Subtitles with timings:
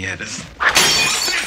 [0.00, 0.44] quinceañeras.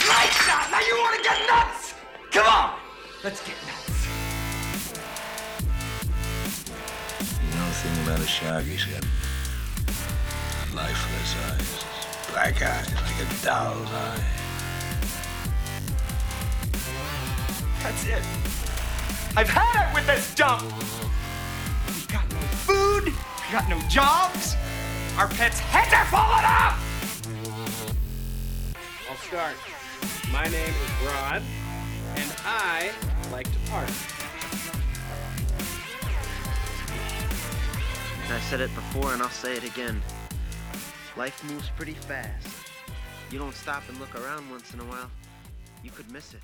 [0.07, 0.71] Lights out!
[0.71, 1.93] Now you want to get nuts?
[2.31, 2.79] Come on!
[3.23, 4.07] Let's get nuts.
[7.41, 8.63] You know the thing about a shark?
[8.65, 9.03] He's got
[10.73, 11.85] lifeless eyes,
[12.31, 14.23] black eyes, like a doll's eye.
[17.81, 18.23] That's it.
[19.35, 20.61] I've had it with this dump.
[21.87, 23.05] We've got no food.
[23.05, 24.55] We've got no jobs.
[25.17, 26.82] Our pets' heads are falling off.
[29.35, 30.31] I'll start.
[30.31, 31.41] My name is Rod,
[32.15, 32.91] and I
[33.31, 33.93] like to party.
[38.29, 40.01] I said it before and I'll say it again.
[41.17, 42.47] Life moves pretty fast.
[43.31, 45.09] You don't stop and look around once in a while,
[45.83, 46.41] you could miss it.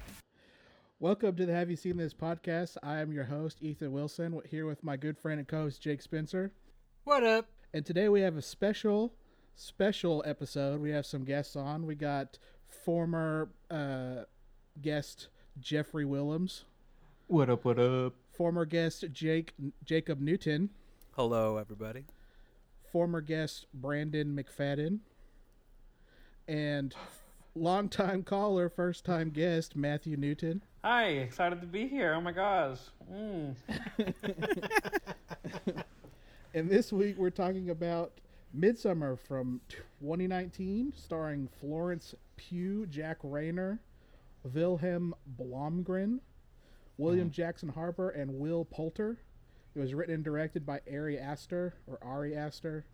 [0.99, 2.77] Welcome to the Have You Seen This podcast.
[2.81, 6.01] I am your host, Ethan Wilson, here with my good friend and co host, Jake
[6.01, 6.51] Spencer.
[7.03, 7.49] What up?
[7.71, 9.13] And today we have a special,
[9.55, 10.81] special episode.
[10.81, 11.85] We have some guests on.
[11.85, 14.23] We got former uh,
[14.81, 15.27] guest
[15.59, 16.65] Jeffrey Willems,
[17.27, 17.65] What up?
[17.65, 18.13] What up?
[18.31, 19.53] former guest Jake
[19.83, 20.69] Jacob Newton,
[21.15, 22.05] Hello, everybody.
[22.91, 24.99] former guest Brandon McFadden,
[26.47, 26.93] and
[27.55, 30.63] longtime caller, first time guest Matthew Newton.
[30.83, 32.13] Hi, excited to be here.
[32.13, 32.77] Oh my gosh.
[33.11, 33.55] Mm.
[36.51, 38.11] And this week we're talking about
[38.57, 39.61] Midsommar from
[39.99, 43.79] 2019, starring Florence Pugh, Jack Reynor,
[44.43, 46.19] Wilhelm Blomgren,
[46.97, 47.33] William hmm.
[47.33, 49.17] Jackson Harper, and Will Poulter.
[49.75, 52.85] It was written and directed by Ari Aster or Ari Aster.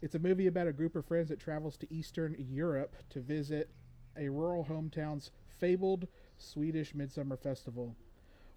[0.00, 3.68] It's a movie about a group of friends that travels to Eastern Europe to visit
[4.16, 7.96] a rural hometown's fabled Swedish Midsummer Festival.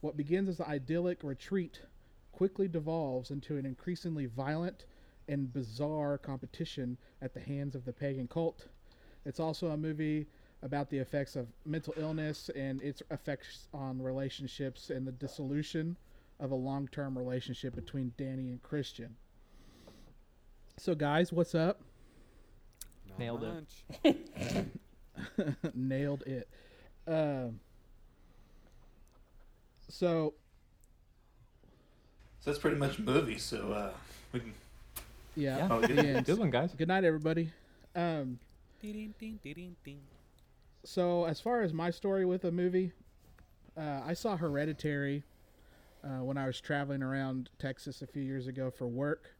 [0.01, 1.81] What begins as an idyllic retreat
[2.31, 4.85] quickly devolves into an increasingly violent
[5.27, 8.67] and bizarre competition at the hands of the pagan cult.
[9.25, 10.27] It's also a movie
[10.63, 15.97] about the effects of mental illness and its effects on relationships and the dissolution
[16.39, 19.15] of a long term relationship between Danny and Christian.
[20.77, 21.81] So, guys, what's up?
[23.17, 23.43] Nailed
[24.03, 24.67] it.
[25.75, 26.47] Nailed it.
[27.07, 27.59] Um,
[29.89, 30.33] so,
[32.39, 33.37] So that's pretty much movie.
[33.37, 33.91] So uh,
[34.31, 34.53] we can.
[35.35, 35.67] yeah, Yeah.
[35.69, 36.25] Oh, good.
[36.25, 36.73] Good one, guys.
[36.73, 37.51] Good night, everybody.
[37.95, 38.39] Um,
[40.83, 42.91] so as far as my story with a movie,
[43.77, 45.23] uh, I saw Hereditary
[46.03, 49.35] uh, when I was traveling around Texas a few years ago for work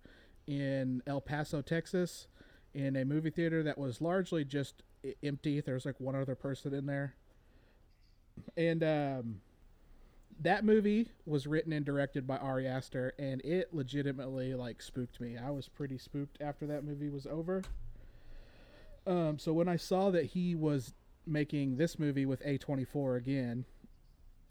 [0.48, 2.28] in El Paso, Texas,
[2.74, 4.84] in a movie theater that was largely just
[5.24, 5.62] empty.
[5.62, 7.16] There was like one other person in there,
[8.56, 9.42] and um,
[10.40, 15.38] that movie was written and directed by Ari Aster, and it legitimately like spooked me.
[15.38, 17.64] I was pretty spooked after that movie was over.
[19.06, 20.94] Um, so when I saw that he was
[21.26, 23.66] making this movie with A24 again,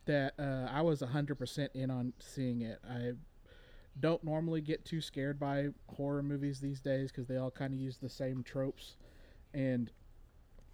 [0.07, 2.81] that uh, I was 100% in on seeing it.
[2.89, 3.13] I
[3.99, 7.81] don't normally get too scared by horror movies these days because they all kind of
[7.81, 8.97] use the same tropes.
[9.53, 9.91] And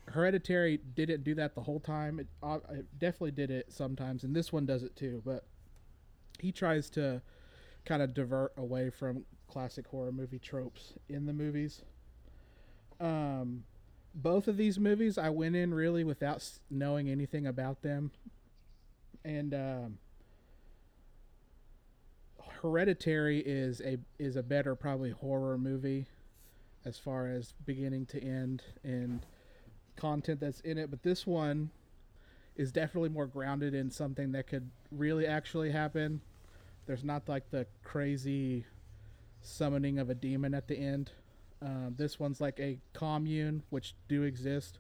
[0.09, 2.21] Hereditary didn't do that the whole time.
[2.21, 5.23] It, uh, it definitely did it sometimes, and this one does it too.
[5.25, 5.45] But
[6.39, 7.23] he tries to
[7.85, 11.83] kind of divert away from classic horror movie tropes in the movies.
[13.01, 13.65] Um,
[14.15, 18.11] both of these movies, I went in really without knowing anything about them,
[19.25, 19.99] and um,
[22.63, 26.07] Hereditary is a is a better probably horror movie,
[26.85, 29.27] as far as beginning to end and
[29.97, 30.91] content that's in it.
[30.91, 31.71] But this one
[32.57, 36.23] is definitely more grounded in something that could really actually happen.
[36.87, 38.65] There's not like the crazy
[39.43, 41.11] summoning of a demon at the end.
[41.63, 44.79] Um, this one's like a commune, which do exist,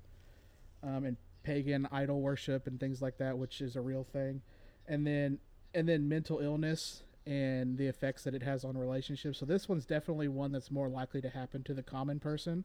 [0.82, 4.42] um, and pagan idol worship and things like that, which is a real thing,
[4.86, 5.38] and then
[5.74, 9.38] and then mental illness and the effects that it has on relationships.
[9.38, 12.64] So this one's definitely one that's more likely to happen to the common person,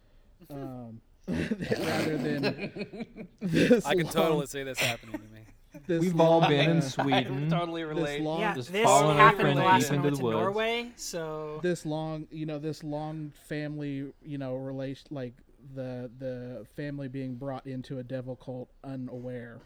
[0.50, 3.84] um, rather than this.
[3.84, 5.40] I can long- totally see this happening to me.
[5.86, 7.48] This We've all been in Sweden.
[7.50, 10.22] Totally this long, Yeah, Just this happened friend the last deep time I went to
[10.22, 10.36] woods.
[10.36, 15.34] Norway, so this long you know this long family you know relation like
[15.74, 19.60] the the family being brought into a devil cult unaware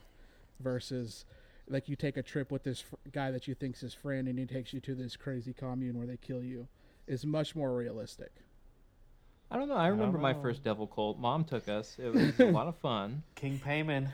[0.60, 1.24] versus
[1.68, 4.38] like you take a trip with this fr- guy that you think's his friend and
[4.38, 6.68] he takes you to this crazy commune where they kill you
[7.08, 8.30] is much more realistic
[9.48, 9.76] I don't know.
[9.76, 10.42] I remember my know.
[10.42, 11.20] first devil cult.
[11.20, 11.96] Mom took us.
[12.00, 13.22] It was a lot of fun.
[13.36, 14.08] King Paimon.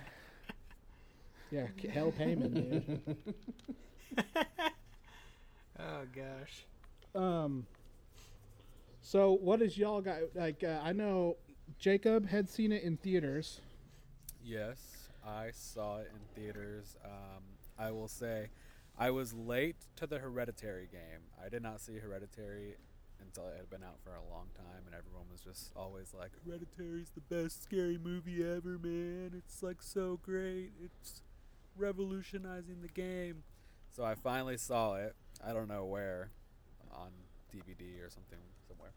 [1.53, 3.17] Yeah k- hell Paimon dude.
[5.79, 6.65] oh gosh.
[7.15, 7.67] Um.
[9.03, 10.65] So what is y'all got like?
[10.65, 11.37] Uh, I know
[11.79, 13.61] Jacob had seen it in theaters.
[14.43, 16.97] Yes, I saw it in theaters.
[17.05, 17.43] Um,
[17.79, 18.49] I will say,
[18.99, 21.21] I was late to the Hereditary game.
[21.45, 22.77] I did not see Hereditary
[23.21, 26.31] until it had been out for a long time, and everyone was just always like,
[26.47, 29.33] "Hereditary's the best scary movie ever, man!
[29.37, 30.71] It's like so great.
[30.83, 31.21] It's
[31.77, 33.43] revolutionizing the game."
[33.91, 35.15] So I finally saw it.
[35.45, 36.31] I don't know where,
[36.93, 37.11] on
[37.55, 38.93] DVD or something somewhere,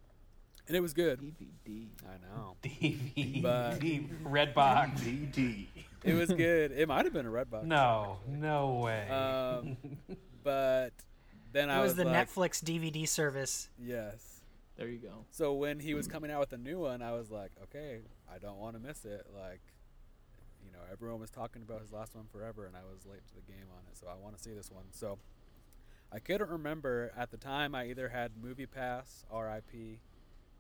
[0.68, 1.20] and it was good.
[1.22, 1.88] DVD.
[2.08, 2.56] I know.
[2.64, 3.42] DVD.
[3.42, 3.80] But
[4.24, 5.00] Redbox.
[5.00, 5.68] DVD.
[6.04, 6.72] it was good.
[6.72, 7.66] It might have been a red box.
[7.66, 9.08] No, no way.
[9.10, 9.78] Um,
[10.44, 10.92] but
[11.52, 13.70] then It I was, was the like, Netflix DVD service.
[13.80, 14.42] Yes.
[14.78, 15.26] There you go.
[15.32, 18.00] So when he was coming out with a new one, I was like, okay,
[18.34, 19.26] I don't want to miss it.
[19.34, 19.75] Like, you
[20.76, 23.52] know, everyone was talking about his last one forever, and I was late to the
[23.52, 24.86] game on it, so I want to see this one.
[24.92, 25.18] So
[26.12, 27.76] I couldn't remember at the time.
[27.76, 30.00] I either had Movie Pass, RIP,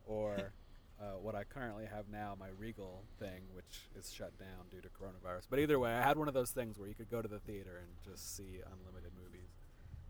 [0.05, 0.51] or
[1.01, 4.87] uh, what I currently have now, my Regal thing, which is shut down due to
[4.87, 5.47] coronavirus.
[5.49, 7.39] But either way, I had one of those things where you could go to the
[7.39, 9.49] theater and just see unlimited movies.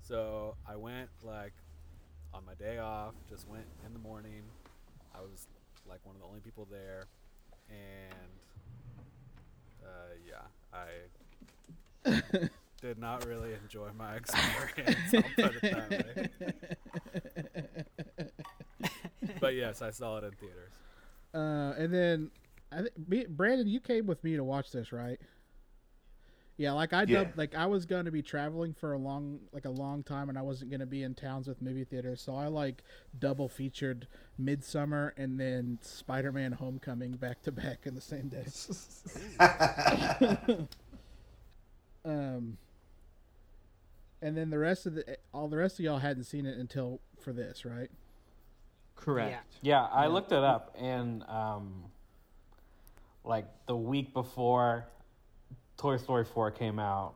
[0.02, 1.54] So I went like
[2.34, 4.44] on my day off, just went in the morning.
[5.16, 5.48] I was
[5.88, 7.08] like one of the only people there,
[7.70, 8.30] and
[9.86, 10.42] uh, yeah,
[12.06, 12.22] I
[12.82, 15.14] did not really enjoy my experience.
[15.14, 16.30] I'll put it that way.
[19.40, 20.74] but yes, I saw it in theaters.
[21.34, 22.32] Uh, and then,
[22.72, 25.20] I th- Brandon, you came with me to watch this, right?
[26.58, 27.24] Yeah, like I Yeah.
[27.24, 30.30] dubbed, like I was going to be traveling for a long, like a long time,
[30.30, 32.82] and I wasn't going to be in towns with movie theaters, so I like
[33.18, 34.08] double featured
[34.42, 38.46] Midsommar and then Spider Man Homecoming back to back in the same day.
[42.06, 42.58] um,
[44.22, 47.02] and then the rest of the all the rest of y'all hadn't seen it until
[47.20, 47.92] for this, right?
[48.96, 49.46] Correct.
[49.62, 51.84] Yeah, I looked it up, and um,
[53.26, 54.88] like the week before
[55.78, 57.16] Toy Story 4 came out,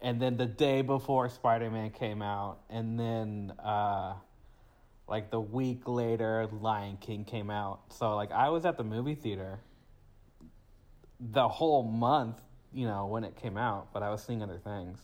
[0.00, 4.14] and then the day before Spider Man came out, and then uh,
[5.08, 7.80] like the week later, Lion King came out.
[7.90, 9.58] So like I was at the movie theater
[11.20, 12.40] the whole month,
[12.72, 14.98] you know, when it came out, but I was seeing other things.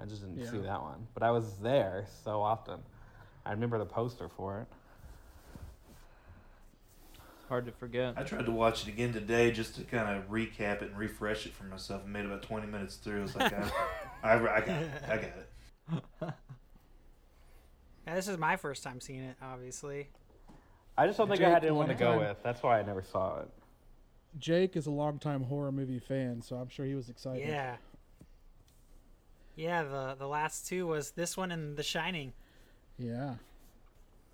[0.00, 2.80] I just didn't see that one, but I was there so often.
[3.46, 4.66] I remember the poster for it.
[7.52, 8.14] Hard to forget.
[8.16, 11.44] I tried to watch it again today just to kind of recap it and refresh
[11.44, 12.00] it for myself.
[12.02, 13.18] I made about 20 minutes through.
[13.18, 13.70] I was like, I,
[14.22, 14.90] I, I got it.
[15.06, 16.34] I got it.
[18.06, 20.08] Yeah, this is my first time seeing it, obviously.
[20.96, 22.42] I just don't think I had anyone to go long with.
[22.42, 23.48] That's why I never saw it.
[24.38, 27.46] Jake is a longtime horror movie fan, so I'm sure he was excited.
[27.46, 27.76] Yeah.
[29.56, 32.32] Yeah, the the last two was this one and The Shining.
[32.98, 33.34] Yeah.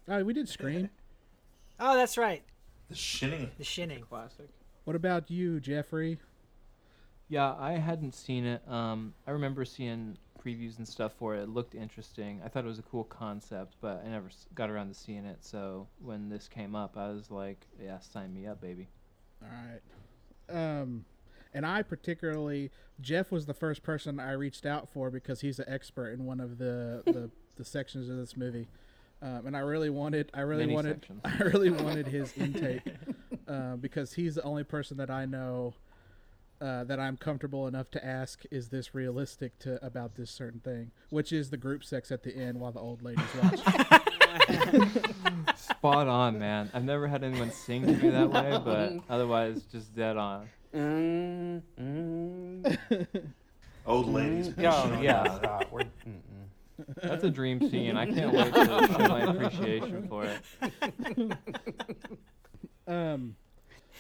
[0.06, 0.88] Oh, we did Scream.
[1.80, 2.42] Oh, that's right.
[2.88, 3.50] The Shining.
[3.58, 4.02] The Shining.
[4.02, 4.48] Classic.
[4.84, 6.18] What about you, Jeffrey?
[7.28, 8.62] Yeah, I hadn't seen it.
[8.66, 11.42] Um, I remember seeing previews and stuff for it.
[11.42, 12.40] It looked interesting.
[12.42, 15.44] I thought it was a cool concept, but I never got around to seeing it.
[15.44, 18.88] So when this came up, I was like, "Yeah, sign me up, baby."
[19.42, 20.80] All right.
[20.80, 21.04] Um,
[21.52, 22.70] and I particularly,
[23.00, 26.40] Jeff was the first person I reached out for because he's an expert in one
[26.40, 28.68] of the the, the sections of this movie.
[29.20, 31.20] Um, and I really wanted, I really Many wanted, sections.
[31.24, 32.82] I really wanted his intake
[33.48, 35.74] uh, because he's the only person that I know
[36.60, 40.90] uh, that I'm comfortable enough to ask, is this realistic to about this certain thing,
[41.10, 43.60] which is the group sex at the end while the old ladies watch.
[45.56, 46.70] Spot on, man.
[46.74, 50.48] I've never had anyone sing to me that way, but otherwise, just dead on.
[50.74, 53.22] Mm, mm.
[53.86, 54.52] Old ladies.
[54.58, 55.20] Oh, yeah.
[55.22, 55.72] on stop.
[55.72, 56.27] We're, mm-mm.
[57.02, 57.96] That's a dream scene.
[57.96, 61.32] I can't wait to show my appreciation for it.
[62.86, 63.36] Um,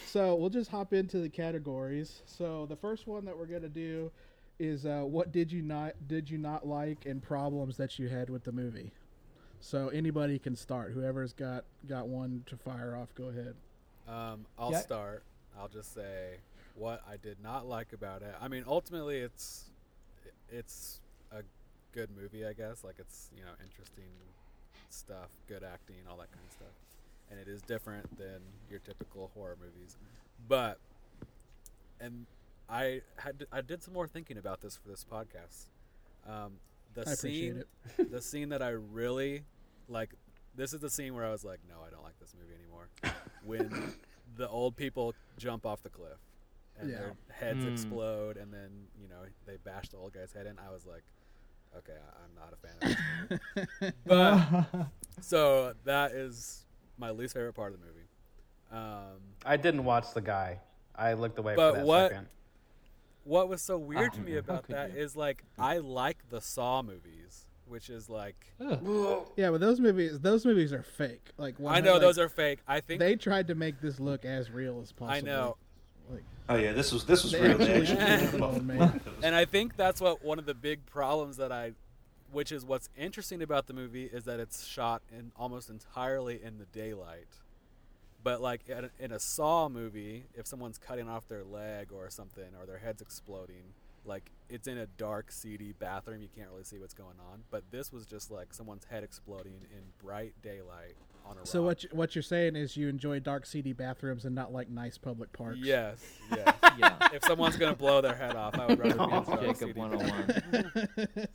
[0.06, 2.22] so we'll just hop into the categories.
[2.24, 4.10] So the first one that we're gonna do
[4.58, 8.30] is uh, what did you not did you not like and problems that you had
[8.30, 8.92] with the movie.
[9.60, 10.92] So anybody can start.
[10.92, 13.54] Whoever's got got one to fire off, go ahead.
[14.08, 14.80] Um, I'll Yeah.
[14.80, 15.22] start.
[15.58, 16.36] I'll just say
[16.74, 18.34] what I did not like about it.
[18.40, 19.64] I mean, ultimately, it's
[20.48, 21.07] it's a
[21.92, 22.84] good movie, I guess.
[22.84, 24.10] Like it's you know interesting
[24.90, 26.74] stuff, good acting, all that kind of stuff,
[27.30, 28.40] and it is different than
[28.70, 29.96] your typical horror movies.
[30.48, 30.78] But
[32.00, 32.26] and
[32.68, 35.66] I had I did some more thinking about this for this podcast.
[36.28, 36.54] Um,
[36.94, 37.64] the I scene,
[37.98, 38.10] it.
[38.10, 39.42] the scene that I really
[39.88, 40.10] like.
[40.54, 42.88] This is the scene where I was like, no, I don't like this movie anymore.
[43.44, 43.94] When
[44.36, 46.18] the old people jump off the cliff
[46.80, 47.72] and their heads Hmm.
[47.72, 50.58] explode, and then you know they bash the old guy's head in.
[50.58, 51.02] I was like,
[51.76, 53.38] okay, I- I'm not a fan of this
[53.80, 53.94] movie.
[54.06, 54.86] but
[55.20, 56.64] so that is
[56.96, 58.06] my least favorite part of the movie.
[58.70, 60.60] Um, I didn't watch the guy.
[60.94, 62.26] I looked away But for that what- second.
[63.24, 64.98] what was so weird Oh, to me man, about could that you?
[65.00, 70.44] is like I like the Saw movies, which is like Yeah, but those movies, those
[70.44, 71.30] movies are fake.
[71.38, 72.60] Like I know like, those are fake.
[72.66, 75.16] I think they tried to make this look as real as possible.
[75.16, 75.56] I know.
[76.10, 77.52] Like, Oh yeah, this was this was real.
[77.52, 78.64] Actually actually did did it, it.
[78.64, 79.00] man.
[79.22, 81.72] and I think that's what one of the big problems that I,
[82.32, 86.58] which is what's interesting about the movie is that it's shot in almost entirely in
[86.58, 87.28] the daylight.
[88.22, 88.62] But like
[88.98, 93.02] in a Saw movie, if someone's cutting off their leg or something, or their head's
[93.02, 93.74] exploding,
[94.08, 97.42] like it's in a dark, seedy bathroom, you can't really see what's going on.
[97.50, 100.96] But this was just like someone's head exploding in bright daylight
[101.26, 101.66] on a so rock.
[101.66, 104.98] what you, what you're saying is you enjoy dark, seedy bathrooms and not like nice
[104.98, 105.58] public parks.
[105.60, 105.98] Yes,
[106.34, 106.54] yes.
[106.78, 106.96] Yeah.
[107.12, 109.72] If someone's gonna blow their head off, I would rather be in dark, Jacob seedy
[109.72, 111.28] 101.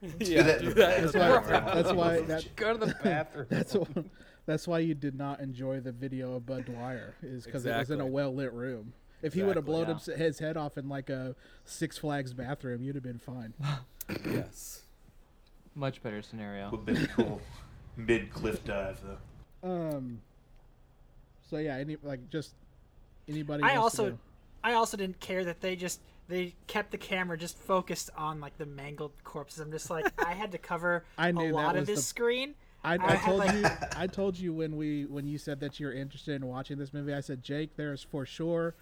[0.20, 1.60] yeah, that in do the that That's why.
[1.60, 2.20] That's why.
[2.22, 3.46] That, Go to the bathroom.
[3.48, 3.86] that's why.
[4.46, 7.90] That's why you did not enjoy the video of Bud Dwyer, is because it was
[7.90, 8.94] in a well lit room.
[9.22, 11.34] If he would have blown him, his head off in like a
[11.64, 13.52] Six Flags bathroom, you'd have been fine.
[14.24, 14.82] yes.
[15.74, 16.70] Much better scenario.
[16.70, 17.40] Would been cool.
[17.96, 19.68] Mid cliff dive though.
[19.68, 20.20] Um.
[21.50, 22.54] So yeah, any like just
[23.28, 23.64] anybody.
[23.64, 24.18] I also, go.
[24.62, 28.56] I also didn't care that they just they kept the camera just focused on like
[28.58, 29.60] the mangled corpses.
[29.60, 32.02] I'm just like I had to cover I a knew that lot of this the-
[32.04, 32.54] screen.
[32.84, 33.66] I, I I told like- you.
[33.96, 37.12] I told you when we when you said that you're interested in watching this movie.
[37.12, 38.74] I said, Jake, there's for sure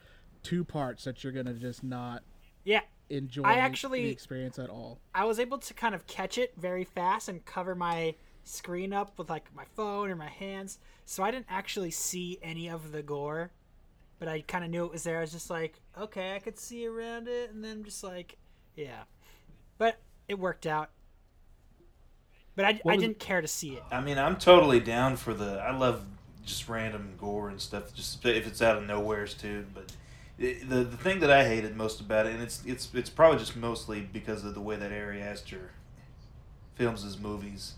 [0.46, 2.22] two parts that you're gonna just not
[2.62, 3.42] Yeah, enjoy.
[3.42, 5.00] I actually- the experience at all.
[5.12, 9.18] I was able to kind of catch it very fast and cover my screen up
[9.18, 13.02] with like my phone or my hands, so I didn't actually see any of the
[13.02, 13.50] gore.
[14.20, 15.18] But I kind of knew it was there.
[15.18, 18.38] I was just like, okay, I could see around it, and then just like,
[18.76, 19.02] yeah.
[19.78, 20.90] But it worked out.
[22.54, 23.82] But I, I didn't care to see it.
[23.90, 25.58] I mean, I'm totally down for the.
[25.60, 26.06] I love
[26.46, 27.92] just random gore and stuff.
[27.92, 29.66] Just if it's out of nowhere's too.
[29.74, 29.92] But
[30.38, 33.38] it, the the thing that I hated most about it, and it's it's it's probably
[33.38, 35.70] just mostly because of the way that Ari Aster
[36.74, 37.74] films his movies.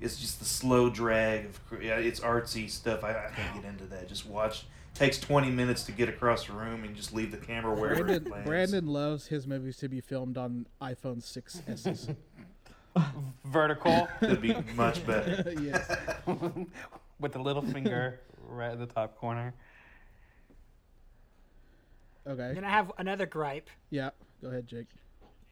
[0.00, 3.04] It's just the slow drag of yeah, it's artsy stuff.
[3.04, 4.08] I, I can't get into that.
[4.08, 4.64] Just watch.
[4.92, 8.06] Takes 20 minutes to get across the room and just leave the camera wherever it
[8.06, 8.48] Brandon, lands.
[8.48, 12.16] Brandon loves his movies to be filmed on iPhone 6s.
[13.44, 15.54] Vertical would be much better.
[15.62, 15.96] yes.
[17.20, 19.54] with the little finger right at the top corner.
[22.26, 22.52] Okay.
[22.54, 23.68] Then I have another gripe.
[23.90, 24.10] Yeah.
[24.42, 24.86] Go ahead, Jake.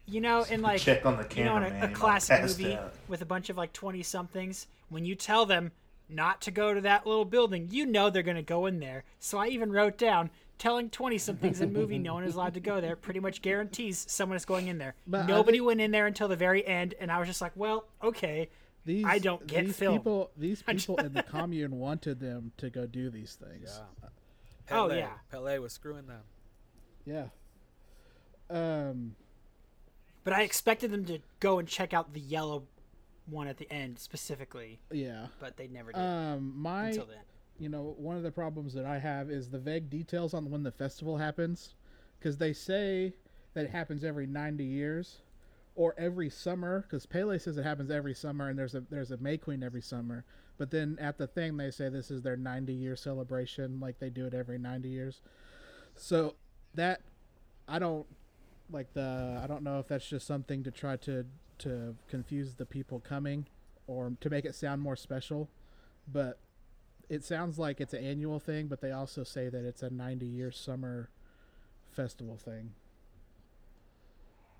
[0.07, 1.83] You know, in like Check on the you know, in camera, man.
[1.91, 2.95] a, a classic movie out.
[3.09, 5.71] with a bunch of like twenty somethings, when you tell them
[6.09, 9.05] not to go to that little building, you know they're gonna go in there.
[9.19, 12.55] So I even wrote down telling twenty somethings in a movie no one is allowed
[12.55, 14.95] to go there pretty much guarantees someone is going in there.
[15.07, 17.53] But Nobody think- went in there until the very end, and I was just like,
[17.55, 18.49] well, okay.
[18.87, 19.99] These I don't get these film.
[19.99, 20.31] people.
[20.39, 23.79] These people in the commune wanted them to go do these things.
[24.01, 24.09] Yeah.
[24.71, 25.09] Oh, yeah.
[25.31, 26.23] Pelle was screwing them.
[27.09, 27.27] Yeah.
[28.50, 29.15] Um.
[30.25, 32.65] But I expected them to go and check out the yellow
[33.27, 35.29] one at the end specifically, Yeah.
[35.41, 36.53] but they never did Um.
[36.57, 36.88] My.
[36.88, 37.19] until then.
[37.59, 40.62] you know, one of the problems that I have is the vague details on when
[40.62, 41.75] the festival happens,
[42.19, 43.15] because they say
[43.55, 45.23] that it happens every ninety years,
[45.75, 46.83] or every summer.
[46.83, 49.83] Because Pelle says it happens every summer, and there's a there's a May Queen every
[49.83, 50.25] summer.
[50.59, 54.11] But then at the thing they say this is their ninety year celebration, like they
[54.11, 55.21] do it every ninety years.
[55.95, 56.37] So
[56.78, 57.00] that
[57.68, 58.06] I don't
[58.70, 61.25] like the I don't know if that's just something to try to
[61.58, 63.47] to confuse the people coming,
[63.87, 65.49] or to make it sound more special,
[66.11, 66.38] but
[67.08, 70.25] it sounds like it's an annual thing, but they also say that it's a 90
[70.26, 71.08] year summer
[71.90, 72.70] festival thing.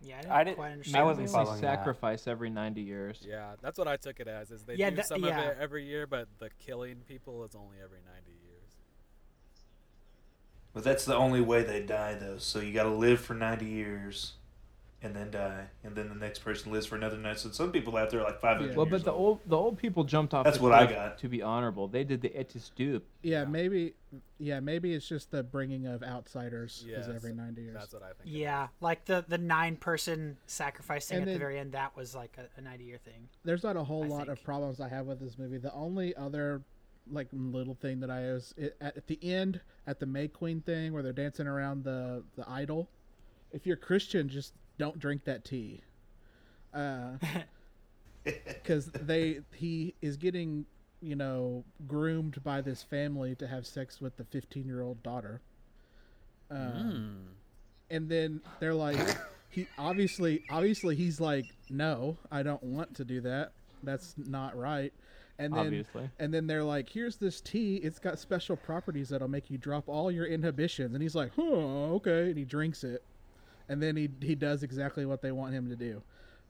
[0.00, 1.06] Yeah, I didn't, I didn't- quite I understand.
[1.06, 1.32] wasn't this.
[1.32, 1.76] They following that.
[1.78, 3.20] sacrifice every 90 years.
[3.26, 4.50] Yeah, that's what I took it as.
[4.50, 5.40] Is they Yeah, do that- some yeah.
[5.40, 8.48] of it every year, but the killing people is only every ninety years.
[10.72, 12.38] But that's the only way they die, though.
[12.38, 14.32] So you got to live for 90 years
[15.00, 15.66] and then die.
[15.84, 17.40] And then the next person lives for another 90.
[17.40, 19.20] So some people out there are like 500 Well, years but the old.
[19.28, 20.44] old the old people jumped off.
[20.44, 21.18] That's the what I got.
[21.18, 23.02] To be honorable, they did the ättestupa.
[23.22, 23.94] Yeah, maybe.
[24.38, 27.75] Yeah, maybe it's just the bringing of outsiders Yes, is every 90 years.
[27.75, 28.34] That's what I think.
[28.34, 31.72] it Yeah, like the the nine person sacrificing And at the very end.
[31.72, 33.28] That was like a, a ninety year thing.
[33.44, 35.58] There's not a whole I lot of problems I have with this movie.
[35.58, 36.62] The only other
[37.11, 40.61] like little thing that I was it, at, at the end at the May Queen
[40.61, 42.88] thing where they're dancing around the the idol.
[43.53, 45.81] If you're Christian, just don't drink that tea.
[46.75, 47.12] Uh,
[48.25, 50.67] because they he is getting
[51.00, 55.41] you know groomed by this family to have sex with the 15 year old daughter
[56.50, 57.19] um,
[57.91, 58.99] and then they're like
[59.50, 64.93] he obviously obviously he's like no i don't want to do that that's not right
[65.40, 66.11] And then, Obviously.
[66.18, 67.76] and then they're like, "Here's this tea.
[67.76, 71.42] It's got special properties that'll make you drop all your inhibitions." And he's like, "Huh,
[71.42, 73.04] okay." And he drinks it,
[73.68, 76.02] and then he he does exactly what they want him to do.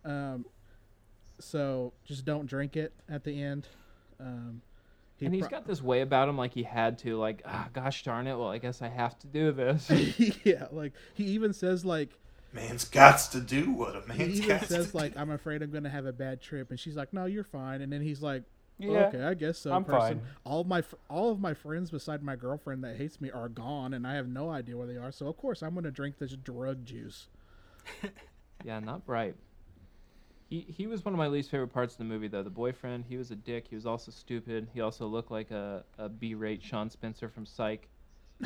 [0.07, 0.47] Um,
[1.38, 3.68] so just don't drink it at the end.
[4.18, 4.62] Um,
[5.18, 7.68] he and he's pro- got this way about him, like he had to, like, ah,
[7.73, 8.37] gosh darn it.
[8.38, 9.90] Well, I guess I have to do this.
[10.45, 12.11] yeah, like he even says like
[12.52, 15.61] man's got to do what a he man's even got says to like I'm afraid
[15.62, 17.83] I'm gonna have a bad trip, and she's like, No, you're fine.
[17.83, 19.73] And then he's like, "Oh, Yeah, Okay, I guess so.
[19.73, 20.20] I'm person.
[20.20, 20.28] fine.
[20.44, 23.92] All of my all of my friends beside my girlfriend that hates me are gone,
[23.92, 25.11] and I have no idea where they are.
[25.11, 27.28] So of course I'm gonna drink this drug juice.
[28.64, 29.35] yeah, not bright.
[30.49, 32.42] He he was one of my least favorite parts of the movie, though.
[32.42, 33.66] The boyfriend, he was a dick.
[33.68, 34.68] He was also stupid.
[34.73, 37.88] He also looked like a, a B-rate Sean Spencer from Psych.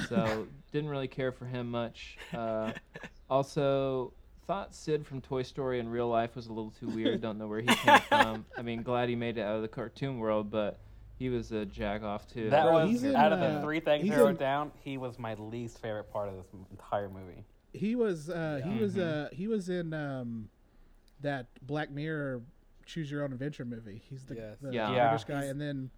[0.08, 2.16] So didn't really care for him much.
[2.34, 2.72] Uh,
[3.30, 4.12] also
[4.46, 7.20] thought Sid from Toy Story in real life was a little too weird.
[7.20, 8.44] Don't know where he came from.
[8.56, 10.78] I mean, glad he made it out of the cartoon world, but
[11.18, 12.50] he was a jag off too.
[12.50, 14.37] That Bro, was he's in, out of uh, the three things he's I wrote in-
[14.37, 14.72] down.
[14.82, 17.44] He was my least favorite part of this entire movie.
[17.72, 19.26] He was uh, he was Mhm.
[19.26, 20.49] uh, he was in um,
[21.20, 22.42] that Black Mirror
[22.84, 24.02] Choose Your Own Adventure movie.
[24.11, 24.58] He's the, Yes.
[24.61, 24.92] the Yeah.
[24.92, 25.08] Yeah.
[25.11, 25.90] British guy, and then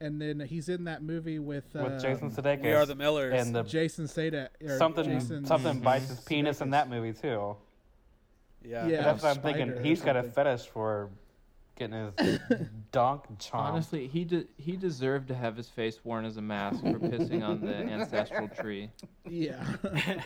[0.00, 2.62] and then he's in that movie with With um, Jason Sudeikis.
[2.62, 3.34] We are the Millers.
[3.34, 4.46] And the Jason Statham.
[4.64, 7.56] or something Jason something bites his penis in that movie too.
[8.64, 8.86] Yeah.
[8.86, 9.02] Yeah.
[9.02, 9.84] That's what I'm thinking.
[9.84, 10.32] He's got a something.
[10.32, 11.10] fetish for
[11.76, 12.38] getting his
[12.92, 13.54] donk chomped.
[13.54, 17.42] Honestly, he de- he deserved to have his face worn as a mask for pissing
[17.46, 18.90] on the ancestral tree.
[19.28, 19.64] Yeah.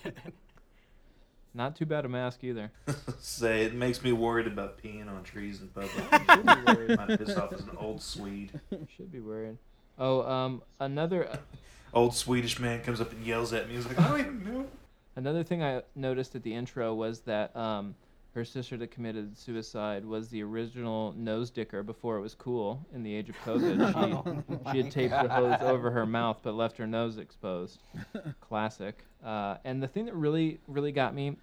[1.55, 2.73] Not too bad a mask either.
[3.19, 5.91] say it makes me worried about peeing on trees in public.
[5.93, 6.97] Should be worried.
[6.97, 8.59] Might piss off as an old Swede.
[8.97, 9.59] Should be worried.
[9.99, 11.39] Oh, um, another
[11.93, 13.75] Old Swedish man comes up and yells at me.
[13.75, 14.67] He's like, I don't even know.
[15.15, 17.95] another thing I noticed at the intro was that um,
[18.35, 23.03] her sister that committed suicide was the original nose dicker before it was cool in
[23.03, 24.33] the age of COVID.
[24.73, 27.81] She, she had taped the hose over her mouth but left her nose exposed.
[28.41, 29.05] Classic.
[29.25, 31.37] Uh, and the thing that really, really got me,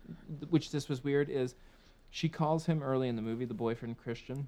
[0.49, 1.55] which this was weird, is
[2.09, 4.47] she calls him early in the movie, the boyfriend Christian,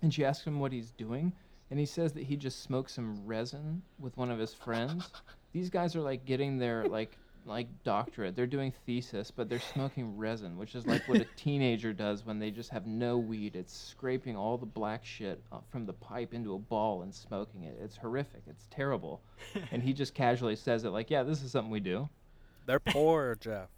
[0.00, 1.32] and she asks him what he's doing,
[1.70, 5.10] and he says that he just smoked some resin with one of his friends.
[5.52, 8.34] These guys are like getting their like like doctorate.
[8.36, 12.38] They're doing thesis, but they're smoking resin, which is like what a teenager does when
[12.38, 13.56] they just have no weed.
[13.56, 17.64] It's scraping all the black shit uh, from the pipe into a ball and smoking
[17.64, 17.78] it.
[17.82, 18.42] It's horrific.
[18.46, 19.20] It's terrible.
[19.72, 22.08] and he just casually says it like, "Yeah, this is something we do."
[22.66, 23.68] They're poor, Jeff.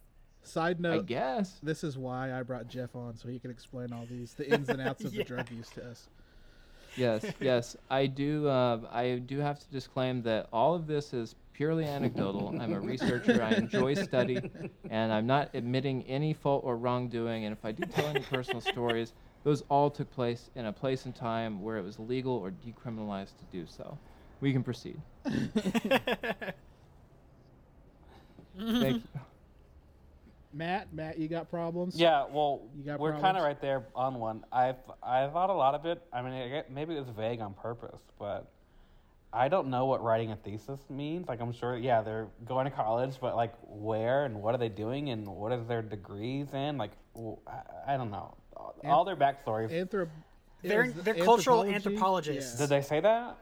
[0.42, 1.58] Side note, I guess.
[1.60, 4.68] This is why I brought Jeff on so he can explain all these the ins
[4.68, 5.24] and outs of Yeah.
[5.24, 6.08] the drug use test.
[6.96, 7.76] yes, yes.
[7.90, 8.46] I do.
[8.46, 12.54] Uh, I do have to disclaim that all of this is purely anecdotal.
[12.60, 13.42] I'm a researcher.
[13.42, 14.38] I enjoy study,
[14.90, 17.46] and I'm not admitting any fault or wrongdoing.
[17.46, 21.06] And if I do tell any personal stories, those all took place in a place
[21.06, 23.96] and time where it was legal or decriminalized to do so.
[24.42, 25.00] We can proceed.
[25.24, 25.72] Thank
[28.58, 29.02] you.
[30.52, 31.96] Matt, Matt, you got problems?
[31.96, 34.44] Yeah, well, You got we're kind of right there on one.
[34.52, 36.02] I've I thought a lot of it.
[36.12, 38.50] I mean, I maybe it was vague on purpose, but
[39.36, 41.28] I don't know what writing a thesis means.
[41.28, 44.70] Like, I'm sure, yeah, they're going to college, but like, where and what are they
[44.70, 46.78] doing and what is their degrees in?
[46.78, 46.92] Like,
[47.86, 48.34] I don't know.
[48.84, 49.70] All their backstories.
[49.70, 50.08] Anthrop-
[50.62, 51.74] They're- they're cultural anthropology?
[52.30, 52.58] anthropologists.
[52.58, 53.36] Did they say that?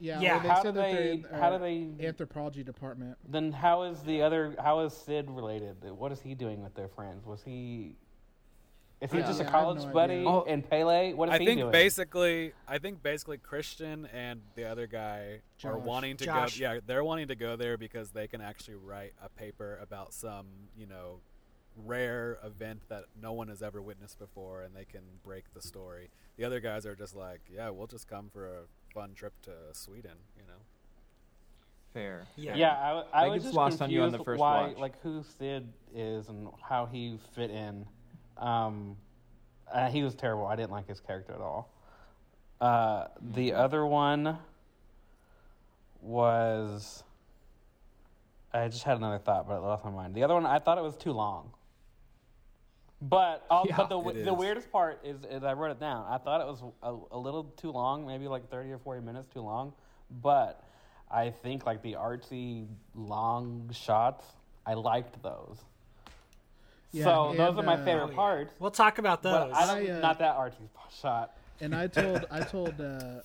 [0.00, 0.20] Yeah.
[0.20, 0.32] Yeah.
[0.34, 3.16] well, they How said do that they're they- in, how uh, do they- Anthropology department.
[3.28, 4.54] Then how is the other?
[4.58, 5.76] How is Sid related?
[5.90, 7.24] What is he doing with their friends?
[7.26, 7.94] Was he?
[9.00, 9.26] Is he's Yeah.
[9.28, 10.14] just a Yeah, I college no buddy?
[10.14, 10.28] idea.
[10.28, 10.44] Oh.
[10.48, 11.70] And Pelle, what is I he think doing?
[11.72, 16.58] basically, I think basically Christian and the other guy are wanting to Josh.
[16.58, 16.72] go.
[16.74, 20.46] Yeah, they're wanting to go there because they can actually write a paper about some,
[20.76, 21.20] you know,
[21.76, 26.10] rare event that no one has ever witnessed before, and they can break the story.
[26.36, 29.52] The other guys are just like, yeah, we'll just come for a fun trip to
[29.74, 30.58] Sweden, you know.
[31.92, 32.26] Fair.
[32.36, 32.56] Yeah.
[32.56, 34.68] Yeah, I, w- I That was just lost on you on the confused first why,
[34.68, 34.76] watch.
[34.78, 37.86] like who Sid is and how he fit in.
[38.38, 38.96] Um,
[39.72, 40.46] uh, he was terrible.
[40.46, 41.70] I didn't like his character at all.
[42.60, 44.38] Uh, the other one
[46.00, 47.02] was.
[48.52, 50.14] I just had another thought, but it lost my mind.
[50.14, 51.50] The other one, I thought it was too long.
[53.00, 53.76] But all, Yeah.
[53.76, 56.06] but the the weirdest part is, is I wrote it down.
[56.08, 59.28] I thought it was a, a little too long, maybe like thirty or forty minutes
[59.28, 59.72] too long.
[60.22, 60.64] But
[61.10, 64.24] I think like the artsy long shots,
[64.66, 65.58] I liked those.
[66.92, 68.14] Yeah, so those are my uh, favorite yeah.
[68.14, 68.54] parts.
[68.58, 69.52] We'll talk about those.
[69.54, 70.68] I don't, I, uh, not that artsy
[71.00, 71.36] shot.
[71.60, 73.20] And I told I told uh,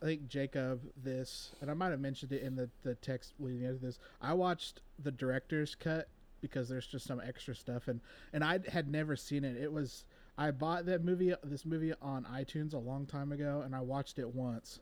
[0.00, 3.62] I think Jacob this, and I might have mentioned it in the the text leading
[3.62, 3.98] into this.
[4.20, 6.08] I watched the director's cut
[6.40, 8.00] because there's just some extra stuff, and
[8.32, 9.56] and I had never seen it.
[9.56, 10.04] It was
[10.36, 14.18] I bought that movie, this movie on iTunes a long time ago, and I watched
[14.18, 14.80] it once,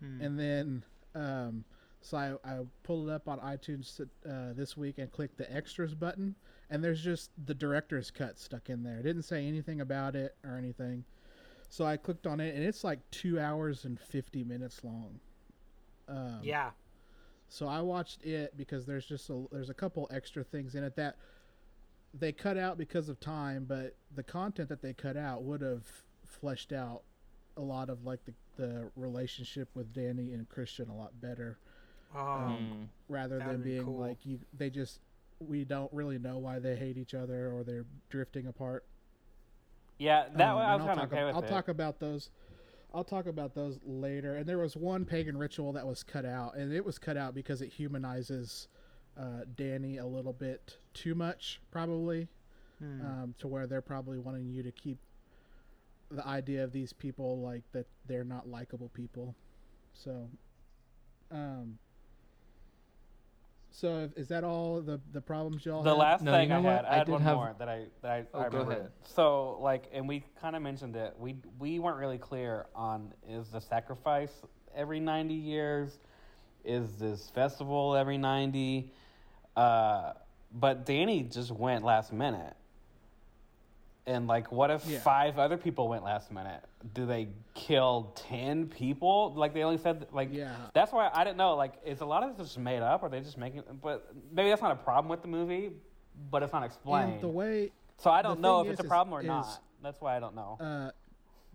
[0.00, 0.20] Hmm.
[0.20, 0.84] and then
[1.14, 1.64] um,
[2.00, 5.94] so I, I pulled it up on iTunes uh, this week and clicked the extras
[5.94, 6.34] button,
[6.70, 8.98] and there's just the director's cut stuck in there.
[8.98, 11.04] It didn't say anything about it or anything,
[11.68, 15.20] so I clicked on it, and it's like two hours and fifty minutes long.
[16.08, 16.70] Um, yeah.
[17.48, 20.96] so I watched it because there's just a there's a couple extra things in it
[20.96, 21.16] that
[22.14, 25.82] they cut out because of time, but the content that they cut out would have
[26.26, 27.02] fleshed out
[27.56, 31.58] a lot of like the, the relationship with Danny and Christian a lot better.
[32.14, 33.98] Oh, um, rather than would've being cool.
[33.98, 35.00] like you they just
[35.40, 38.84] we don't really know why they hate each other or they're drifting apart.
[39.98, 41.42] Yeah, that Um, way I and was I'll kind of talk okay ab- with I'll
[41.42, 41.48] it.
[41.48, 42.30] talk about those.
[42.94, 44.36] I'll talk about those later.
[44.36, 47.34] And there was one pagan ritual that was cut out, and it was cut out
[47.34, 48.68] because it humanizes
[49.16, 52.28] uh, Danny a little bit too much, probably,
[52.78, 53.04] Hmm.
[53.04, 54.98] um, to where they're probably wanting you to keep
[56.10, 59.34] the idea of these people like that they're not likable people.
[59.92, 60.30] So,
[61.30, 61.78] um,
[63.80, 65.82] so is that all the the problems y'all?
[65.82, 65.98] the had?
[65.98, 66.72] last No, you thing know I what?
[66.72, 68.58] had, I, I had did one have- more that I that I, Oh, I go
[68.60, 68.90] ahead.
[69.04, 71.14] So like, and we kind of mentioned it.
[71.18, 74.32] We we weren't really clear on is the sacrifice
[74.74, 75.98] every ninety years,
[76.64, 78.92] is this festival every ninety,
[79.56, 80.12] uh,
[80.52, 82.54] but Danny just went last minute.
[84.08, 85.00] And like, what if Yeah.
[85.00, 86.64] five other people went last minute?
[86.94, 89.34] Do they kill ten people?
[89.34, 90.54] Like they only said like Yeah.
[90.72, 91.54] that's why I didn't know.
[91.56, 93.02] Like, is a lot of this just made up?
[93.02, 93.62] Or are they just making?
[93.82, 95.72] But maybe that's not a problem with the movie,
[96.30, 97.12] but it's not explained.
[97.14, 99.62] And the way so I don't know if thing it's a problem or is- not.
[99.82, 100.56] That's why I don't know.
[100.58, 100.90] uh,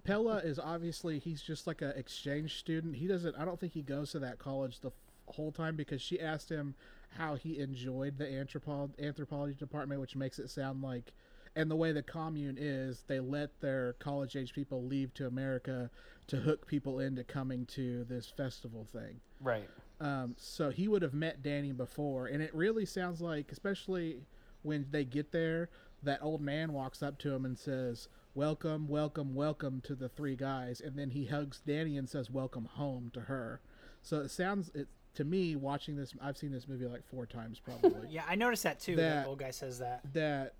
[0.03, 2.97] Pelle is obviously he's just like an exchange student.
[2.97, 3.35] He doesn't.
[3.35, 4.93] I don't think he goes to that college the f-
[5.35, 6.75] whole time because she asked him
[7.17, 11.13] how he enjoyed the anthropo- anthropology department, which makes it sound like.
[11.55, 15.91] And the way the commune is, they let their college age people leave to America
[16.27, 19.19] to hook people into coming to this festival thing.
[19.39, 19.69] right.
[20.01, 24.17] Um, so he would have met Danny before, and it really sounds like, especially
[24.63, 25.69] when they get there,
[26.01, 30.35] that old man walks up to him and says, "Welcome, welcome, welcome to the three
[30.35, 33.61] guys," and then he hugs Danny and says, "Welcome home" to her.
[34.01, 36.13] So it sounds it to me watching this.
[36.21, 38.07] I've seen this movie like four times probably.
[38.09, 38.97] Yeah, I noticed that too.
[38.97, 40.01] That- That old guy says that.
[40.13, 40.55] that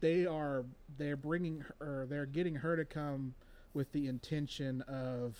[0.00, 0.64] they are
[0.96, 3.34] they're bringing her, they're getting her to come
[3.74, 5.36] with the intention of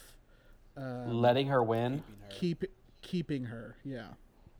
[0.76, 2.02] um, Letting her win.
[2.30, 2.64] keep
[3.02, 3.76] keeping her.
[3.84, 4.08] Yeah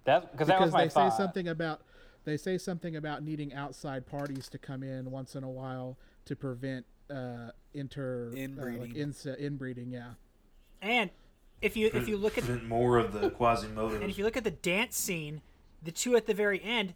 [0.04, 1.12] That because that was because my they thought.
[1.12, 1.80] say something about
[2.24, 6.36] they say something about needing outside parties to come in once in a while to
[6.36, 8.94] prevent uh, inter uh, like Inbreeding.
[8.96, 9.90] inse- inbreeding.
[9.90, 10.10] Yeah,
[10.82, 11.08] And
[11.62, 14.44] if you if you look at more of the Quasimodo, and if you look at
[14.44, 15.40] the dance scene,
[15.82, 16.92] the two at the very end,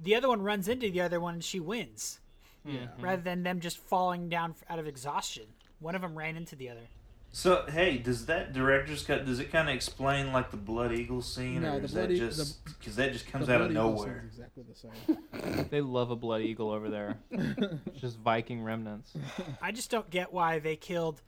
[0.00, 2.20] the other one runs into the other one and she wins,
[2.66, 2.80] yeah.
[2.80, 3.02] Mm-hmm.
[3.04, 5.44] rather than them just falling down out of exhaustion.
[5.78, 6.88] One of them ran into the other.
[7.32, 9.26] So hey, does that director's cut?
[9.26, 12.18] Does it kind of explain like the Blood Eagle scene, No, or is that E-
[12.18, 14.24] just because that just comes out of Eagle nowhere?
[14.26, 15.66] exactly the same.
[15.70, 17.18] They love a blood eagle over there.
[17.30, 19.12] It's just Viking remnants.
[19.62, 21.20] I just don't get why they killed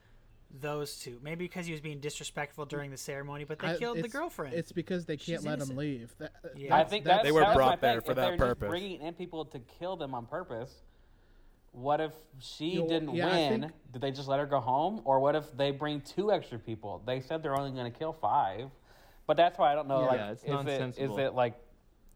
[0.61, 1.19] those two.
[1.21, 4.55] Maybe because he was being disrespectful during the ceremony, but they I- killed the girlfriend.
[4.55, 6.11] It's because they can't She's let him leave.
[6.17, 6.75] That, Yeah.
[6.75, 8.69] I think that's- that, They were that brought there for if that they're just purpose.
[8.69, 10.73] bringing in people to kill them on purpose.
[11.71, 13.61] What if she Yo, didn't yeah, win?
[13.61, 16.57] think- Did they just let her go home, or what if they bring two extra
[16.59, 17.01] people?
[17.05, 18.69] They said they're only going to kill five,
[19.27, 20.01] but that's why I don't know.
[20.01, 20.07] Yeah.
[20.07, 21.55] like, Yeah, it's is it is it like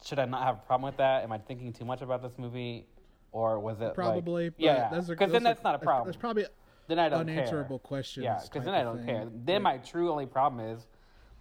[0.03, 1.23] should I not have a problem with that?
[1.23, 2.87] Am I thinking too much about this movie,
[3.31, 5.75] or was it like- Probably, but yeah, those are- because then those are- that's not
[5.75, 6.05] a problem.
[6.07, 6.45] There's probably
[6.87, 7.87] then I don't unanswerable care.
[7.87, 8.23] questions.
[8.25, 9.05] Yeah, because then I don't thing.
[9.05, 9.27] care.
[9.45, 10.85] Then my true only problem is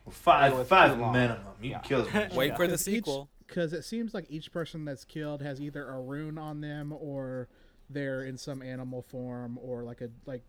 [0.04, 1.38] Well, five, It was five too minimum.
[1.60, 1.78] You Yeah.
[1.78, 2.34] can kill as much.
[2.34, 3.28] Wait for the sequel.
[3.46, 7.48] because it seems like each person that's killed has either a rune on them or
[7.92, 10.42] they're in some animal form or like a like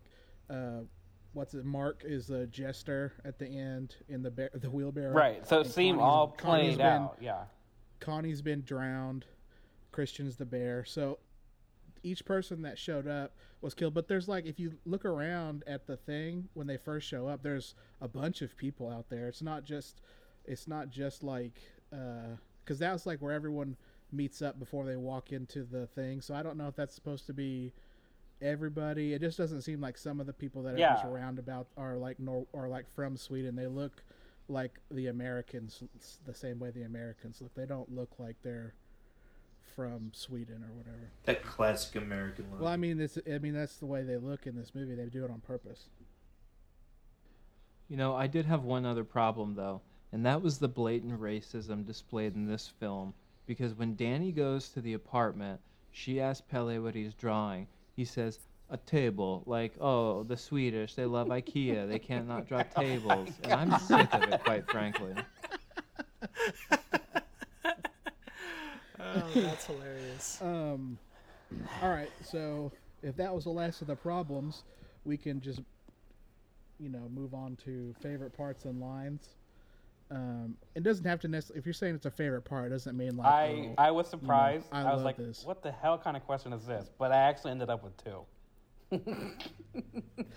[0.50, 0.80] uh
[1.32, 5.46] what's it mark is a jester at the end in the bear, the wheelbarrow right.
[5.46, 7.18] So it seemed Connie's- all played been- out.
[7.20, 7.44] Yeah.
[8.00, 9.24] connie's been drowned
[9.92, 11.18] christian's the bear so
[12.02, 15.86] each person that showed up was killed but there's like if you look around at
[15.86, 19.40] the thing when they first show up there's a bunch of people out there it's
[19.42, 20.02] not just
[20.44, 23.76] it's not just like because that was like where everyone
[24.14, 26.20] meets up before they walk into the thing.
[26.20, 27.72] So i don't know if that's supposed to be
[28.42, 29.12] everybody.
[29.14, 30.94] It just doesn't seem like some of the people that are Yeah.
[30.94, 33.56] just around about are like nor are like from sweden.
[33.56, 34.02] They look
[34.46, 35.82] like the americans
[36.26, 37.54] the same way the americans look.
[37.54, 38.74] They don't look like they're
[39.74, 41.10] from sweden or whatever.
[41.24, 42.60] That classic American look.
[42.60, 44.94] well i mean this i mean that's the way they look in this movie.
[44.94, 45.86] They do it on purpose.
[47.88, 49.80] You know, I did have one other problem though,
[50.12, 53.14] and that was the blatant racism displayed in this film.
[53.46, 55.60] Because when Danny goes to the apartment,
[55.92, 57.66] she asks Pelle what he's drawing.
[57.94, 58.38] He says,
[58.70, 59.42] a table.
[59.46, 61.88] Like, oh, the Swedish, they love IKEA.
[61.88, 63.28] They can't not drop tables.
[63.44, 65.14] And I'm sick of it, quite frankly.
[68.98, 70.38] Oh, that's hilarious.
[70.42, 70.98] Um,
[71.82, 74.64] all right, so if that was the last of the problems,
[75.04, 75.60] we can just,
[76.80, 79.28] you know, move on to favorite parts and lines.
[80.10, 81.58] Um, it doesn't have to necessarily.
[81.60, 83.26] If you're saying it's a favorite part, it doesn't mean like.
[83.26, 84.66] I oh, I was you know, surprised.
[84.72, 85.44] I, I, was like, this.
[85.44, 88.20] "What the hell kind of question is this?" But I actually ended up with two.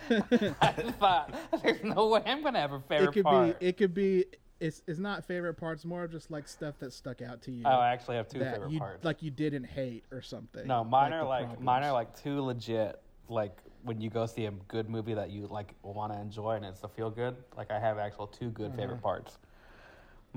[0.61, 3.59] I thought there's no way I'm gonna have a favorite It could part.
[3.59, 3.65] be.
[3.67, 4.25] It could be.
[4.59, 5.85] It's it's not favorite parts.
[5.85, 7.63] More of just like stuff that stuck out to you.
[7.65, 9.03] Oh, I actually have two favorite you, parts.
[9.03, 10.65] Like you didn't hate or something.
[10.65, 11.65] No, mine are like problems.
[11.65, 12.99] mine are like two legit.
[13.29, 16.65] Like when you go see a good movie that you like want to enjoy and
[16.65, 17.35] it's a feel good.
[17.55, 19.01] Like I have actual two good favorite Uh-huh.
[19.01, 19.37] parts.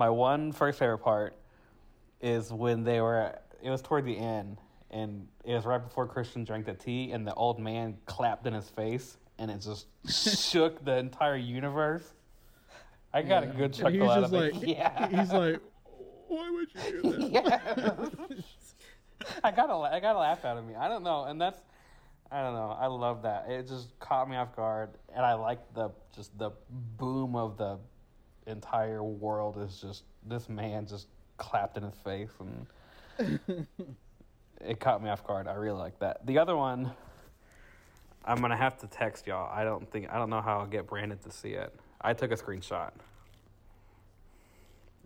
[0.00, 1.36] My one first favorite part
[2.22, 3.38] is when they were.
[3.62, 4.56] It was toward the end,
[4.90, 8.54] and it was right before Christian drank the tea, and the old man clapped in
[8.54, 9.88] his face, and it just
[10.50, 12.14] shook the entire universe.
[13.12, 13.50] I got Yeah.
[13.50, 14.54] a good chuckle out of it.
[14.54, 15.60] like, yeah, he's like,
[16.28, 18.44] why would you do that?
[19.44, 20.76] I gotta, la- I got a laugh out of me.
[20.76, 21.60] I don't know, and that's,
[22.32, 22.74] I don't know.
[22.80, 23.50] I love that.
[23.50, 26.52] It just caught me off guard, and I like the just the
[26.96, 27.76] boom of the
[28.46, 32.31] entire world is just this man just clapped in his face,
[33.18, 33.38] and
[34.61, 35.48] it caught me off guard.
[35.48, 36.26] I really like that.
[36.26, 36.92] The other one,
[38.24, 39.50] I'm gonna have to text y'all.
[39.53, 41.74] I don't think I don't know how I'll get Brandon to see it.
[42.00, 42.90] I took a screenshot.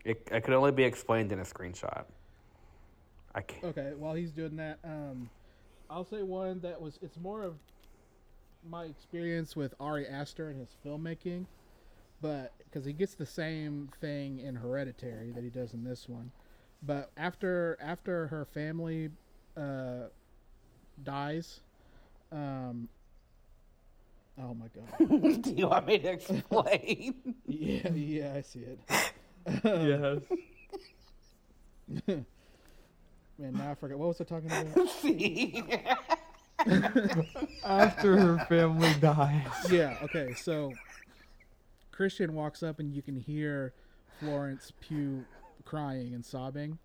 [0.03, 2.05] It, it could only be explained in a screenshot.
[3.33, 3.65] I can't.
[3.65, 5.29] Okay, while he's doing that, um,
[5.89, 6.99] I'll say one that was.
[7.01, 7.55] It's more of
[8.69, 11.45] my experience with Ari Aster and his filmmaking,
[12.21, 16.31] but because he gets the same thing in Hereditary that he does in this one,
[16.83, 19.09] but after after her family
[19.57, 20.07] uh,
[21.03, 21.61] dies,
[22.31, 22.87] um,
[24.41, 27.35] oh my god, Do you want me to explain?
[27.47, 28.79] yeah, yeah, I see it.
[29.63, 30.21] Yes.
[33.37, 33.99] Man, now I forgot.
[33.99, 34.89] What was I talking about?
[35.01, 35.63] See?
[37.63, 39.45] After her family dies.
[39.69, 40.73] yeah, okay, so
[41.95, 43.73] Christian walks up and you can hear
[44.19, 45.25] Florence Pugh
[45.63, 46.77] crying and sobbing.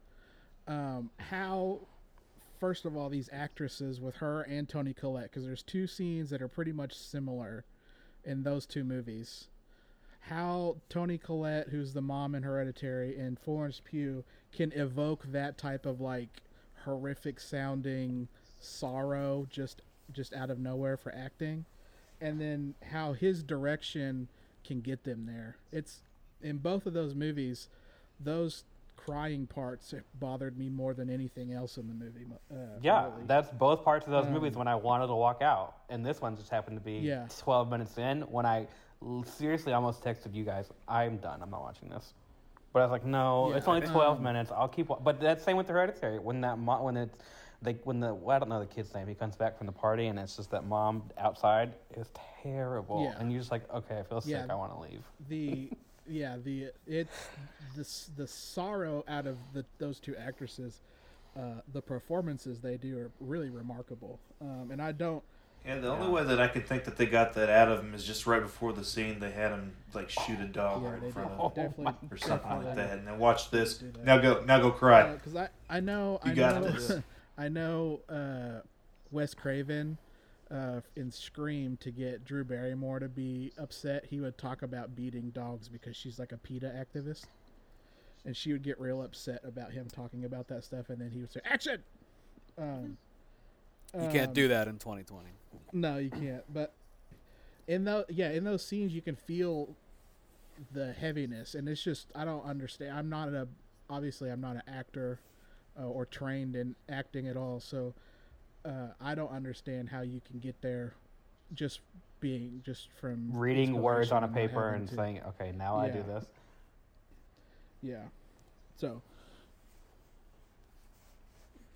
[0.68, 1.81] Um, how,
[2.61, 6.40] first of all, these actresses with her and Toni Collette, because there's two scenes that
[6.40, 7.64] are pretty much similar
[8.25, 9.49] in those two movies.
[10.20, 15.87] How Toni Collette, who's the mom in Hereditary, and Florence Pugh can evoke that type
[15.87, 16.42] of like
[16.85, 21.64] horrific sounding sorrow just just out of nowhere for acting
[22.20, 24.29] and then how his direction
[24.64, 25.57] can get them there.
[25.73, 26.01] It's
[26.42, 27.68] in both of those movies,
[28.18, 28.64] those
[28.96, 32.27] crying parts bothered me more than anything else in the movie.
[32.53, 33.25] Uh, Yeah, really.
[33.27, 36.20] that's both parts of those Um, movies when I wanted to walk out, and this
[36.20, 37.27] one just happened to be Yeah.
[37.38, 38.66] 12 minutes in when I
[39.25, 41.42] seriously almost texted you guys, "I'm done.
[41.42, 42.12] I'm not watching this."
[42.73, 44.53] But I was like, "No, Yeah, it's only 12 um, minutes.
[44.53, 44.99] I'll keep." Wa-.
[45.03, 46.18] But that's same with Hereditary.
[46.18, 47.16] When that mo- when it's
[47.62, 49.07] like when the well, I don't know the kid's name.
[49.07, 51.73] He comes back from the party, and it's just that mom outside.
[51.96, 52.09] is
[52.42, 53.18] terrible, Yeah.
[53.20, 54.31] and you're just like, "Okay, I feel sick.
[54.33, 54.46] Yeah.
[54.49, 55.70] I want to leave." the
[56.09, 57.29] yeah the it's
[57.77, 60.81] the the sorrow out of the those two actresses.
[61.37, 65.23] Uh, the performances they do are really remarkable, um, and I don't.
[65.64, 67.92] Yeah, the only way that I could think that they got that out of him
[67.94, 71.03] is just right before the scene they had him like shoot a dog Yeah, right
[71.03, 72.99] in front def- of him definitely or something like definitely that.
[72.99, 73.75] And then watch this.
[73.79, 73.92] do.
[74.03, 75.12] Now go, now go cry.
[75.12, 76.92] because I I know You I got know this.
[77.40, 78.61] I know uh,
[79.11, 79.96] Wes Craven
[80.50, 84.05] uh, in Scream to get Drew Barrymore to be upset.
[84.11, 87.24] He would talk about beating dogs because she's like a PETA activist,
[88.26, 90.90] and she would get real upset about him talking about that stuff.
[90.90, 91.83] And then he would say action.
[92.59, 92.98] Um,
[93.94, 95.31] You can't um, do that in 2020.
[95.72, 96.44] No, you can't.
[96.53, 96.74] But
[97.66, 99.74] in those, yeah, in those scenes, you can feel
[100.72, 102.98] the heaviness, and it's just I don't understand.
[102.98, 103.48] I'm not a
[103.88, 105.20] obviously I'm not an actor
[105.81, 107.95] uh, or trained in acting at all, so
[108.64, 110.95] uh, I don't understand how you can get there
[111.55, 111.81] just
[112.21, 115.53] being just from Reading words on a inspiration and not paper and to- saying, "Okay,
[115.57, 116.27] now I do this."
[117.83, 118.03] yeah.
[118.77, 119.03] So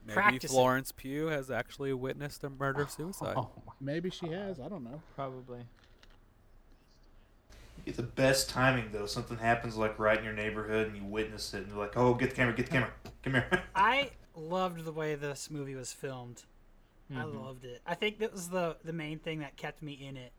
[0.07, 0.51] Maybe Practicing.
[0.51, 3.35] Florence Pugh has actually witnessed a murder suicide.
[3.38, 3.49] Oh
[3.81, 4.61] maybe she has.
[4.61, 5.01] I don't know.
[5.14, 5.61] Probably.
[7.85, 9.07] Get the best timing though.
[9.07, 12.14] Something happens like right in your neighborhood and you witness it and you're like, oh,
[12.14, 12.90] get the camera, get the camera,
[13.23, 13.62] come here.
[13.75, 16.44] I loved the way this movie was filmed.
[17.11, 17.44] I Mhm.
[17.44, 17.83] loved it.
[17.87, 20.33] I think that was the the main thing that kept me in it.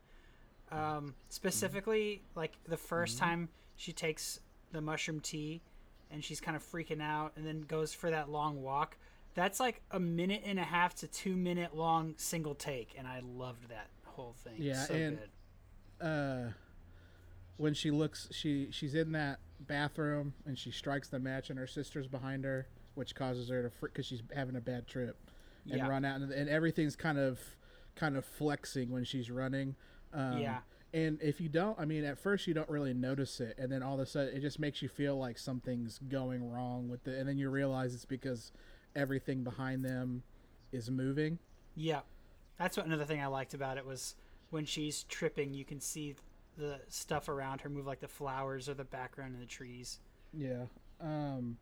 [0.72, 4.40] Um, specifically, like the 1st time she takes
[4.72, 5.62] the mushroom tea,
[6.10, 8.96] and she's kind of freaking out, and then goes for that long walk.
[9.34, 13.20] That's like a minute and a half to two minute long single take, and I
[13.20, 14.54] loved that whole thing.
[14.58, 15.18] Yeah, so and
[16.00, 16.06] good.
[16.06, 16.52] uh,
[17.56, 21.66] when she looks, she she's in that bathroom and she strikes the match, and her
[21.66, 25.16] sister's behind her, which causes her to freak because she's having a bad trip
[25.70, 25.88] and Yeah.
[25.88, 27.40] run out, and, and everything's kind of
[27.94, 29.74] kind of flexing when she's running.
[30.12, 30.60] Um, Yeah.
[30.94, 33.82] And if you don't, I mean, at first you don't really notice it, and then
[33.82, 37.18] all of a sudden it just makes you feel like something's going wrong with it,
[37.18, 38.52] and then you realize it's because
[38.94, 40.22] everything behind them
[40.72, 41.38] is moving.
[41.74, 42.00] Yeah,
[42.56, 44.14] that's what another thing I liked about it was
[44.50, 46.14] when she's tripping, you can see
[46.56, 50.00] the stuff around her move, like the flowers or the background in the trees.
[50.32, 50.64] Yeah.
[51.00, 51.58] Um,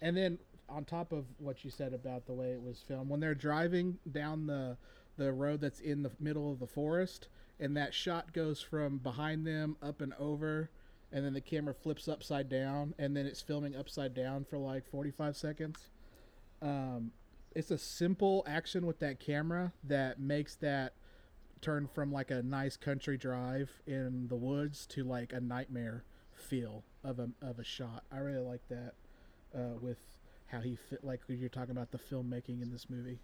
[0.00, 3.20] and then on top of what you said about the way it was filmed, when
[3.20, 4.76] they're driving down the
[5.16, 7.26] the road that's in the middle of the forest,
[7.58, 10.70] and that shot goes from behind them up and over,
[11.10, 14.86] and then the camera flips upside down, and then it's filming upside down for like
[14.88, 15.88] forty five seconds.
[16.62, 17.10] Um,
[17.54, 20.92] it's a simple action with that camera that makes that
[21.60, 26.84] turn from like a nice country drive in the woods to like a nightmare feel
[27.04, 28.04] of a of a shot.
[28.12, 28.94] I really like that
[29.54, 29.98] uh, with
[30.46, 31.04] how he fit.
[31.04, 33.20] Like you're talking about the filmmaking in this movie.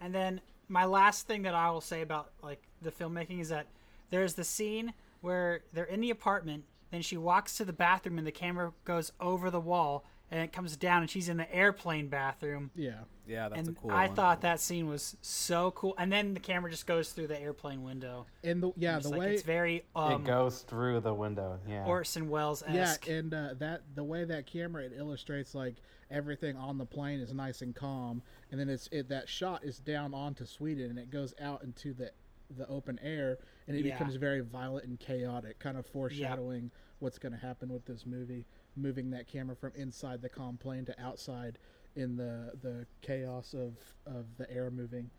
[0.00, 3.66] And then my last thing that I will say about like the filmmaking is that
[4.10, 8.26] there's the scene where they're in the apartment, then she walks to the bathroom and
[8.26, 12.08] the camera goes over the wall and it comes down and she's in the airplane
[12.08, 12.70] bathroom.
[12.74, 13.00] Yeah.
[13.26, 13.98] Yeah, that's and a cool one.
[13.98, 14.16] I one.
[14.16, 15.94] thought that scene was so cool.
[15.98, 18.26] And then the camera just goes through the airplane window.
[18.44, 21.58] And the yeah, I'm the like, way it's very um, it goes through the window.
[21.68, 21.84] Yeah.
[21.84, 25.76] Orson Welles yeah, and uh, that the way that camera it illustrates like
[26.10, 29.78] everything on the plane is nice and calm, and then it's it that shot is
[29.78, 32.12] down onto Sweden and it goes out into the
[32.56, 33.94] the open air and it Yeah.
[33.94, 38.46] becomes very violent and chaotic, kind of foreshadowing what's going to happen with this movie.
[38.76, 41.58] Moving that camera from inside the calm plane to outside
[41.96, 43.74] in the the chaos of
[44.06, 45.10] of the air moving.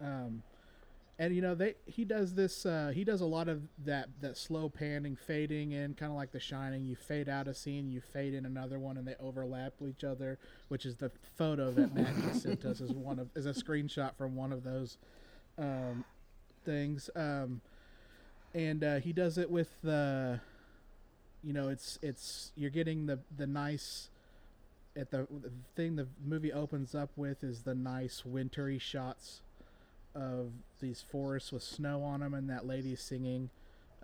[0.00, 0.42] Um,
[1.20, 4.38] and you know they he does this uh, he does a lot of that that
[4.38, 8.00] slow panning fading in kind of like the shining you fade out a scene you
[8.00, 10.38] fade in another one and they overlap each other
[10.68, 14.16] which is the photo that matt just sent us is one of is a screenshot
[14.16, 14.96] from one of those
[15.58, 16.04] um,
[16.64, 17.60] things um,
[18.54, 20.40] and uh, he does it with the
[21.44, 24.09] you know it's it's you're getting the the nice
[25.00, 29.40] at the, the thing the movie opens up with is the nice wintry shots
[30.14, 33.48] of these forests with snow on them and that lady singing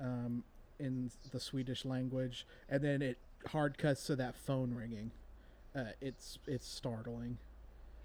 [0.00, 0.42] um,
[0.78, 5.10] in the Swedish language, and then it hard cuts to that phone ringing.
[5.74, 7.38] Uh, it's it's startling.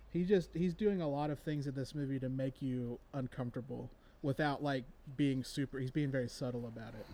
[0.09, 3.89] He just he's doing a lot of things in this movie to make you uncomfortable
[4.21, 4.83] without like
[5.15, 5.79] being super.
[5.79, 7.05] He's being very subtle about it.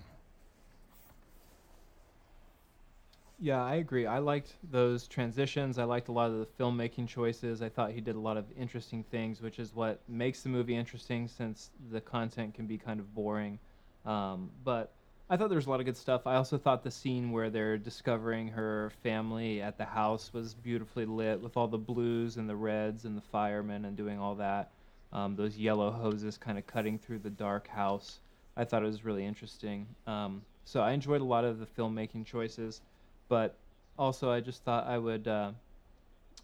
[3.39, 4.07] Yeah, I agree.
[4.07, 5.77] I liked those transitions.
[5.77, 7.61] I liked a lot of the filmmaking choices.
[7.61, 10.75] I thought he did a lot of interesting things, which is what makes the movie
[10.75, 13.59] interesting since the content can be kind of boring.
[14.05, 14.95] Um, but
[15.29, 16.25] I thought there was a lot of good stuff.
[16.25, 21.05] I also thought the scene where they're discovering her family at the house was beautifully
[21.05, 24.71] lit with all the blues and the reds and the firemen and doing all that.
[25.11, 28.21] Um, those yellow hoses kind of cutting through the dark house.
[28.55, 29.95] I thought it was really interesting.
[30.07, 32.81] Um, so I enjoyed a lot of the filmmaking choices
[33.29, 33.55] but
[33.97, 35.51] also I just thought I would uh,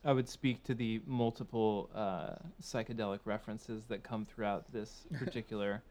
[0.05, 5.81] I would speak to the multiple uh, psychedelic references that come throughout this particular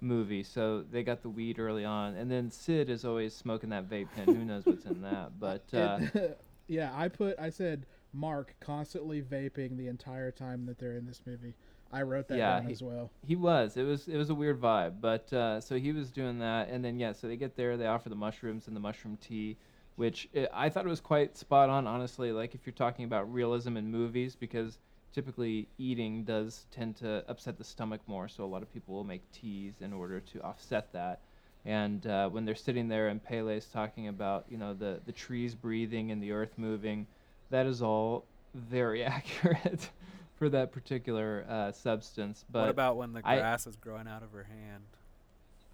[0.00, 0.42] movie.
[0.42, 4.08] So they got the weed early on, and then Sid is always smoking that vape
[4.14, 4.26] pen.
[4.26, 5.32] Who knows what's in that?
[5.40, 6.34] But uh, And-
[6.66, 11.22] yeah, I put I said Mark constantly vaping the entire time that they're in this
[11.26, 11.54] movie.
[11.94, 13.10] I wrote that yeah, down he, as well.
[13.26, 13.76] he was.
[13.76, 16.82] It was it was a weird vibe, but uh, so he was doing that, and
[16.84, 19.58] then yeah, so they get there, they offer the mushrooms and the mushroom tea,
[19.96, 22.32] which uh, I thought it was quite spot on, honestly.
[22.32, 24.78] Like if you're talking about realism in movies, because
[25.12, 29.04] typically eating does tend to upset the stomach more, so a lot of people will
[29.04, 31.20] make teas in order to offset that.
[31.64, 35.54] And uh, when they're sitting there and Pelle's talking about you know the the trees
[35.54, 37.06] breathing and the earth moving,
[37.50, 38.24] that is all
[38.54, 39.90] very accurate
[40.34, 42.44] for that particular uh, substance.
[42.50, 44.84] But what about when the I- grass is growing out of her hand?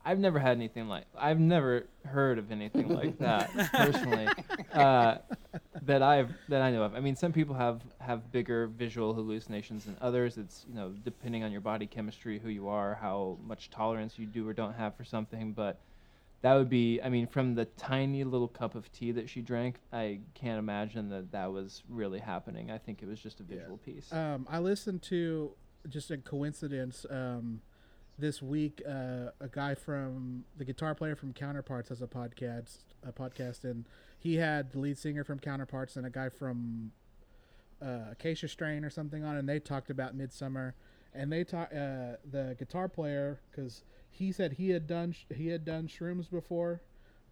[0.08, 4.26] I've never had anything like I've never heard of anything like that personally
[4.72, 5.18] uh,
[5.82, 6.94] that I've that I know of.
[6.94, 10.38] I mean, some people have have bigger visual hallucinations than others.
[10.38, 14.24] It's you know depending on your body chemistry, who you are, how much tolerance you
[14.24, 15.52] do or don't have for something.
[15.52, 15.78] But
[16.40, 19.76] that would be I mean, from the tiny little cup of tea that she drank,
[19.92, 22.70] I can't imagine that that was really happening.
[22.70, 24.10] I think it was just a visual piece.
[24.10, 25.52] Um, I listened to
[25.86, 27.04] just a coincidence.
[27.10, 27.60] Um,
[28.18, 33.12] this week, uh, a guy from the guitar player from Counterparts has a podcast, a
[33.12, 33.84] podcast, and
[34.18, 36.92] he had the lead singer from Counterparts and a guy from
[37.80, 40.72] uh, Acacia Strain or something on, and they talked about Midsommar,
[41.14, 45.48] and they talk uh, the guitar player because he said he had done sh- he
[45.48, 46.82] had done shrooms before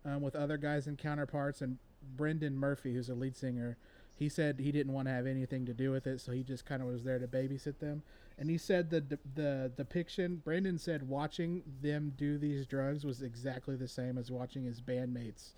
[0.05, 1.79] um, with other guys in counterparts, and
[2.17, 3.77] Brendan Murphy, who's a lead singer,
[4.15, 6.65] he said he didn't want to have anything to do with it, so he just
[6.65, 8.03] kind of was there to babysit them.
[8.39, 10.43] And he said the the, the depiction.
[10.45, 15.53] Brendan said watching them do these drugs was exactly the same as watching his bandmates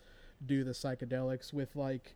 [0.46, 2.14] do the psychedelics with like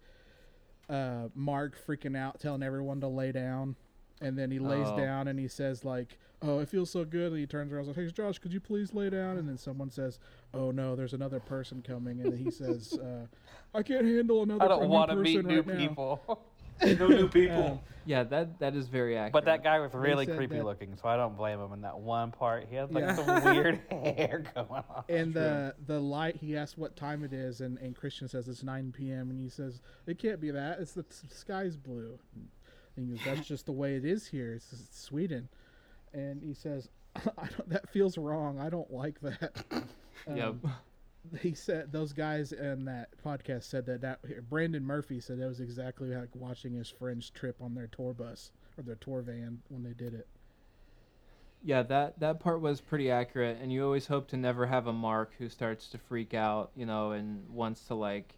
[0.88, 3.74] uh, Mark freaking out, telling everyone to lay down,
[4.20, 4.96] and then he lays Oh.
[4.96, 7.94] down and he says like, "Oh, it feels so good." And he turns around and
[7.96, 10.18] says, "Hey, Josh, could you please lay down?" And then someone says,
[10.54, 13.26] "Oh no, there's another person coming," and he says, uh,
[13.74, 16.44] "I can't handle another." I don't want to meet person new now." people.
[16.82, 17.52] no new people.
[17.72, 19.32] Um, Yeah, that that is very accurate.
[19.32, 21.82] But that guy was really said creepy that- looking, so I don't blame him in
[21.82, 22.66] that one part.
[22.68, 23.14] He had like Yeah.
[23.14, 25.04] some weird hair going on.
[25.08, 28.64] And the the light, he asked what time it is, and, and Christian says it's
[28.64, 29.30] 9 p.m.
[29.30, 30.80] And he says it can't be that.
[30.80, 32.18] It's the s- sky's blue.
[32.96, 34.52] And he goes, that's just the way it is here.
[34.52, 35.48] It's, it's Sweden.
[36.12, 38.58] And he says, I don't, that feels wrong.
[38.58, 39.64] I don't like that.
[40.34, 40.56] Yep.
[41.40, 45.60] He said those guys in that podcast said that that Brendan Murphy said that was
[45.60, 49.82] exactly like watching his friends trip on their tour bus or their tour van when
[49.82, 50.26] they did it.
[51.62, 54.92] Yeah, that that part was pretty accurate, and you always hope to never have a
[54.92, 58.34] Mark who starts to freak out, you know, and wants to like,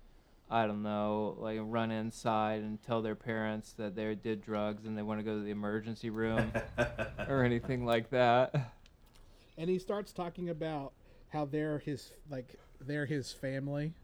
[0.51, 4.97] I don't know, like run inside and tell their parents that they did drugs and
[4.97, 6.53] they want to go to the emergency room
[7.29, 8.73] or anything like that.
[9.57, 10.93] and he starts talking about
[11.31, 13.95] how they're his like they're his family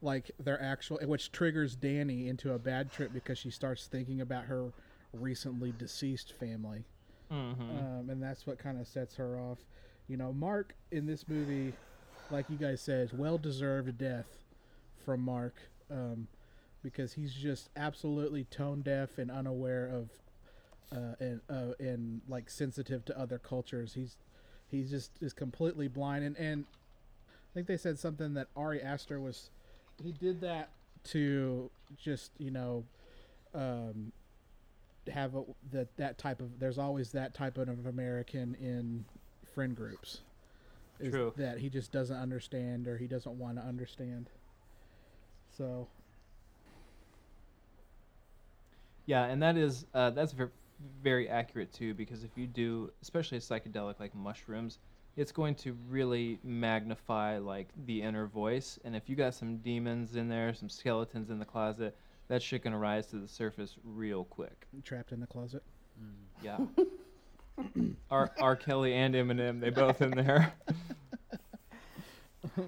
[0.00, 4.44] like they're actual which triggers dani into a bad trip because she starts thinking about
[4.46, 4.72] her
[5.12, 6.84] recently deceased family
[7.30, 7.60] Mhm.
[8.00, 9.58] um, and that's what kind of sets her off
[10.08, 11.74] you know mark in this movie
[12.30, 14.26] like you guys said well deserved death
[15.04, 15.54] from mark
[15.90, 16.28] um,
[16.82, 20.10] because he's just absolutely tone deaf and unaware of
[20.96, 23.94] uh, and uh, and like sensitive to other cultures.
[23.94, 24.16] He's
[24.68, 26.64] he's just is completely blind and and
[27.52, 29.50] I think they said something that Ari Aster was
[30.02, 30.70] he did that
[31.04, 32.84] to just you know
[33.54, 34.12] um,
[35.12, 39.04] have a, that that type of there's always that type of American in
[39.54, 40.20] friend groups.
[41.10, 41.32] True.
[41.36, 44.30] That he just doesn't understand or he doesn't want to understand.
[45.56, 45.88] So
[49.06, 50.52] Yeah, and that is uh, that's ver-
[51.02, 54.78] very accurate too because if you do, especially a psychedelic like mushrooms,
[55.16, 58.78] it's going to really magnify like the inner voice.
[58.84, 61.96] And if you got some demons in there, some skeletons in the closet,
[62.28, 64.66] that shit gonna rise to the surface real quick.
[64.84, 65.62] trapped in the closet.
[66.00, 66.58] Mm, yeah.
[68.10, 68.32] R.
[68.40, 68.56] R.
[68.56, 70.54] Kelly and Eminem, they both in there.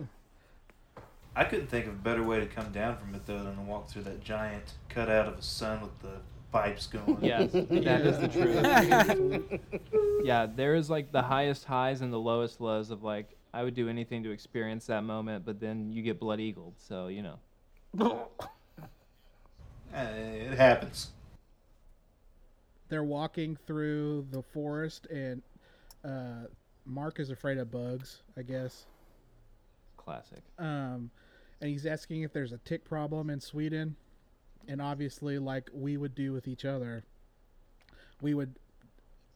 [1.37, 3.63] I couldn't think of a better way to come down from it though than to
[3.63, 6.19] walk through that giant cutout of a sun with the
[6.55, 7.19] pipes going.
[7.21, 8.29] Yes, that is the
[9.51, 10.25] truth.
[10.25, 13.75] yeah, there is like the highest highs and the lowest lows of like I would
[13.75, 18.29] do anything to experience that moment, but then you get blood eagled, so you know.
[19.93, 21.11] Eh, it happens.
[22.89, 25.43] they're walking through the forest and
[26.05, 26.47] uh,
[26.87, 28.87] Mark is afraid of bugs, I guess.
[29.97, 30.43] Classic.
[30.59, 31.11] Um,
[31.61, 33.97] and he's asking if there's a tick problem in Sweden.
[34.69, 37.05] And obviously, like we would do with each other,
[38.21, 38.57] we would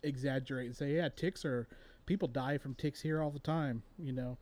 [0.03, 1.69] exaggerate and say, "Yeah, ticks are
[2.07, 4.39] people die from ticks here all the time," you know.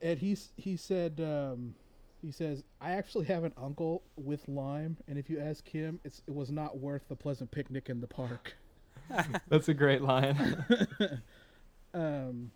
[0.00, 1.74] And he's he said um,
[2.22, 6.22] he says, "I actually have an uncle with Lyme, and if you ask him, it's
[6.26, 8.56] it was not worth the pleasant picnic in the park."
[9.48, 10.64] That's a great line.
[11.94, 12.50] um,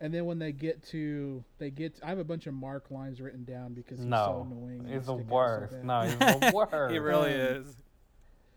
[0.00, 3.20] and then when they get to they get, I have a bunch of Mark lines
[3.20, 4.80] written down because he's so No, annoying.
[4.80, 5.74] and he's the stick out so worst.
[5.84, 6.92] no, he's the worst.
[6.92, 7.76] He really Um, is.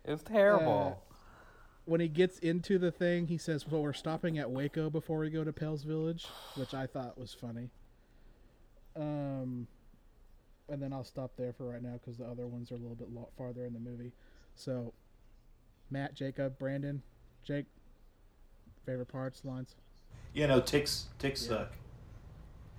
[0.05, 0.97] It's terrible.
[0.99, 1.15] Uh,
[1.85, 5.29] when he gets into the thing, he says, "Well, we're stopping at Waco before we
[5.29, 6.25] go to Pelle's Village,"
[6.55, 7.69] which I thought was funny.
[8.95, 9.67] Um,
[10.67, 12.95] and then I'll stop there for right now because the other ones are a little
[12.95, 14.11] bit lo- farther in the movie.
[14.55, 14.93] So,
[15.89, 17.01] Matt, Jacob, Brandon,
[17.43, 17.65] Jake,
[18.85, 19.75] favorite parts, lines.
[20.33, 21.49] You know, ticks ticks Yeah.
[21.49, 21.71] suck.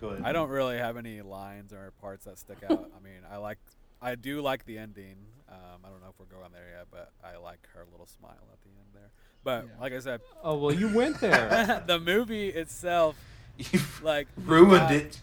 [0.00, 0.22] Go ahead.
[0.24, 2.90] I don't really have any lines or parts that stick out.
[2.96, 3.58] I mean, I like,
[4.00, 5.16] I do like the ending.
[5.48, 8.48] Um, I don't know if we're going there yet, but I like her little smile
[8.52, 9.10] at the end there.
[9.44, 9.80] But Yeah.
[9.82, 11.82] like I said, oh well, you went there.
[11.86, 13.16] the movie itself,
[13.58, 15.20] You've like ruined it.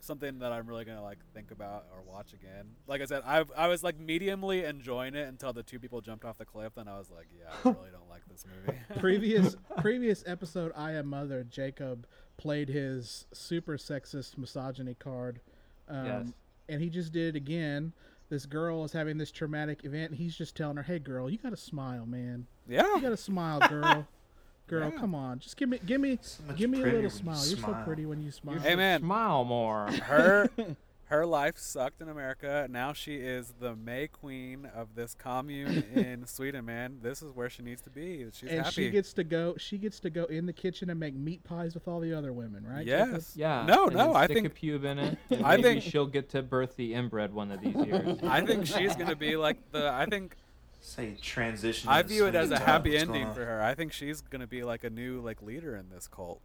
[0.00, 2.66] Something that I'm really gonna like think about or watch again.
[2.86, 6.26] Like I said, I I was like mediumly enjoying it until the two people jumped
[6.26, 6.74] off the cliff.
[6.74, 8.03] Then I was like, yeah, I really don't like
[8.34, 8.78] this movie.
[9.00, 11.44] previous previous episode, I am mother.
[11.48, 12.06] Jacob
[12.36, 15.40] played his super sexist misogyny card,
[15.88, 16.28] um, Yes.
[16.68, 17.92] and he just did it again.
[18.30, 20.10] this girl is having this traumatic event.
[20.10, 22.46] And he's just telling her, "Hey, girl, you gotta smile, man.
[22.66, 22.82] Yeah.
[22.94, 24.08] You gotta smile, girl.
[24.66, 24.98] Girl, Yeah.
[24.98, 27.46] come on, just give me, give me, much give me a little when you smile.
[27.46, 29.90] You're so pretty when you smile." Hey man, Smile more.
[29.92, 30.48] her
[31.14, 32.66] her life sucked in America.
[32.70, 36.64] Now she is the May Queen of this commune in Sweden.
[36.64, 38.26] Man, this is where she needs to be.
[38.32, 38.70] She's and happy.
[38.72, 39.54] she gets to go.
[39.58, 42.32] She gets to go in the kitchen and make meat pies with all the other
[42.32, 42.86] women, right?
[42.86, 43.32] Yes.
[43.36, 43.64] Yeah.
[43.66, 44.06] No, and no.
[44.08, 45.18] then I stick a think pube in it.
[45.30, 48.18] And I think- she'll get to birth the inbred one of these years.
[48.22, 49.90] I think she's gonna be like the.
[49.90, 50.36] I think
[50.80, 51.88] Say transition.
[51.88, 52.98] I view it as a happy tub.
[52.98, 53.62] What's going ending for her.
[53.62, 56.42] I think she's gonna be like a new like leader in this cult.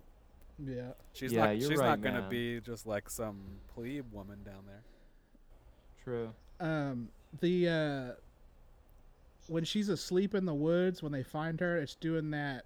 [0.66, 0.92] Yeah.
[1.14, 1.58] She's Yeah, not.
[1.58, 2.30] you're she's right, not gonna man.
[2.30, 3.40] be just like some
[3.74, 4.84] plebe woman down there.
[6.04, 6.34] True.
[6.60, 8.14] Um, the uh,
[9.48, 12.66] when she's asleep in the woods, when they find her, it's doing that.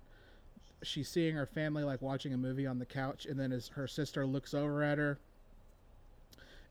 [0.82, 3.88] She's seeing her family like watching a movie on the couch, and then as her
[3.88, 5.18] sister looks over at her,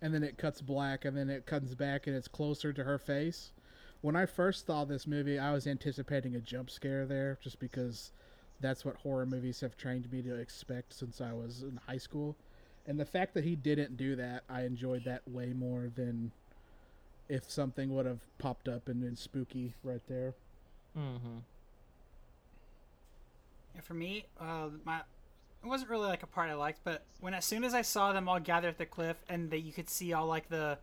[0.03, 2.99] and then it cuts black, and then it comes back, and it's closer to her
[2.99, 3.53] face.
[4.03, 8.11] When I first saw this movie, I was anticipating a jump scare there, just because
[8.63, 12.37] that's what horror movies have trained me to expect since I was in high school.
[12.87, 16.33] And the fact that he didn't do that, I enjoyed that way more than
[17.29, 20.35] if something would have popped up and been spooky right there.
[20.97, 21.39] Mm-hmm.
[23.75, 25.01] Yeah, for me, uh, my
[25.63, 28.13] it wasn't really like a part I liked, but when as soon as I saw
[28.13, 30.79] them all gather at the cliff and that you could see all like the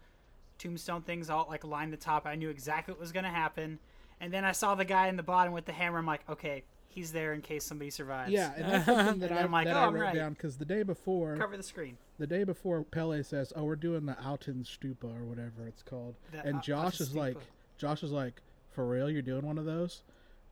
[0.58, 3.80] tombstone things all like line the top, I knew exactly what was gonna happen.
[4.22, 5.98] And then I saw the guy in the bottom with the hammer.
[6.00, 6.64] I'm like, okay,
[7.00, 8.32] he's there in case somebody survives.
[8.32, 10.16] Yeah, and that's something that, I, I'm like, that oh, I wrote right.
[10.16, 11.98] down because the day before, Cover the screen.
[12.18, 16.46] the day before Pelle says, "Oh, we're doing the ättestupa or whatever it's called," The
[16.46, 17.38] and Al- Josh Alten is like,
[17.78, 18.42] Josh is like,
[18.72, 20.04] "For real, you're doing one of those?"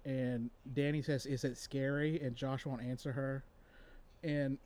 [0.06, 3.44] And Dani says, "Is it scary?" And Josh won't answer her,
[4.24, 4.58] and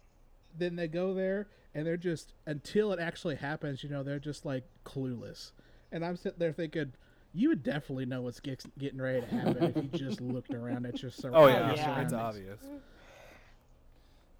[0.57, 4.45] then they go there and they're just until it actually happens, you know, they're just
[4.45, 5.51] like clueless.
[5.91, 6.93] And I'm sitting there thinking.
[7.34, 10.86] You would definitely know what's get, getting ready to happen if you just looked around
[10.86, 12.01] at your sur- Oh yeah, yeah.
[12.01, 12.59] it's obvious.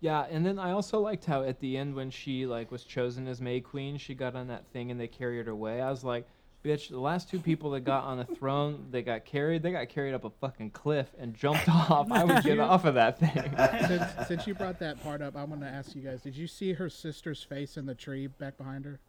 [0.02, 3.28] Yeah, and then I also liked how at the end when she like was chosen
[3.28, 5.80] as May Queen, she got on that thing and they carried her away.
[5.80, 6.28] I was like,
[6.66, 9.64] bitch, the last two people that got on the throne, they got carried.
[9.64, 12.12] They got carried up a fucking cliff and jumped off.
[12.12, 13.54] I would get off of that thing.
[13.88, 16.48] since, since you brought that part up, I'm going to ask you guys: Did you
[16.48, 19.00] see her sister's face in the tree back behind her,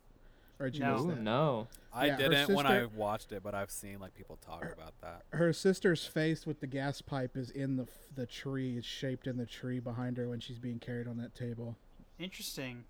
[0.62, 0.94] or did you No.
[0.98, 1.22] miss that?
[1.22, 1.68] no.
[1.92, 5.24] I Yeah, didn't when I watched it, but I've seen like people talk about that.
[5.36, 8.76] Her sister's face with the gas pipe is in the the tree.
[8.78, 11.76] It's shaped in the tree behind her when she's being carried on that table.
[12.18, 12.84] Interesting.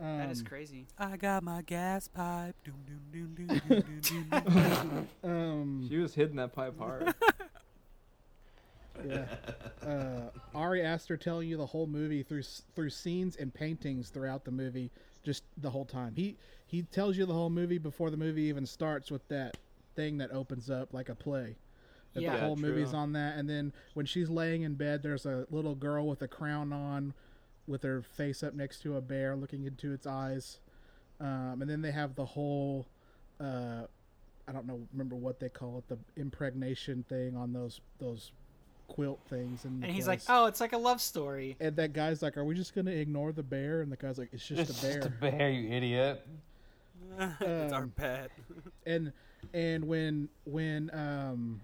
[0.00, 0.86] Um, That is crazy.
[0.98, 2.54] I got my gas pipe.
[2.64, 5.08] Doom, doom, doom, doom, doom, doom, doom.
[5.24, 7.12] Um, She was hitting that pipe hard.
[9.04, 9.26] yeah.
[9.84, 12.42] Uh, Ari Aster telling you the whole movie through
[12.76, 14.90] through scenes and paintings throughout the movie,
[15.28, 16.14] just the whole time.
[16.16, 19.58] He he tells you the whole movie before the movie even starts with that
[19.94, 21.56] thing that opens up like a play.
[22.14, 22.32] That Yeah.
[22.32, 22.70] the whole true.
[22.70, 26.22] movie's on that, and then when she's laying in bed, there's a little girl with
[26.22, 27.12] a crown on,
[27.66, 30.60] with her face up next to a bear, looking into its eyes,
[31.20, 32.86] um, and then they have the whole.
[33.38, 33.82] Uh,
[34.48, 38.32] I don't know, remember what they call it, the impregnation thing on those those
[38.88, 41.56] quilt things, and, And he's like, oh, it's like a love story.
[41.60, 44.30] and that guy's like, "Are we just gonna ignore the bear?" And the guy's like,
[44.32, 46.26] "It's just It's a bear." just a bear, you idiot.
[47.40, 48.30] it's our Um, pet.
[48.86, 49.12] and
[49.54, 51.60] and when when um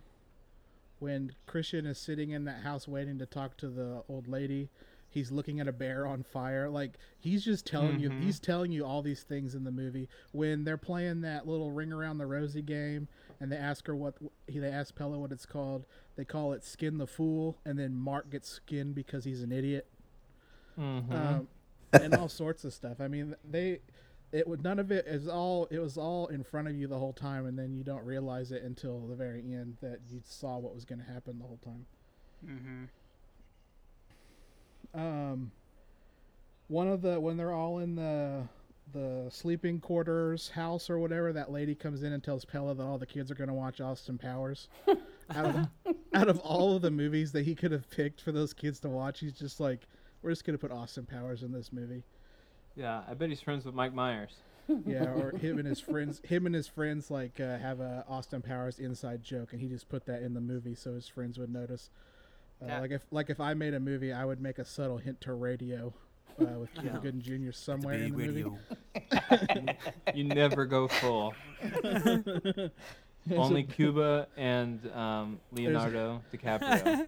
[1.01, 4.68] when Christian is sitting in that house waiting to talk to the old lady,
[5.11, 6.68] he's looking at a bear on fire.
[6.70, 8.22] Like he's just telling you, Mhm.
[8.22, 10.09] he's telling you all these things in the movie.
[10.33, 13.09] When they're playing that little ring around the rosy game,
[13.45, 14.14] and they ask her what
[14.47, 15.84] he they ask Pelle what it's called.
[16.16, 19.86] They call it skin the fool, and then Mark gets skinned because he's an idiot.
[20.80, 21.12] Mm-hmm.
[21.12, 21.49] um,
[21.92, 23.03] and all sorts of stuff.
[23.03, 23.80] I mean, they
[24.32, 26.99] it would none of it is all it was all in front of you the
[26.99, 30.57] whole time, and then you don't realize it until the very end that you saw
[30.57, 31.84] what was going to happen the whole time.
[32.49, 32.84] Mm-hmm.
[34.99, 35.53] Um,
[36.68, 38.49] one of the when they're all in the
[38.93, 42.99] the sleeping quarters house or whatever, that lady comes in and tells Pelle that all
[42.99, 44.68] the kids are going to watch Austin Powers.
[45.35, 45.68] out of
[46.14, 48.89] out of all of the movies that he could have picked for those kids to
[48.89, 49.80] watch, he's just like,
[50.22, 52.05] we're just going to put Austin Powers in this movie.
[52.76, 54.35] Yeah, I bet he's friends with Mike Myers.
[54.87, 58.43] yeah, or him and his friends, him and his friends like uh, have a Austin
[58.43, 61.53] Powers inside joke, and he just put that in the movie so his friends would
[61.53, 61.91] notice.
[62.62, 62.80] Uh, Yeah.
[62.80, 65.32] Like if like if I made a movie, I would make a subtle hint to
[65.32, 65.93] radio
[66.41, 66.99] uh, with Cuba Yeah.
[67.03, 67.53] Gooding Jr.
[67.53, 68.45] somewhere in the movie.
[70.14, 71.35] You never go full.
[73.37, 77.07] Only Cuba and um, Leonardo DiCaprio.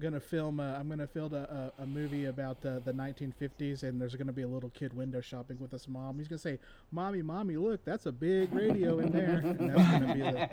[0.00, 0.60] gonna film.
[0.60, 4.32] A, I'm gonna film a, a, a movie about the, the 1950s, and there's gonna
[4.32, 6.18] be a little kid window shopping with his mom.
[6.18, 6.58] He's gonna say,
[6.92, 10.48] "Mommy, mommy, look, that's a big radio in there." And that's gonna be the.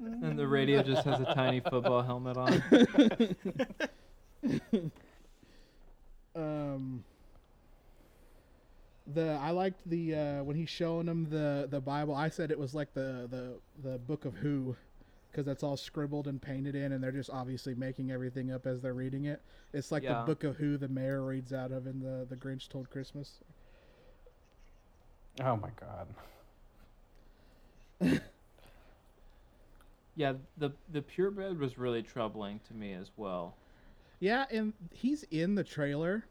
[0.00, 2.62] And the radio just has a tiny football helmet on.
[6.34, 7.04] um.
[9.06, 12.14] The I liked the uh, when he's showing him the the Bible.
[12.14, 14.76] I said it was like the the the book of Who,
[15.30, 18.80] because that's all scribbled and painted in, and they're just obviously making everything up as
[18.80, 19.42] they're reading it.
[19.72, 20.08] It's like Yeah.
[20.08, 23.40] the book of Who the mayor reads out of in the the Grinch Stole Christmas.
[25.40, 26.08] Oh my god.
[30.14, 33.56] Yeah, the the purebred was really troubling to me as well.
[34.22, 36.22] Yeah, and he's in the trailer,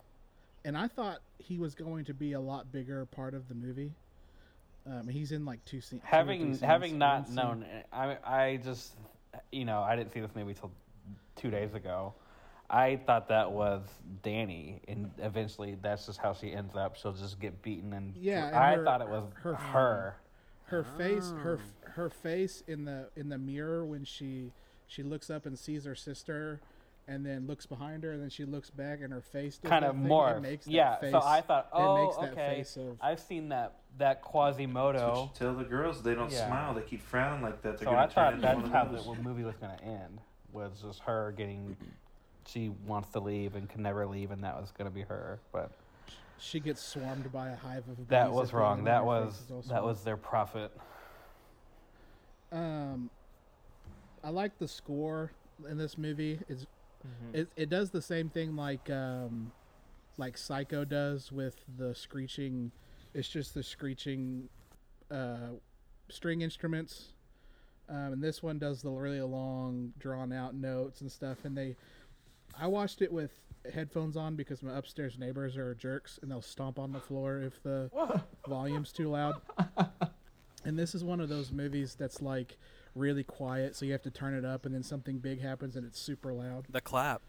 [0.64, 3.92] and I thought he was going to be a lot bigger part of the movie.
[4.90, 6.02] Um, he's in like two scenes.
[6.06, 8.94] having having not known I I just
[9.52, 10.72] you know I didn't see this movie till
[11.36, 12.14] two days ago.
[12.70, 13.82] I thought that was
[14.24, 16.96] Dani, and eventually that's just how she ends up.
[16.96, 20.16] She'll just get beaten, and Yeah, and I her- thought it was her- her.
[20.68, 21.90] her face her Oh.
[21.92, 24.54] her face in the in the mirror when she
[24.88, 26.62] she looks up and sees her sister
[27.08, 29.96] and then looks behind her and then she looks back and her face kind of
[29.96, 30.40] thing, it more.
[30.40, 32.58] makes that Yeah, face, so I thought, oh, makes that okay.
[32.58, 35.32] face of I've seen that that Quasimodo.
[35.36, 36.48] Tell the girls they don't Yeah.
[36.48, 36.74] smile.
[36.74, 37.78] They keep frowning like that.
[37.78, 40.20] They're So gonna I thought into that's one how the movie was going to end.
[40.54, 41.76] Was just her getting,
[42.46, 45.40] she wants to leave and can never leave, and that was going to be her.
[45.54, 45.72] But
[46.38, 48.08] she gets swarmed by a hive of bees.
[48.10, 48.84] that was wrong.
[48.86, 50.72] That was face is all that was their prophet.
[52.52, 53.10] Um,
[54.24, 55.32] I like the score
[55.70, 56.40] in this movie.
[56.50, 56.66] It's
[57.06, 57.36] Mhm.
[57.36, 59.52] it, it does the same thing like um,
[60.18, 62.72] like Psycho does with the screeching.
[63.14, 64.50] It's just the screeching
[65.10, 65.56] uh,
[66.10, 67.14] string instruments.
[67.90, 71.44] Um, and this one does the really long, drawn out notes and stuff.
[71.44, 71.76] And they,
[72.58, 73.32] I watched it with
[73.74, 77.62] headphones on because my upstairs neighbors are jerks and they'll stomp on the floor if
[77.64, 77.92] the
[78.48, 79.42] volume's too loud.
[80.64, 82.58] And this is one of those movies that's like
[82.96, 85.86] really quiet, so you have to turn it up, and then something big happens and
[85.86, 86.66] it's super loud.
[86.70, 87.22] The clap.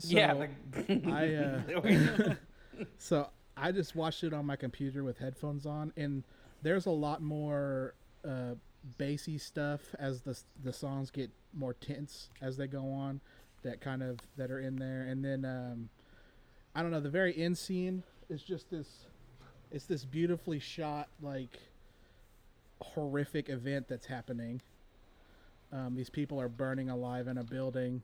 [0.00, 1.34] Yeah, So the- I
[2.30, 2.34] uh,
[2.98, 6.24] so I just watched it on my computer with headphones on, and
[6.62, 7.94] there's a lot more
[8.28, 8.54] uh,
[8.98, 13.20] bassy stuff as the the songs get more tense as they go on,
[13.62, 15.88] that kind of that are in there, and then um,
[16.74, 19.06] I don't know the very end scene is just this,
[19.70, 21.60] it's this beautifully shot like
[22.80, 24.60] horrific event that's happening.
[25.74, 28.02] Um, these people are burning alive in a building,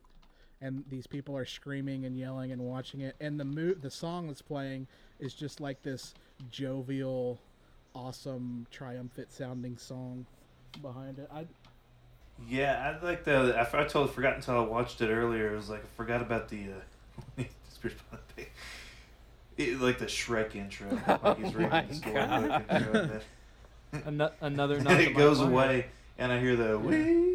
[0.60, 3.14] and these people are screaming and yelling and watching it.
[3.20, 4.88] And the mo- the song that's playing
[5.20, 6.12] is just like this
[6.50, 7.38] jovial,
[7.94, 10.26] awesome, triumphant sounding song
[10.82, 11.28] behind it.
[11.32, 11.46] I
[12.48, 13.54] Yeah, I like the.
[13.58, 15.52] I totally forgot until I watched it earlier.
[15.52, 16.64] It was like I forgot about the.
[17.38, 18.50] Uh, Spears Upon the Pig.
[19.56, 20.88] it, like the Shrek intro.
[21.22, 22.48] Like he's Oh reading my the story God.
[22.48, 22.84] book and
[24.18, 25.86] doing another and it goes away,
[26.18, 27.29] and I hear the wee.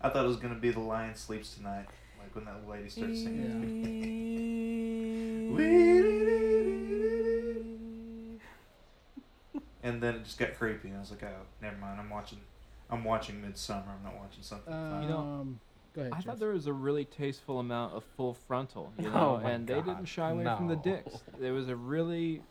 [0.00, 1.86] I thought it was gonna be the lion sleeps tonight,
[2.18, 4.78] like when that lady starts singing.
[9.82, 12.00] and then it just got creepy, and I was like, oh, never mind.
[12.00, 12.38] I'm watching.
[12.90, 13.88] I'm watching Midsommar.
[13.88, 14.72] I'm not watching something.
[14.72, 15.02] fun.
[15.02, 15.60] You know, um,
[15.94, 16.12] go ahead.
[16.12, 16.24] I Jeff.
[16.26, 19.66] thought there was a really tasteful amount of full frontal, you Oh know, my and
[19.66, 21.22] they didn't shy away from the dicks.
[21.38, 22.42] There was a really,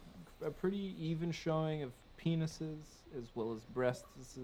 [0.46, 1.92] a pretty even showing of
[2.24, 2.84] penises
[3.18, 4.38] as well as breasts,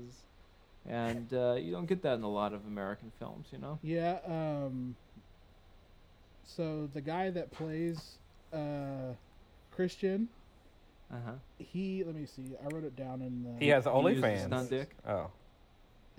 [0.88, 3.80] and uh, you don't get that in a lot of American films, you know.
[3.82, 4.18] Yeah.
[4.28, 4.96] Um.
[6.46, 8.18] So the guy that plays
[8.54, 9.14] uh,
[9.72, 10.28] Christian,
[11.12, 11.32] Uh huh.
[11.58, 12.44] he let me see.
[12.62, 13.60] I wrote it down in the.
[13.64, 14.46] He has He uses OnlyFans.
[14.48, 14.96] stunt dick.
[15.08, 15.32] Oh,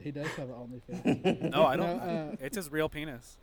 [0.03, 0.55] He does have an
[0.91, 1.51] OnlyFans.
[1.53, 1.97] No, I don't.
[1.99, 2.03] No,
[2.33, 3.37] uh, it's his real penis.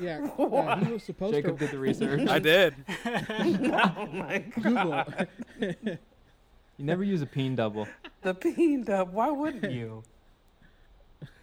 [0.00, 0.30] yeah.
[0.38, 1.64] Uh, he was supposed Jacob to.
[1.66, 2.28] did the research.
[2.28, 2.74] I did.
[3.04, 5.04] oh my Google.
[5.60, 7.88] You never use a peen double.
[8.22, 9.12] the peen dub.
[9.12, 10.04] Why wouldn't you?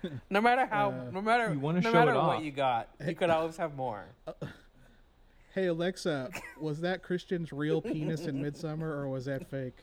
[0.29, 2.43] No matter how, Uh, no matter, You wanna no show it matter what off.
[2.43, 4.05] you got, you could always have more.
[5.53, 6.29] hey Alexa,
[6.59, 9.77] was that Christian's real penis in Midsommar or was that fake?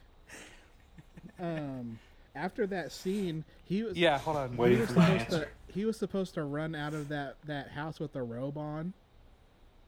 [1.41, 1.99] Um.
[2.35, 3.95] After that scene, he was.
[3.97, 4.53] Yeah, hold on.
[4.53, 5.49] he Waiting was for my supposed to answer.
[5.69, 8.95] he was supposed to run out of that that house with a robe on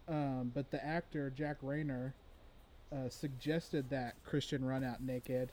[0.08, 2.12] um, but the actor jack reynor
[2.92, 5.50] uh, suggested that christian run out naked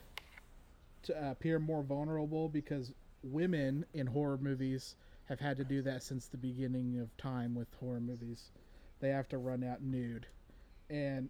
[1.02, 2.92] to uh, appear more vulnerable because
[3.22, 4.96] women in horror movies
[5.26, 8.50] have had to do that since the beginning of time with horror movies
[9.00, 10.26] they have to run out nude
[10.90, 11.28] and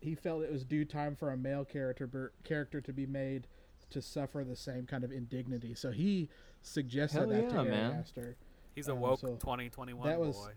[0.00, 3.46] he felt it was due time for a male character ber- character to be made
[3.90, 5.74] to suffer the same kind of indignity.
[5.74, 6.28] So he
[6.60, 7.92] suggested Hell that yeah, to Ari man.
[7.92, 8.36] Aster.
[8.74, 10.52] He's a Um, woke so 2021 that was boy.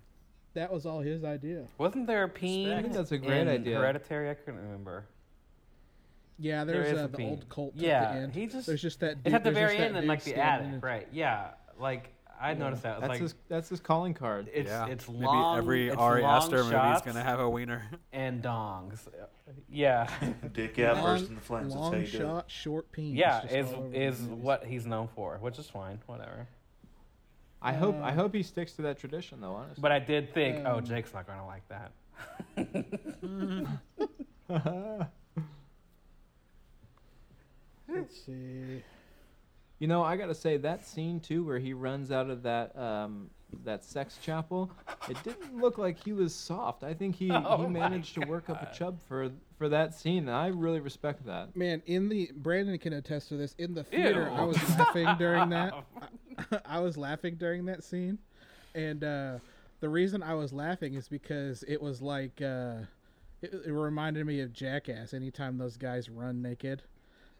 [0.55, 1.67] that was all his idea.
[1.77, 2.71] Wasn't there a peen?
[2.71, 3.77] I think that's a great in idea.
[3.77, 5.05] Hereditary, I couldn't remember.
[6.41, 7.29] Yeah, There there's is uh, a the peen.
[7.29, 7.73] old cult.
[7.75, 8.33] Yeah, at the end.
[8.33, 9.11] he just- there's just that.
[9.11, 11.07] It's dude- at the very end in dude like the standing attic, right?
[11.11, 12.57] Yeah, like I Yeah.
[12.59, 13.01] noticed that.
[13.01, 14.49] That's like his that's his calling card.
[14.53, 14.87] it's yeah.
[14.87, 15.57] it's Maybe long.
[15.57, 17.83] every it's Ari Aster movie is gonna have a wiener.
[18.13, 18.99] and dongs.
[19.69, 20.07] Yeah,
[20.53, 21.73] Dick out, long, burst in the flames.
[21.73, 22.21] That's how long you do it.
[22.21, 23.19] shot, short penis.
[23.19, 26.47] yeah, is all over the is what he's known for, which is fine, whatever.
[27.61, 29.55] I hope I hope he sticks to that tradition though.
[29.55, 31.91] Honestly, But I did think, oh, Um, Jake's not gonna like that.
[37.93, 38.83] Let's see.
[39.79, 43.29] You know, I gotta say that scene too, where he runs out of that um,
[43.63, 44.69] that sex chapel,
[45.09, 46.83] it didn't look like he was soft.
[46.83, 50.27] I think he, Oh he managed to work up a chub for for that scene,
[50.27, 51.55] and I really respect that.
[51.55, 53.55] Man, in the Brandon can attest to this.
[53.57, 55.73] In the theater, I was laughing during that.
[56.51, 58.17] I, I was laughing during that scene,
[58.75, 59.37] and uh,
[59.79, 62.79] the reason I was laughing is because it was like uh,
[63.41, 65.13] it, it reminded me of Jackass.
[65.13, 66.83] Anytime those guys run naked,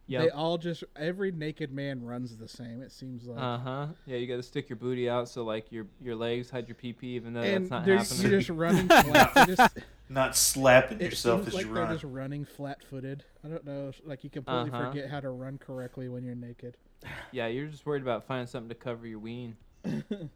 [0.10, 0.22] Yeah.
[0.24, 2.82] they all just every naked man runs the same.
[2.82, 3.40] It seems like.
[3.42, 3.88] Uh huh.
[4.06, 6.76] Yeah, you got to stick your booty out so like your your legs hide your
[6.76, 8.22] pee pee, even though and that's not they're- happening.
[8.32, 9.48] you're just running flat.
[9.48, 9.78] Just,
[10.12, 11.88] Not slapping it yourself seems as like you run.
[11.88, 13.24] they're just running flat-footed.
[13.46, 13.92] I don't know.
[14.04, 14.90] Like you completely Uh-huh.
[14.90, 16.78] forget how to run correctly when you're naked.
[17.32, 19.56] yeah, you're just worried about finding something to cover your ween.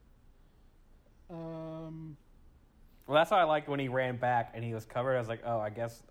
[1.29, 2.17] Um.
[3.07, 5.15] Well, that's why I liked when he ran back and he was covered.
[5.15, 6.03] I was like, oh, I guess,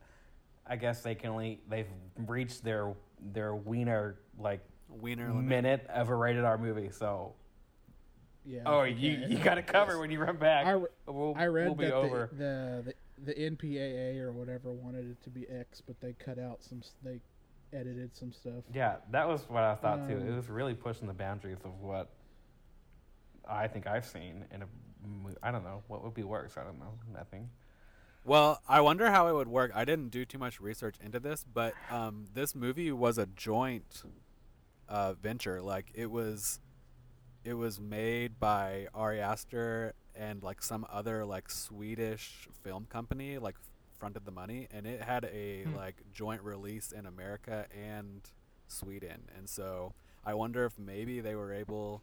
[0.66, 1.86] I guess they can only they've
[2.26, 2.92] reached their
[3.32, 5.44] their wiener like Wiener limit.
[5.44, 6.90] minute of a rated R movie.
[6.90, 7.34] So,
[8.44, 8.60] Yeah.
[8.66, 9.26] oh, you okay.
[9.32, 10.66] you got to cover when you run back.
[10.66, 12.28] I, re- we'll, I read we'll be that over.
[12.32, 12.94] The, the
[13.24, 16.82] the the MPAA or whatever wanted it to be X, but they cut out some.
[17.02, 17.20] They
[17.72, 18.64] edited some stuff.
[18.74, 20.16] Yeah, that was what I thought too.
[20.18, 22.10] It Um, was really pushing the boundaries of what
[23.48, 24.66] I think I've seen in a
[25.06, 26.56] mo- I don't know what would be worse.
[26.58, 27.48] I don't know nothing.
[28.24, 29.72] Well, I wonder how it would work.
[29.74, 34.02] I didn't do too much research into this, but um, this movie was a joint
[34.88, 35.60] uh, venture.
[35.60, 36.60] Like it was,
[37.44, 43.56] it was made by Ari Aster and like some other like Swedish film company like
[43.98, 45.74] fronted the money, and it had a Hmm.
[45.76, 48.20] like joint release in America and
[48.68, 49.22] Sweden.
[49.36, 49.94] And so
[50.24, 52.02] I wonder if maybe they were able.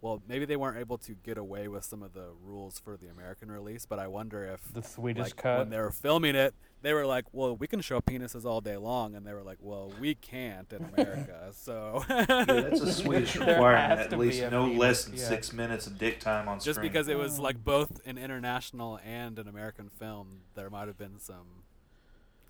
[0.00, 3.08] Well, maybe they weren't able to get away with some of the rules for the
[3.08, 5.58] American release, but I wonder if The Swedish like, cut.
[5.60, 8.76] when they were filming it, they were like, "Well, we can show penises all day
[8.76, 13.36] long," and they were like, "Well, we can't in America." So Yeah, that's a Swedish
[13.36, 14.12] requirement.
[14.12, 15.28] At least no penis, less than yeah.
[15.28, 16.74] six minutes of dick time on just screen.
[16.74, 20.98] Just because it was like both an international and an American film, there might have
[20.98, 21.64] been some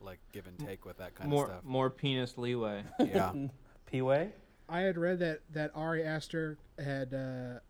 [0.01, 1.65] like give and take with that kind more of stuff.
[1.65, 2.83] more penis leeway.
[2.99, 3.33] Yeah.
[3.87, 4.33] P-way?
[4.75, 7.61] I had read that that Ari Aster had uh,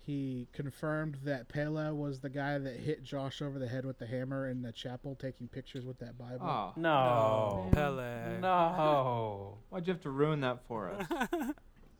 [0.00, 4.06] he confirmed that Pelle was the guy that hit Josh over the head with the
[4.06, 6.44] hammer in the chapel, taking pictures with that Bible.
[6.44, 7.68] Oh No.
[7.72, 8.40] Pelle.
[8.40, 9.58] No.
[9.70, 11.06] why'd you have to ruin that for us?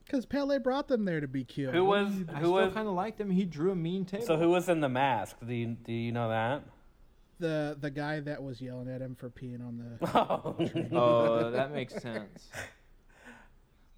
[0.05, 1.74] Because Pelle brought them there to be killed.
[1.74, 3.30] Who was do I who still was kind of liked him.
[3.30, 4.26] He drew a mean table.
[4.26, 5.37] so who was in the mask?
[5.47, 6.62] Do you do you know that?
[7.39, 10.07] the the guy that was yelling at him for peeing on the?
[10.14, 10.57] Oh.
[10.93, 12.51] Oh, that makes sense.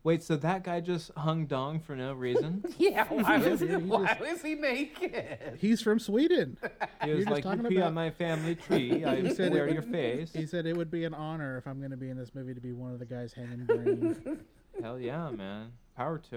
[0.06, 2.64] Wait, so that guy just hung dong for no reason?
[2.78, 3.04] yeah.
[3.08, 5.58] Why Yeah, was dude, he why just- was he naked?
[5.58, 6.56] He's from Sweden.
[7.02, 9.04] He You're was like, "You talking pee about- on my family tree.
[9.04, 11.66] I He said wear it- your face." He said it would be an honor if
[11.66, 14.38] I'm going to be in this movie to be one of the guys hanging green.
[14.80, 15.72] Hell yeah, man!
[15.96, 16.36] Power to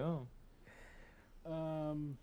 [1.45, 1.53] him.
[1.53, 2.17] um,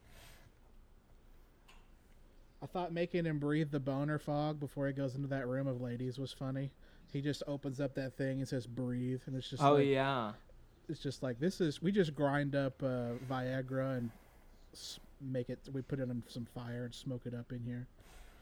[2.61, 5.81] I thought making him breathe the boner fog before he goes into that room of
[5.81, 6.73] ladies was funny.
[7.13, 10.33] He just opens up that thing and says "breathe," and it's just Oh like, yeah.
[10.89, 14.11] It's just like this is we just grind up uh, Viagra and
[15.21, 15.59] make it.
[15.73, 17.87] We put it on some fire and smoke it up in here.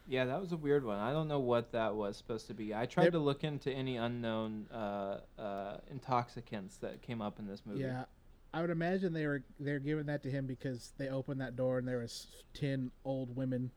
[0.07, 0.99] Yeah, that was a weird one.
[0.99, 2.74] I don't know what that was supposed to be.
[2.74, 7.47] I tried They're- to look into any unknown uh, uh, intoxicants that came up in
[7.47, 7.80] this movie.
[7.80, 8.05] Yeah,
[8.53, 11.78] I would imagine they were they're giving that to him because they opened that door
[11.78, 13.70] and there was ten old women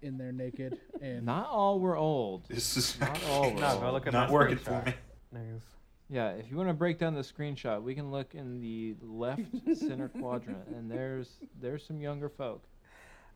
[0.00, 2.46] in there naked and Not all were old.
[2.48, 3.92] This is Not all were No, go old.
[3.94, 4.94] look at not working for me.
[5.32, 5.62] There's-
[6.08, 9.42] Yeah, if you want to break down the screenshot, we can look in the left
[9.74, 11.28] center quadrant, and there's
[11.60, 12.62] there's some younger folk.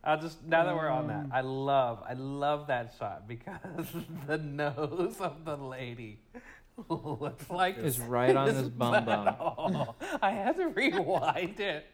[0.03, 3.87] I'll just now that we're on that, Um, I love I love that shot because
[4.27, 6.19] the nose of the lady
[6.89, 9.35] looks like Is right on his bum bum.
[9.39, 11.85] Oh, I had to rewind it.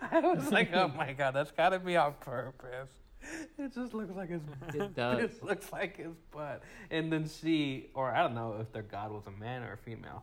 [0.00, 2.88] I was like, oh my god, that's got to be on purpose.
[3.58, 4.42] It just looks like his.
[4.74, 5.20] It does.
[5.22, 6.62] It looks like his butt.
[6.90, 9.76] And then she, or I don't know if their god was a man or a
[9.78, 10.22] female.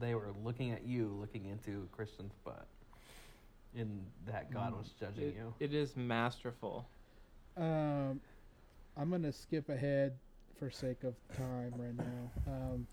[0.00, 2.66] They were looking at you, looking into Christian's butt.
[3.76, 5.54] and that God was judging It- you.
[5.60, 6.86] It is masterful.
[7.56, 8.20] Um,
[8.96, 10.12] I'm gonna skip ahead
[10.58, 12.52] for sake of time right now.
[12.52, 12.86] Um,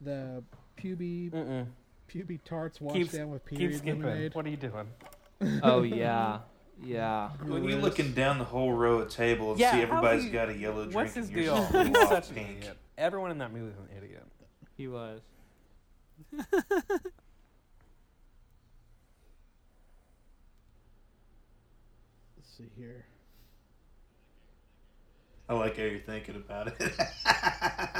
[0.00, 0.42] the
[0.76, 1.66] puby Mm-mm.
[2.08, 4.02] puby tarts washed Keep, down with keep period skipping.
[4.02, 4.34] lemonade.
[4.34, 4.88] What are you doing?
[5.62, 6.38] Oh yeah,
[6.82, 7.30] yeah.
[7.42, 10.48] When you're looking down the whole row of tables, Yeah, see how's everybody's he- got
[10.48, 10.94] a yellow drink.
[10.94, 11.56] What's his and yours deal?
[11.64, 12.56] is a He's little such off an pink.
[12.58, 12.76] idiot.
[12.98, 14.26] Everyone in that movie is an idiot.
[14.76, 15.20] He was.
[22.36, 23.04] Let's see here.
[25.48, 26.74] I like how you're thinking about it.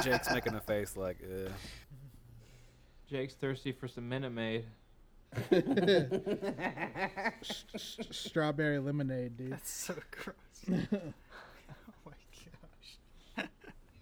[0.03, 1.49] Jake's making a face like, uh,
[3.09, 4.65] Jake's thirsty for some Minute Maid.
[7.41, 9.51] S- s- Strawberry lemonade, dude.
[9.51, 10.35] That's so gross.
[10.93, 11.11] oh
[12.05, 12.11] my
[13.37, 13.47] gosh.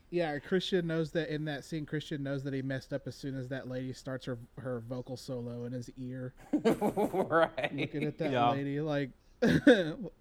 [0.09, 1.85] Yeah, Christian knows that in that scene.
[1.85, 5.17] Christian knows that he messed up as soon as that lady starts her her vocal
[5.17, 6.33] solo in his ear.
[6.53, 7.75] right.
[7.75, 8.51] Looking at that Yeah.
[8.51, 9.09] lady, like,
[9.41, 9.55] like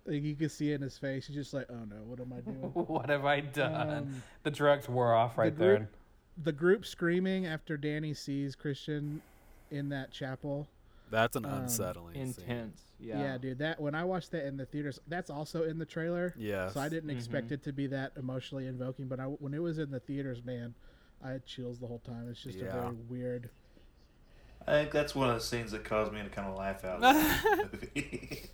[0.06, 1.26] you can see it in his face.
[1.26, 3.90] He's just like, "Oh no, what am I doing?" what have I done?
[3.90, 5.88] Um, the drugs wore off right group- there.
[6.42, 9.20] the group screaming after Dani sees Christian
[9.70, 10.66] in that chapel.
[11.12, 12.44] That's an Um, unsettling scene.
[12.44, 12.82] Intense.
[12.98, 13.20] Yeah.
[13.20, 13.38] Yeah.
[13.38, 13.58] dude.
[13.58, 16.34] That when I watched that in the theaters, that's also in the trailer.
[16.36, 16.68] Yeah.
[16.70, 17.52] So I didn't expect Mhm.
[17.52, 20.74] it to be that emotionally invoking, but I, when it was in the theaters, man,
[21.22, 22.28] I had chills the whole time.
[22.28, 23.50] It's just a very weird.
[24.66, 27.00] I think that's one of the scenes that caused me to kind of laugh out.
[27.00, 28.50] loud the movie.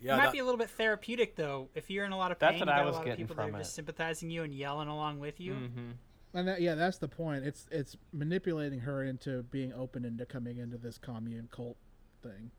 [0.00, 1.68] Yeah, it might that- be a little bit therapeutic though.
[1.74, 3.00] If you're in a lot of pain, That's pain, what you I was a lot
[3.02, 5.52] of getting people that from are just sympathizing you and yelling along with you.
[5.54, 5.90] Mm-hmm.
[6.36, 7.44] And that, yeah, that's the point.
[7.44, 11.76] It's it's manipulating her into being open into coming into this commune cult
[12.24, 12.50] thing.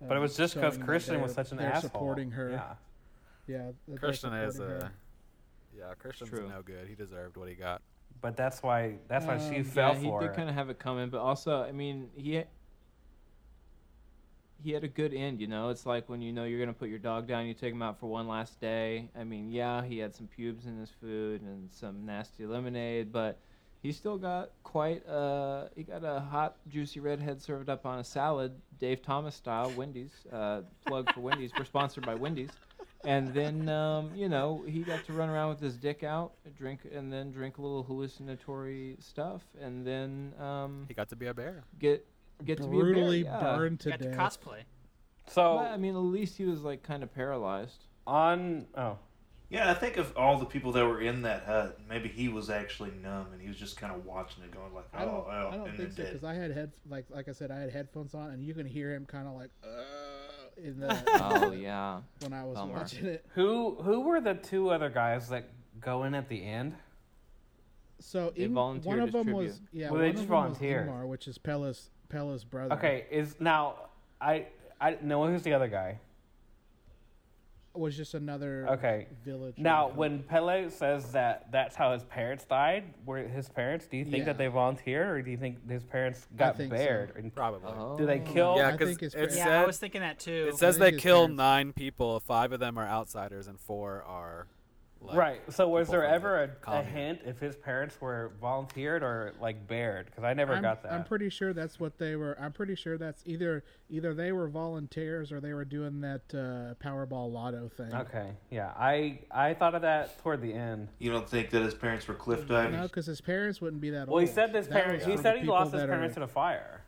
[0.00, 1.90] But it Um, was just because showing Christian was such an they're asshole.
[1.90, 2.50] supporting her.
[2.50, 2.74] Yeah.
[3.48, 4.92] Yeah, that Christian is supporting her.
[5.76, 6.48] yeah, Christian's True.
[6.48, 6.86] no good.
[6.88, 7.80] He deserved what he got.
[8.20, 10.36] But that's why that's why she Um, fell yeah, he for did it.
[10.36, 12.42] kind of have it coming, but also, I mean, he
[14.62, 15.40] he had a good end.
[15.40, 17.72] You know, it's like when you know you're gonna put your dog down, you take
[17.72, 19.08] him out for one last day.
[19.14, 23.38] I mean, yeah, he had some pubes in his food and some nasty lemonade, but
[23.86, 28.04] he still got quite uh he got a hot juicy redhead served up on a
[28.04, 32.50] salad dave thomas style wendy's uh plug for wendy's we're sponsored by wendy's
[33.04, 36.80] and then um you know he got to run around with his dick out drink
[36.92, 41.34] and then drink a little hallucinatory stuff and then um He got to be a
[41.34, 41.62] bear.
[41.78, 42.04] get
[42.44, 43.56] get to be brutally a bear, yeah.
[43.56, 44.62] burned to Got to cosplay.
[45.28, 48.98] So But, i mean at least he was like kind of paralyzed on oh
[49.48, 52.50] yeah, I think of all the people that were in that hut, maybe he was
[52.50, 55.14] actually numb and he was just kind of watching it, going like, "Oh, I don't,
[55.14, 57.58] oh," I don't and think so because I had head like like I said I
[57.60, 59.68] had headphones on and you can hear him kind of like uh,
[60.62, 61.02] in the
[61.46, 62.72] oh yeah when I was Bummer.
[62.74, 63.24] watching it.
[63.34, 65.48] who who were the two other guys that
[65.80, 66.74] go in at the end?
[67.98, 69.42] So They Ing- volunteered one of them tribute.
[69.46, 70.88] was yeah Well, one they of just them was volunteered.
[70.88, 72.74] Ingmar, which is Pelle's Pelle's brother.
[72.74, 73.76] Okay, is now
[74.20, 74.46] I
[74.80, 75.98] I know who's the other guy.
[77.78, 79.06] Was just another Okay.
[79.24, 79.58] village.
[79.58, 83.86] Now, when Pelle says that that's how his parents died, were his parents?
[83.86, 84.24] Do you think Yeah.
[84.24, 86.76] that they volunteered, or do you think his parents got think so.
[86.76, 87.16] bared?
[87.16, 87.72] And Probably.
[87.76, 87.96] oh.
[87.98, 88.32] do they oh.
[88.32, 88.56] kill?
[88.56, 89.36] Yeah, I 'cause think it's it fair.
[89.36, 90.46] Yeah, said- I was thinking that too.
[90.48, 92.18] It says think they his kill parents- nine people.
[92.20, 94.46] Five of them are outsiders, and four are.
[95.00, 95.52] Like, right.
[95.52, 100.06] So was there ever a, a hint if his parents were volunteered or like bared?
[100.06, 100.92] Because I never I'm, got that.
[100.92, 102.36] I'm pretty sure that's what they were.
[102.40, 106.74] I'm pretty sure that's either either they were volunteers or they were doing that uh,
[106.84, 107.94] Powerball Lotto thing.
[107.94, 108.30] okay.
[108.50, 108.72] Yeah.
[108.76, 110.88] I I thought of that toward the end.
[110.98, 112.72] You don't think that his parents were cliff divers?
[112.72, 114.08] No, because his parents wouldn't be that old.
[114.08, 115.04] Well, he said his parents.
[115.04, 116.82] He said he lost his that are- parents in a fire.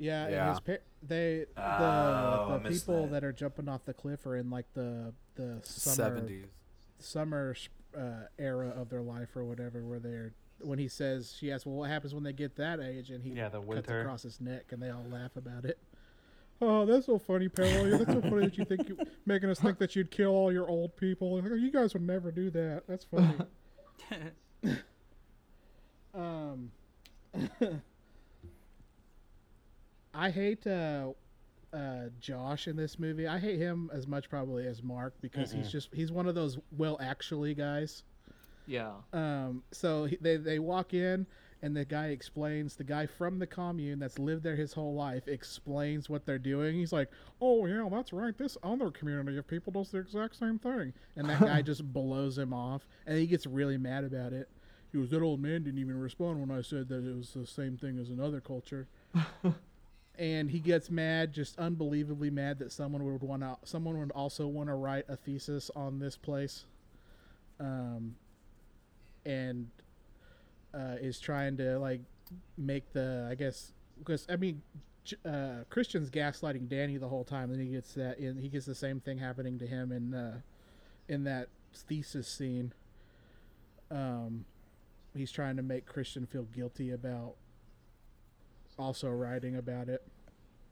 [0.00, 0.50] Yeah, and Yeah.
[0.50, 0.72] his pa-
[1.02, 3.12] they Oh, the, the people that.
[3.12, 3.24] that.
[3.24, 6.46] are jumping off the cliff are in like the the summer Seventies.
[6.98, 7.54] Summer
[7.96, 11.76] uh, era of their life or whatever, where they're when he says she asks, "Well,
[11.76, 14.00] what happens when they get that age?" and he Yeah, the cuts winter.
[14.00, 15.78] across his neck, and they all laugh about it.
[16.60, 17.84] Oh, that's so funny, Pelle.
[17.84, 20.68] That's so funny that you think you making us think that you'd kill all your
[20.68, 21.40] old people.
[21.56, 22.82] You guys would never do that.
[22.88, 23.34] That's funny.
[26.14, 26.72] um,
[30.12, 31.10] I hate uh,
[31.72, 33.26] uh, Josh in this movie.
[33.26, 35.70] I hate him as much probably as Mark because he's Mm-mm.
[35.70, 38.04] just he's one of those well actually guys.
[38.66, 41.26] yeah Um, so he, they they walk in
[41.62, 42.76] and the guy explains.
[42.76, 46.76] The guy from the commune that's lived there his whole life explains what they're doing.
[46.76, 47.10] He's like,
[47.40, 48.36] "Oh yeah, that's right.
[48.36, 52.38] This other community of people does the exact same thing." And that guy just blows
[52.38, 54.48] him off, and he gets really mad about it.
[54.92, 57.46] He goes, "That old man didn't even respond when I said that it was the
[57.46, 58.86] same thing as another culture."
[60.18, 64.48] and he gets mad, just unbelievably mad that someone would want to, someone would also
[64.48, 66.64] want to write a thesis on this place,
[67.60, 68.16] um,
[69.24, 69.68] and
[70.74, 72.00] uh, is trying to like
[72.56, 74.62] make the, I guess, because I mean,
[75.24, 78.38] uh, Christian's gaslighting Dani the whole time, and he gets that in.
[78.38, 80.40] He gets the same thing happening to him in uh,
[81.08, 82.72] in that thesis scene.
[83.90, 84.44] Um,
[85.16, 87.34] he's trying to make Christian feel guilty about
[88.78, 90.02] also writing about it.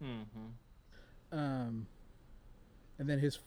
[0.03, 1.39] Mm-hmm.
[1.39, 1.87] Um,
[2.99, 3.39] and then his.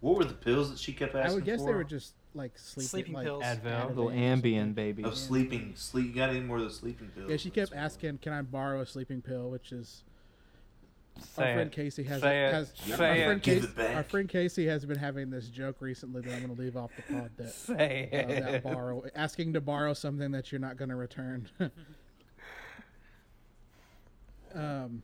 [0.00, 1.66] What were the pills that she kept asking I would guess for?
[1.66, 3.44] they were just like sleeping, Sleeping like pills.
[3.44, 3.88] Advil.
[3.88, 4.08] Little.
[4.08, 5.04] Ambien, baby.
[5.04, 5.74] Oh, sleeping.
[5.76, 6.06] Sleep.
[6.06, 7.30] You got any more of the sleeping pills?
[7.30, 10.02] Yeah, she kept asking, "Can I borrow a sleeping pill?" Which is
[11.16, 11.72] our Say friend it.
[11.72, 12.52] Casey has Say it.
[12.54, 13.24] has Say our it.
[13.24, 16.60] friend Casey, our friend Casey has been having this joke recently that I'm going to
[16.60, 20.60] leave off the pod that Say uh, that borrow asking to borrow something that you're
[20.60, 21.48] not going to return.
[24.54, 25.02] um.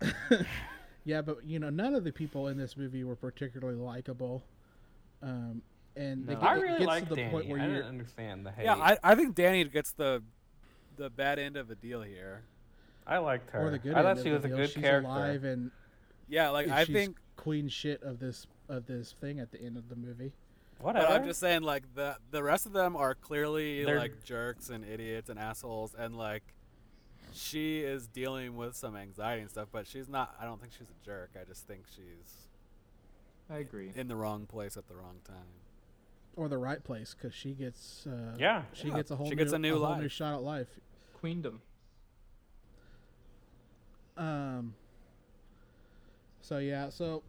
[1.04, 4.42] yeah, but you know, none of the people in this movie were particularly likable.
[5.22, 5.62] Um,
[5.96, 6.40] and they No.
[6.40, 7.30] get, I really gets like to the Dani.
[7.30, 8.64] point where I you're didn't understand the hate.
[8.64, 10.22] Yeah, I, I think Dani gets the
[10.96, 12.42] the bad end of the deal here.
[13.06, 13.66] I liked her.
[13.66, 14.56] or the good I end thought of she was a deal.
[14.58, 15.08] good she's character.
[15.08, 15.70] alive and
[16.28, 19.76] Yeah, like I she's think queen shit of this of this thing at the end
[19.76, 20.32] of the movie.
[20.80, 21.06] Whatever.
[21.06, 24.70] But I'm just saying, like the the rest of them are clearly They're- like jerks
[24.70, 26.42] and idiots and assholes, and like
[27.34, 29.68] she is dealing with some anxiety and stuff.
[29.72, 30.34] But she's not.
[30.40, 31.30] I don't think she's a jerk.
[31.40, 32.46] I just think she's
[33.50, 33.92] I agree.
[33.94, 35.36] in the wrong place at the wrong time.
[36.36, 38.62] or the right place because she gets uh, Yeah.
[38.72, 40.68] she Yeah, gets a whole she new, gets a new whole new shot at life.
[41.20, 41.60] Queendom.
[44.16, 44.74] Um.
[46.40, 47.22] So yeah, so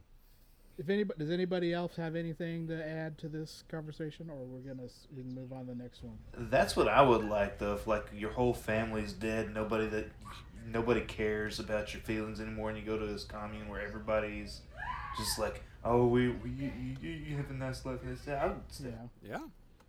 [0.78, 4.88] if anybody does anybody else have anything to add to this conversation, or we're gonna
[5.15, 6.17] we can move on to the next one.
[6.49, 7.76] That's what I would like though.
[7.76, 10.07] If like your whole family's dead, nobody that
[10.67, 14.61] nobody cares about your feelings anymore, and you go to this commune where everybody's
[15.17, 16.71] just like, oh, we, we you,
[17.01, 18.01] you, you have a nice life.
[18.03, 18.89] And it's, I would Yeah.
[19.24, 19.39] Yeah.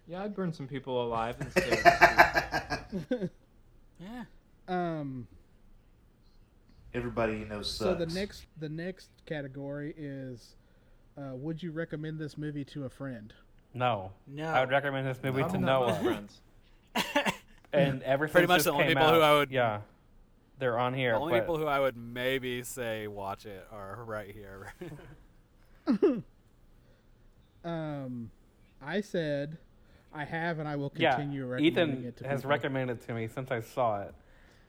[0.07, 3.31] Yeah, I'd burn some people alive instead.
[4.01, 4.25] Yeah.
[4.67, 5.29] Um.
[6.95, 7.79] Everybody you know sucks.
[7.79, 10.55] So the next the next category is,
[11.19, 13.33] uh, would you recommend this movie to a friend?
[13.73, 14.13] No.
[14.27, 14.47] No.
[14.47, 15.95] I would recommend this movie Not to no Noah.
[16.03, 16.41] friends.
[17.73, 19.81] And ever Pretty much the only came people who I would- Yeah.
[20.61, 21.15] They're on here.
[21.15, 24.73] The only but people who I would maybe say watch it are right here.
[27.65, 28.31] Um,
[28.83, 29.57] I said,
[30.13, 32.51] I have and I will yeah, continue recommending Ethan it to has people.
[32.51, 34.15] recommended it to me since I saw it.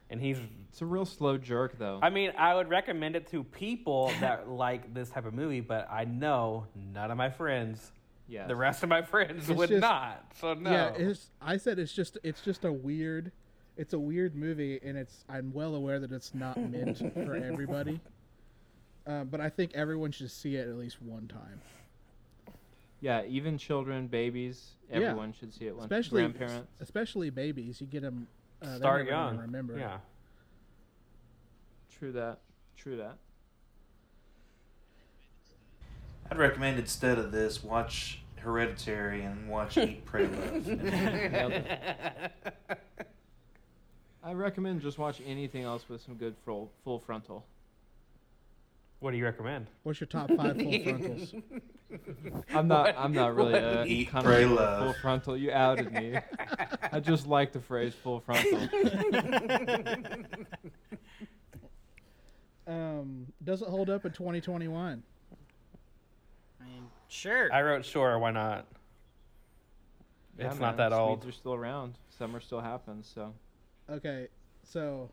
[0.10, 0.38] And he's
[0.70, 2.00] It's a real slow jerk, though.
[2.02, 5.88] I mean, I would recommend it to people that like this type of movie, but
[5.90, 7.92] I know none of my friends,
[8.28, 8.46] yeah.
[8.46, 10.26] the rest of my friends It's would just- not.
[10.40, 10.70] So no.
[10.72, 11.32] Yeah, it's.
[11.42, 12.18] I said it's just.
[12.24, 13.32] It's just a weird.
[13.78, 15.24] It's a weird movie, and it's.
[15.28, 18.00] I'm well aware that it's not meant for everybody.
[19.08, 21.62] Uh, but I think everyone should see it at least one time,
[23.02, 24.98] Yeah, even children, babies, Yeah.
[24.98, 25.86] everyone should see it once.
[25.86, 26.68] especially grandparents.
[26.80, 27.80] especially babies.
[27.82, 28.28] You get them.
[28.62, 29.38] Uh, they're Start never gonna young.
[29.42, 29.78] Remember.
[29.78, 29.98] Yeah.
[31.98, 32.40] True that.
[32.78, 33.18] True that.
[36.30, 41.54] I'd recommend instead of this, watch Hereditary and watch Eat, Pray, Love.
[44.24, 47.46] I recommend just watch anything else with some good full full frontal.
[49.00, 49.68] What do you recommend?
[49.84, 51.34] What's your top five full frontals?
[52.54, 52.96] I'm not.
[52.98, 54.84] I'm not really a Eat, connoisseur pray, of love.
[54.84, 55.38] full frontal.
[55.38, 56.18] You outed me.
[56.92, 58.68] I just like the phrase full frontal.
[62.68, 65.04] Um, does it hold up in 2021?
[66.60, 67.54] I mean, sure.
[67.54, 68.66] I wrote sure, why not?
[70.38, 71.22] Yeah, it's man, not that old.
[71.22, 71.96] Swedes are still around.
[72.18, 73.12] Summer still happens.
[73.14, 73.34] So
[73.90, 74.28] Okay,
[74.64, 75.12] so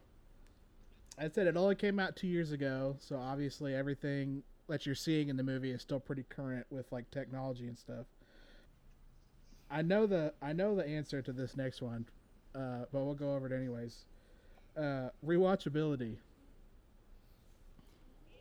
[1.18, 5.28] I said it only came out two years ago, so obviously everything that you're seeing
[5.28, 8.06] in the movie is still pretty current with like technology and stuff.
[9.70, 12.06] I know the I know the answer to this next one,
[12.54, 14.04] uh, but we'll go over it anyways.
[14.76, 16.16] Uh, rewatchability.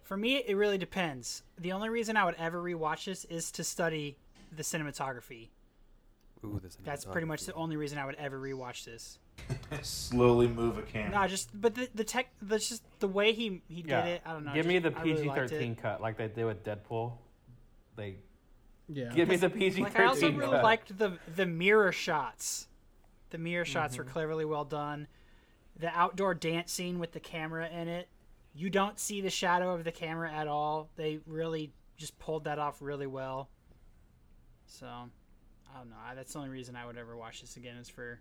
[0.03, 1.43] For me, it really depends.
[1.57, 4.17] The only reason I would ever rewatch this is to study
[4.51, 5.49] the cinematography.
[6.43, 9.19] Ooh, this That's pretty much the only reason I would ever rewatch this.
[9.81, 11.21] Slowly move a camera.
[11.21, 14.01] No, just but the the tech, that's just the way he he yeah.
[14.03, 14.21] did it.
[14.25, 14.53] I don't know.
[14.53, 15.49] Give just- me the I really PG liked it.
[15.49, 17.13] thirteen cut like they did with Deadpool.
[17.95, 18.15] They
[18.87, 19.09] Yeah.
[19.13, 20.63] give me the PG Like I also thirteen really cut.
[20.63, 22.67] liked the the mirror shots.
[23.31, 24.05] The mirror shots Mm-hmm.
[24.05, 25.07] were cleverly well done.
[25.77, 28.07] The outdoor dance scene with the camera in it,
[28.53, 30.89] you don't see the shadow of the camera at all.
[30.97, 33.49] They really just pulled that off really well.
[34.65, 35.95] So, I don't know.
[36.05, 38.19] I, that's the only reason I would ever watch this again is for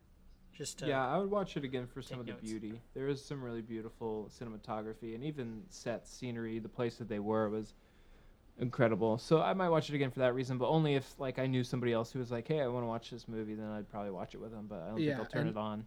[0.52, 2.42] just to yeah, I would watch it again for some of the notes.
[2.42, 2.80] beauty.
[2.94, 6.58] There is some really beautiful cinematography and even set scenery.
[6.58, 7.74] The place that they were was
[8.58, 9.16] incredible.
[9.18, 11.64] So I might watch it again for that reason, but only if like I knew
[11.64, 14.10] somebody else who was like, "Hey, I want to watch this movie," then I'd probably
[14.10, 14.66] watch it with them.
[14.68, 15.86] But I don't Yeah, think I'll turn and- it on.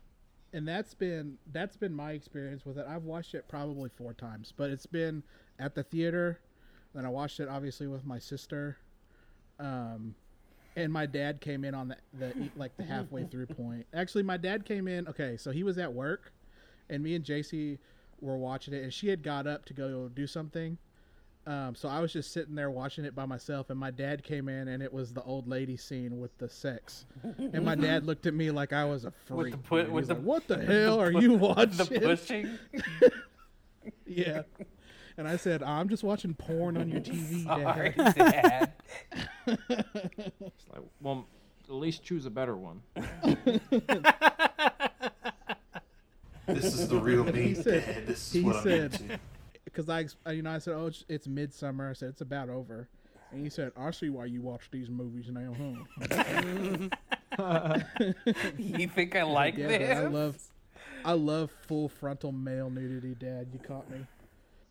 [0.54, 2.86] and that's been that's been my experience with it.
[2.88, 5.24] I've watched it probably four times, but it's been
[5.60, 6.40] at the theater.
[6.94, 8.78] Then I watched it obviously with my sister,
[9.60, 10.16] um,
[10.76, 13.86] and my dad came in on the, the like the halfway through point.
[13.94, 15.08] Actually, my dad came in.
[15.08, 16.34] Okay, so he was at work,
[16.90, 17.78] and me and JC
[18.22, 20.78] were watching it, and she had got up to go do something.
[21.46, 24.48] Um, so I was just sitting there watching it by myself, and my dad came
[24.48, 27.06] in, and it was the old lady scene with the sex,
[27.38, 29.38] and my dad looked at me like I was a freak.
[29.38, 29.92] With the put, dude.
[29.94, 31.76] with He's the like, what the with hell are pu- you watching?
[31.86, 32.50] The pushing.
[34.06, 34.44] yeah.
[35.18, 38.16] And I said, I'm just watching porn on your TV, Sorry, Dad.
[38.16, 38.74] Dad.
[39.46, 41.28] It's like, well,
[41.68, 42.82] at least choose a better one.
[46.46, 48.08] This is the real me, He said, Dad.
[48.08, 49.20] This is he what I'm into.
[49.64, 51.90] because I, you know, I said, oh, it's, it's Midsommar.
[51.90, 52.90] I said, it's about over.
[53.32, 55.56] And he said, I see why you watch these movies now,
[56.10, 57.80] huh?
[58.58, 59.98] you think I like yeah, this?
[59.98, 60.38] I love,
[61.06, 63.48] I love full frontal male nudity, Dad.
[63.54, 64.06] You caught me.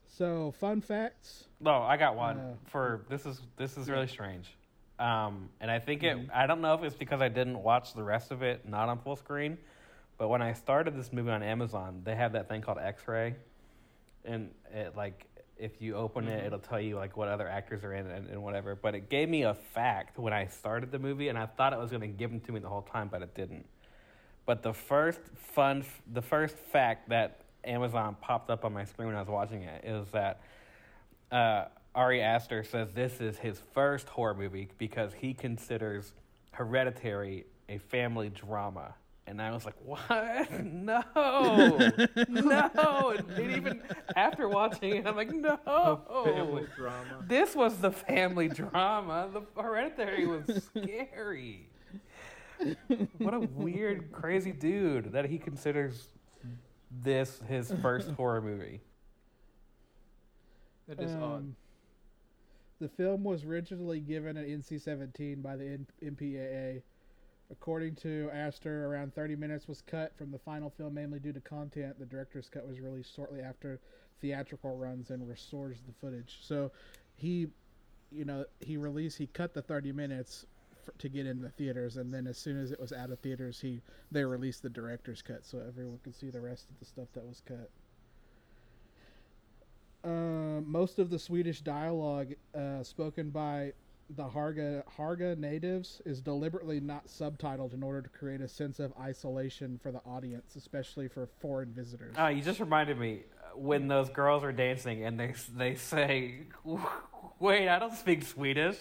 [0.07, 1.45] So, fun facts.
[1.59, 4.55] No, I got one Uh, for this is this is really strange.
[5.03, 6.31] Um, and I think it Mhm.
[6.33, 8.99] I don't know if it's because I didn't watch the rest of it not on
[9.01, 9.59] full screen,
[10.17, 13.35] but when I started this movie on Amazon, they have that thing called X-ray,
[14.25, 15.27] and it like
[15.57, 16.47] if you open it, Mhm.
[16.47, 18.75] it'll tell you like what other actors are in and, and whatever.
[18.77, 21.79] But it gave me a fact when I started the movie, and I thought it
[21.79, 23.67] was going to give them to me the whole time, but it didn't.
[24.45, 29.17] But the first fun, the first fact that Amazon popped up on my screen when
[29.17, 30.41] I was watching it is that
[31.31, 36.15] uh, Ari Aster says this is his first horror movie because he considers
[36.53, 38.95] Hereditary a family drama.
[39.27, 40.51] And I was like, what?
[40.63, 41.03] No,
[42.29, 43.15] no.
[43.17, 43.83] And even
[44.17, 46.01] after watching it, I'm like, no.
[46.25, 47.25] family drama.
[47.27, 49.31] This was the family drama.
[49.33, 51.69] The Hereditary was scary.
[53.19, 56.09] what a weird, crazy dude that he considers
[56.91, 58.81] this his first horror movie.
[60.89, 61.55] That is um, odd.
[62.83, 66.83] The film was originally given an NC-17 by the N- MPAA.
[67.49, 71.41] According to Aster, around 30 minutes was cut from the final film mainly due to
[71.41, 71.97] content.
[72.01, 73.79] The director's cut was released shortly after
[74.21, 76.39] theatrical runs and restores the footage.
[76.43, 76.73] So
[77.15, 77.47] he,
[78.11, 80.45] you know, he released, he cut the 30 minutes
[80.85, 83.61] f- to get into theaters, and then as soon as it was out of theaters,
[83.61, 83.81] he
[84.11, 87.25] they released the director's cut so everyone could see the rest of the stuff that
[87.25, 87.71] was cut.
[90.05, 93.73] Uh, most of the Swedish dialogue uh, spoken by
[94.17, 98.93] the Harga Harga natives is deliberately not subtitled in order to create a sense of
[99.01, 102.15] isolation for the audience, especially for foreign visitors.
[102.19, 106.41] Oh, you just reminded me uh, when those girls are dancing and they they say,
[107.39, 108.77] "Wait, I don't speak Swedish."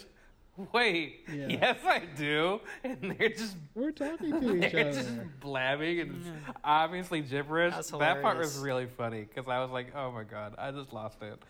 [0.73, 1.47] Wait, Yeah.
[1.47, 2.59] yes, I do.
[2.83, 4.93] And they're just We're talking to each they're other.
[5.01, 6.29] just blabbing and it's
[6.63, 7.73] obviously gibberish.
[7.73, 10.93] That's That part was really funny because I was like, "Oh my god, I just
[10.93, 11.41] lost it,"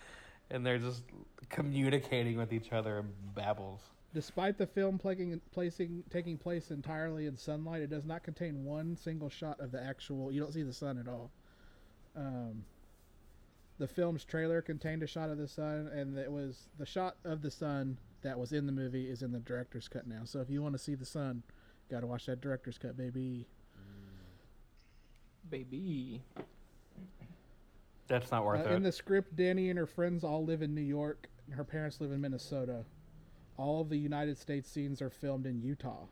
[0.50, 1.04] and they're just
[1.50, 3.80] communicating with each other in babbles.
[4.14, 8.96] Despite the film placing, placing taking place entirely in sunlight, it does not contain one
[8.98, 10.32] single shot of the actual.
[10.32, 11.32] You don't see the sun at all.
[12.16, 12.66] Um,
[13.78, 17.42] the film's trailer contained a shot of the sun, and it was the shot of
[17.42, 20.22] the sun that was in the movie is in the director's cut now.
[20.26, 21.44] So if you want to see the sun,
[21.90, 23.48] got to watch that director's cut, baby.
[25.50, 26.22] Baby.
[28.08, 28.76] That's not worth Uh, it.
[28.76, 32.00] in the script, Dani and her friends all live in New York, and her parents
[32.00, 32.86] live in Minnesota.
[33.58, 36.06] All of the United States scenes are filmed in Utah.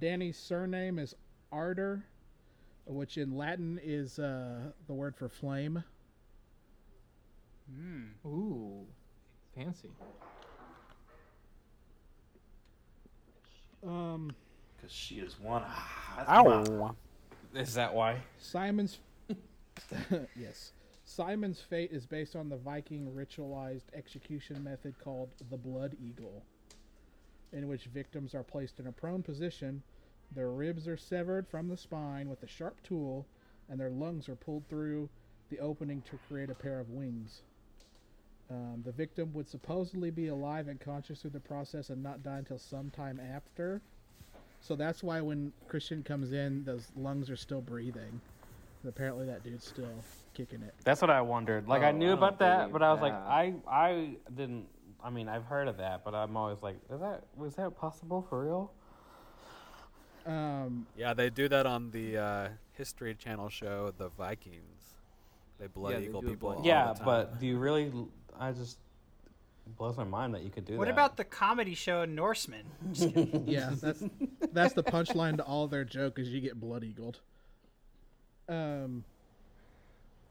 [0.00, 1.14] Dani's surname is
[1.52, 2.04] Ardor,
[2.86, 5.82] which in Latin is uh, the word for flame.
[8.24, 8.86] Ooh,
[9.54, 9.90] fancy.
[13.86, 14.32] Um,
[14.76, 16.94] Because she is one hot Ow.
[17.54, 18.22] Is that why?
[18.38, 18.98] Simon's
[20.36, 20.72] yes,
[21.04, 26.42] Simon's fate is based on the Viking ritualized execution method called the Blood Eagle,
[27.52, 29.82] in which victims are placed in a prone position,
[30.34, 33.26] their ribs are severed from the spine with a sharp tool,
[33.68, 35.08] and their lungs are pulled through
[35.48, 37.42] the opening to create a pair of wings.
[38.50, 42.38] Um, the victim would supposedly be alive and conscious through the process and not die
[42.38, 43.82] until sometime after.
[44.60, 48.20] So that's why when Christian comes in, those lungs are still breathing.
[48.86, 50.02] Apparently, that dude's still
[50.34, 50.72] kicking it.
[50.84, 51.68] That's what I wondered.
[51.68, 53.12] Like I Oh, knew I about that, but I was like.
[53.12, 54.66] I I didn't.
[55.02, 58.24] I mean, I've heard of that, but I'm always like, is that was that possible
[58.28, 58.72] for real?
[60.26, 64.96] Um, Yeah, they do that on the uh, History Channel show, The Vikings.
[65.58, 66.50] They blood Yeah, eagle do people.
[66.50, 67.04] blood- all yeah, the time.
[67.04, 67.92] but do you really?
[68.38, 68.78] I just
[69.66, 70.92] it blows my mind that you could do What that.
[70.92, 72.64] What about the comedy show Norsemen?
[73.46, 74.02] Yeah, that's
[74.52, 77.20] that's the punchline to all their joke is you get blood eagled.
[78.48, 79.04] um,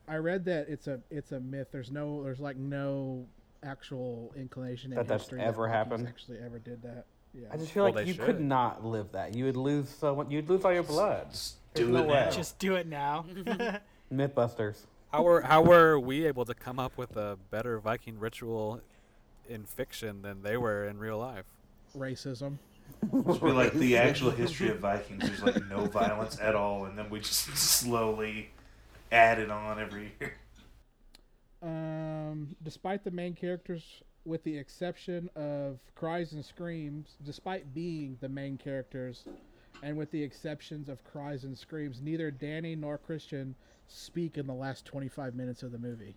[0.08, 1.68] I read that it's a it's a myth.
[1.72, 3.26] There's no there's like no
[3.64, 6.08] actual inclination in That that's history ever Vikings happened?
[6.08, 7.06] Actually, ever did that?
[7.34, 7.48] Yeah.
[7.52, 8.24] I just feel Well, like you should.
[8.26, 9.36] could not live that.
[9.36, 10.26] You would lose so.
[10.30, 11.28] You'd lose all your blood.
[11.30, 12.14] There's do no it way.
[12.26, 12.32] now.
[12.32, 13.26] Just do it now.
[14.14, 14.78] Mythbusters.
[15.18, 18.82] How were how were we able to come up with a better Viking ritual
[19.50, 21.46] in fiction than they were in real life?
[21.98, 22.60] Racism.
[23.26, 25.24] Just be like the actual history of Vikings.
[25.28, 28.52] There's like no violence at all, and then we just slowly
[29.12, 30.36] add it on every year.
[31.64, 38.30] Um, despite the main characters, with the exception of cries and screams, despite being the
[38.30, 39.24] main characters,
[39.82, 43.56] and with the exceptions of cries and screams, neither Dani nor Christian
[43.88, 46.16] speak in the last 25 minutes of the movie.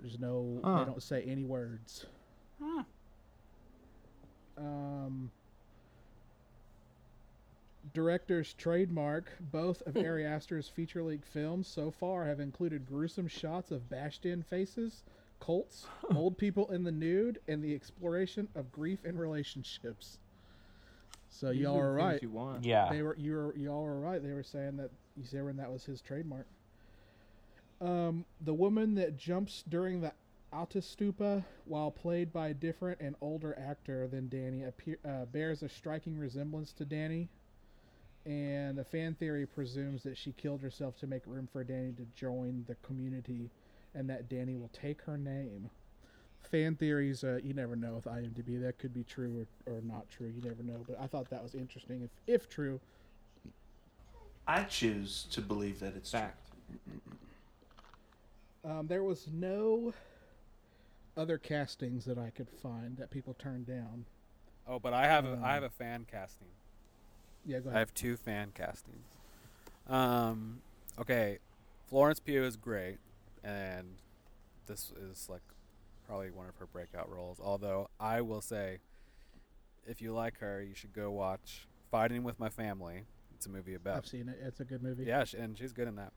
[0.00, 0.78] There's no, Huh.
[0.80, 2.06] they don't say any words.
[2.62, 2.84] Huh.
[4.56, 5.30] Um,
[7.94, 13.70] director's trademark, both of Ari Aster's feature length films so far have included gruesome shots
[13.70, 15.02] of bashed in faces,
[15.40, 20.18] cults, old people in the nude, and the exploration of grief and relationships.
[21.30, 22.22] So These y'all are are the things right.
[22.22, 22.64] you want.
[22.64, 22.88] Yeah.
[22.90, 24.22] They were you were y'all were right.
[24.22, 24.90] They were saying that
[25.32, 26.46] when that was his trademark.
[27.80, 30.12] Um, the woman that jumps during the
[30.52, 35.68] ättestupa, while played by a different and older actor than Dani, appear, uh, bears a
[35.68, 37.28] striking resemblance to Dani.
[38.26, 42.06] And the fan theory presumes that she killed herself to make room for Dani to
[42.14, 43.50] join the community,
[43.94, 45.70] and that Dani will take her name.
[46.42, 48.60] Fan theories, uh, you never know with IMDb.
[48.60, 50.26] That could be true or, or not true.
[50.26, 50.84] You never know.
[50.86, 52.02] But I thought that was interesting.
[52.02, 52.80] If if true,
[54.50, 56.36] I choose to believe that it's Fact.
[58.64, 59.94] Um, there was no
[61.16, 64.06] other castings that I could find that people turned down.
[64.66, 66.48] Oh, but I have a, Um, I have a fan casting.
[67.46, 69.06] Yeah, go I have two fan castings.
[69.88, 70.62] Um,
[70.98, 71.38] okay,
[71.88, 72.98] Florence Pugh is great,
[73.44, 73.86] and
[74.66, 75.42] this is like
[76.08, 77.38] probably one of her breakout roles.
[77.40, 78.78] Although I will say,
[79.86, 83.04] if you like her, you should go watch Fighting with My Family.
[83.40, 84.38] It's a movie about I've seen it.
[84.44, 85.04] It's a good movie.
[85.04, 86.12] yeah, sh- and she's good in that.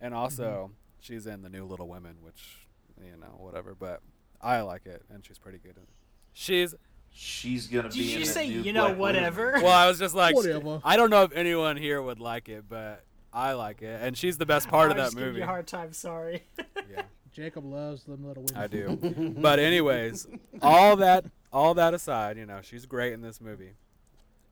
[0.00, 0.72] And also, mm-hmm.
[0.98, 2.66] she's in the new Little Women, which
[3.00, 4.00] you know whatever, but
[4.42, 5.88] I like it, and she's pretty good in it.
[6.32, 6.74] She's
[7.12, 8.12] She's gonna Did be.
[8.14, 9.52] in you that say you know Black whatever?
[9.52, 9.64] movie.
[9.66, 10.80] well, I was just like, Whatever.
[10.84, 14.36] I don't know if anyone here would like it, but I like it, and she's
[14.36, 15.38] the best part I of that was giving movie.
[15.38, 15.92] you a hard time.
[15.92, 16.42] Sorry.
[16.58, 17.02] Yeah,
[17.32, 18.60] Jacob loves them little women.
[18.60, 19.34] I do.
[19.40, 20.26] but anyways,
[20.60, 23.74] all that all that aside, you know, she's great in this movie.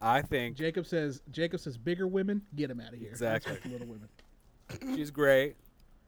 [0.02, 3.08] I think Jacob says Jacob says bigger women, get them out of here.
[3.10, 3.52] Exactly.
[3.54, 4.08] That's little women.
[4.96, 5.56] she's great.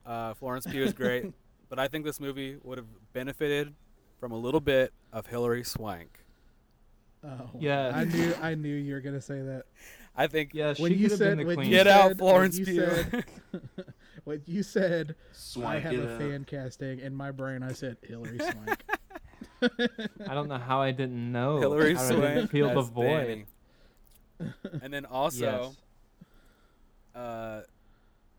[0.04, 1.32] Uh, Florence Pugh is great,
[1.68, 3.72] but I think this movie would have benefited
[4.20, 6.24] from a little bit of Hilary Swank.
[7.24, 7.94] Oh, Yes.
[7.94, 9.62] I knew I knew you were gonna say that.
[10.16, 11.68] I think Yeah, When she you have said been the when queen.
[11.70, 12.86] you Get out, Florence when Pugh.
[12.86, 13.24] said-
[14.24, 15.14] when you said
[15.64, 16.20] I have a up.
[16.20, 18.84] fan casting in my brain, I said Hilary Swank.
[19.62, 21.58] I don't know how I didn't know.
[21.60, 23.46] Hilary how I didn't Swank feel the as void.
[24.40, 24.82] Dani.
[24.82, 25.74] And then also,
[27.14, 27.60] uh,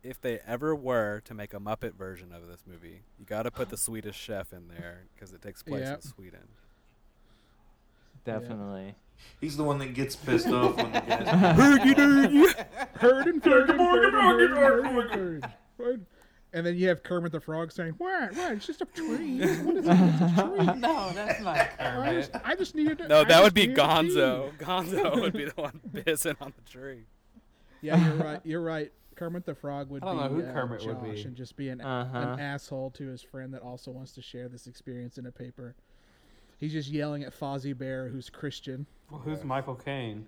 [0.02, 3.50] if they ever were to make a Muppet version of this movie, you got to
[3.50, 5.94] put the Swedish Chef in there because it takes place Yep.
[5.96, 6.48] in Sweden.
[8.24, 8.94] Definitely.
[9.40, 11.28] He's the one that gets pissed off when the guys.
[11.56, 11.96] Heard and
[12.96, 14.14] heard and heard and heard and
[14.58, 15.52] heard and heard.
[15.78, 16.06] Heard.
[16.56, 18.34] And then you have Kermit the Frog saying, "What?
[18.34, 18.52] What?
[18.54, 19.40] It's just a tree.
[19.40, 19.90] What is it?
[19.92, 20.80] It's a tree.
[20.80, 23.66] no, that's not I just, I just needed to." No, I that just would be
[23.66, 24.56] needed to Gonzo.
[24.56, 27.04] Gonzo would be the one pissing on the tree.
[27.82, 28.40] Yeah, you're right.
[28.42, 28.90] You're right.
[29.16, 31.22] Kermit the Frog would I don't be know who uh, Kermit Josh would be.
[31.22, 32.18] and just be an, Uh-huh.
[32.18, 35.74] an asshole to his friend that also wants to share this experience in a paper.
[36.58, 38.86] He's just yelling at Fozzie Bear, who's Christian.
[39.10, 40.26] Well, who's Michael Caine?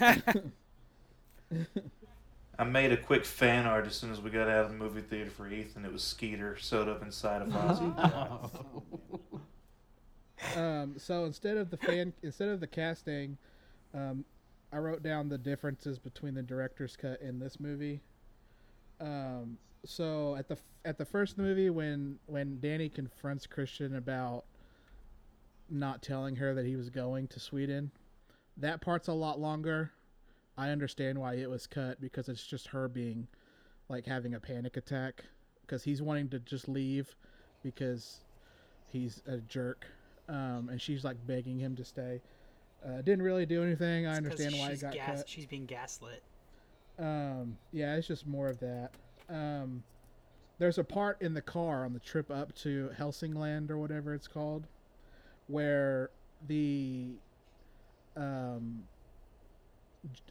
[2.58, 5.00] I made a quick fan art as soon as we got out of the movie
[5.00, 5.84] theater for Ethan.
[5.84, 7.94] It was Skeeter sewed up inside of Fozzie.
[10.56, 13.38] um, so instead of the fan, instead of the casting,
[13.94, 14.24] um,
[14.72, 18.00] I wrote down the differences between the director's cut and this movie.
[19.00, 24.44] Um, so at the at the first movie, when when Dani confronts Christian about
[25.70, 27.92] not telling her that he was going to Sweden,
[28.56, 29.92] that part's a lot longer.
[30.58, 33.28] I understand why it was cut because it's just her being
[33.88, 35.24] like having a panic attack
[35.62, 37.14] because he's wanting to just leave
[37.62, 38.24] because
[38.90, 39.86] he's a jerk
[40.28, 42.20] um, and she's like begging him to stay.
[42.84, 44.06] Uh, didn't really do anything.
[44.06, 45.28] I understand why it got gas- cut.
[45.28, 46.22] She's being gaslit.
[46.98, 48.90] Um, yeah, it's just more of that.
[49.30, 49.84] Um,
[50.58, 54.26] there's a part in the car on the trip up to Helsingland or whatever it's
[54.26, 54.66] called,
[55.46, 56.10] where
[56.48, 57.10] the
[58.16, 58.82] um,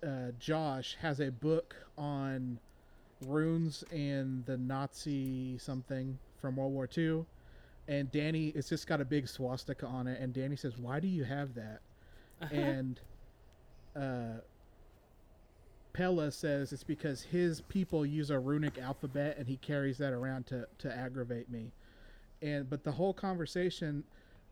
[0.04, 2.60] uh, Josh has a book on
[3.26, 7.26] runes and the Nazi something from World War II,
[7.88, 11.08] and Dani it's just got a big swastika on it, and Dani says, "Why do
[11.08, 11.82] you have that?"
[12.52, 13.00] and
[13.96, 14.42] uh,
[15.94, 20.46] Pelle says it's because his people use a runic alphabet, and he carries that around
[20.48, 21.72] to to aggravate me.
[22.42, 24.04] And but the whole conversation,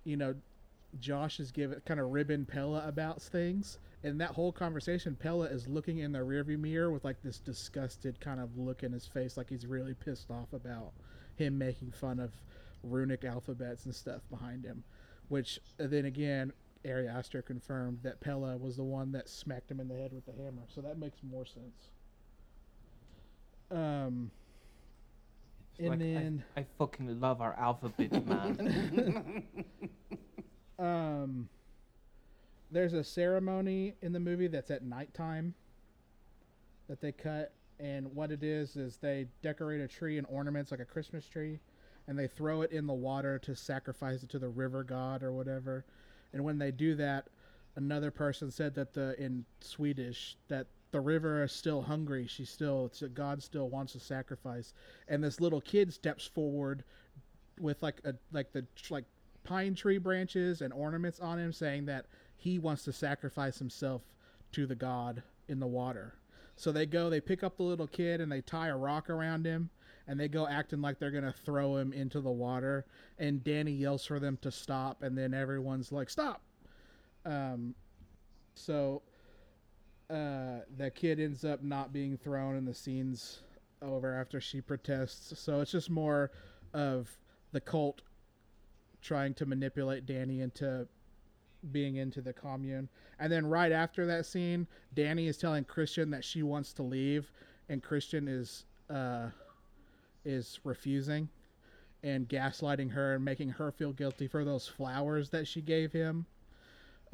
[0.06, 0.34] you know,
[1.00, 5.68] Josh is giving kind of ribbing Pelle about things, and that whole conversation, Pelle is
[5.68, 9.36] looking in the rearview mirror with like this disgusted kind of look in his face,
[9.36, 10.92] like he's really pissed off about
[11.38, 12.32] him making fun of
[12.84, 14.84] runic alphabets and stuff behind him.
[15.28, 16.54] Which uh, then again,
[16.88, 20.26] Ari Aster confirmed that Pelle was the one that smacked him in the head with
[20.28, 21.90] the hammer, so that makes more sense.
[23.72, 24.30] Um,
[25.80, 29.44] and Like, I- then I, fucking love our alphabet, man.
[30.80, 31.50] um,
[32.76, 35.54] there's a ceremony in the movie that's at nighttime
[36.90, 40.82] that they cut, and what it is is they decorate a tree and ornaments like
[40.82, 41.58] a Christmas tree,
[42.06, 45.32] and they throw it in the water to sacrifice it to the river god or
[45.32, 45.86] whatever.
[46.34, 47.28] And when they do that,
[47.78, 52.28] another person said that the in Swedish that the river is still hungry.
[52.28, 54.74] She still, God still wants a sacrifice.
[55.08, 56.84] And this little kid steps forward
[57.58, 59.06] with like a like the like
[59.46, 62.08] pine tree branches and ornaments on him, saying that
[62.46, 64.04] he wants to sacrifice himself
[64.52, 66.14] to the god in the water.
[66.56, 69.48] So they go, they pick up the little kid and they tie a rock around
[69.48, 69.72] him
[70.08, 72.86] and they go acting like they're gonna throw him into the water.
[73.18, 76.44] And Dani yells for them to stop, and then everyone's like, "Stop!"
[77.26, 77.74] Um,
[78.54, 79.02] so
[80.12, 83.42] uh, the kid ends up not being thrown, and the scene's
[83.82, 85.40] over after she protests.
[85.40, 86.30] So it's just more
[86.76, 87.10] of
[87.54, 88.04] the cult
[89.02, 90.88] trying to manipulate Dani into
[91.72, 92.90] being into the commune.
[93.20, 97.32] And then right after that scene, Dani is telling Christian that she wants to leave,
[97.70, 99.28] and Christian is uh,
[100.24, 101.30] is refusing
[102.04, 106.26] and gaslighting her and making her feel guilty for those flowers that she gave him.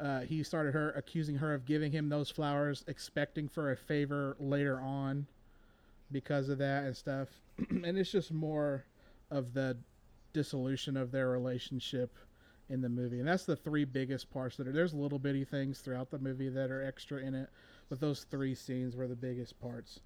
[0.00, 4.36] Uh, he started her accusing her of giving him those flowers, expecting for a favor
[4.40, 5.26] later on
[6.10, 7.28] because of that and stuff.
[7.70, 8.84] and it's just more
[9.30, 9.76] of the
[10.32, 12.14] dissolution of their relationship
[12.72, 13.18] in the movie.
[13.18, 16.48] And that's the three biggest parts that are there's little bitty things throughout the movie
[16.48, 17.50] that are extra in it,
[17.90, 20.00] but those three scenes were the biggest parts.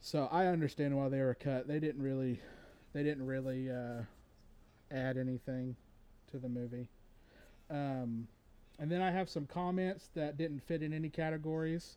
[0.00, 1.66] So I understand why they were cut.
[1.66, 2.40] They didn't really
[2.92, 4.02] they didn't really uh,
[4.92, 5.74] add anything
[6.30, 6.88] to the movie.
[7.68, 8.28] Um,
[8.78, 11.96] and then I have some comments that didn't fit in any categories.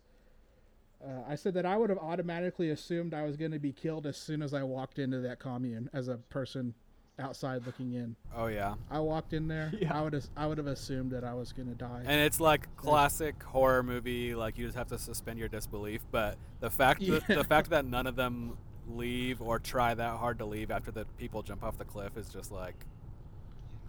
[1.04, 4.06] Uh, I said that I would have automatically assumed I was going to be killed
[4.06, 6.74] as soon as I walked into that commune as a person
[7.18, 8.14] outside looking in.
[8.34, 8.74] Oh yeah.
[8.90, 9.72] I walked in there.
[9.90, 12.02] I would have I would have assumed that I was going to die.
[12.06, 14.34] And it's like classic horror movie.
[14.34, 16.02] Like you just have to suspend your disbelief.
[16.10, 17.36] But the fact that Yeah.
[17.36, 18.56] the fact that none of them
[18.88, 22.28] leave or try that hard to leave after the people jump off the cliff is
[22.28, 22.74] just like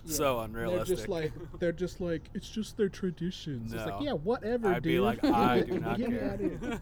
[0.06, 0.46] so Yeah.
[0.46, 0.88] unrealistic.
[0.88, 3.74] They're just like they're just like it's just their traditions.
[3.74, 4.92] It's like yeah, whatever, I'd dude.
[4.94, 6.80] be like, I do not care.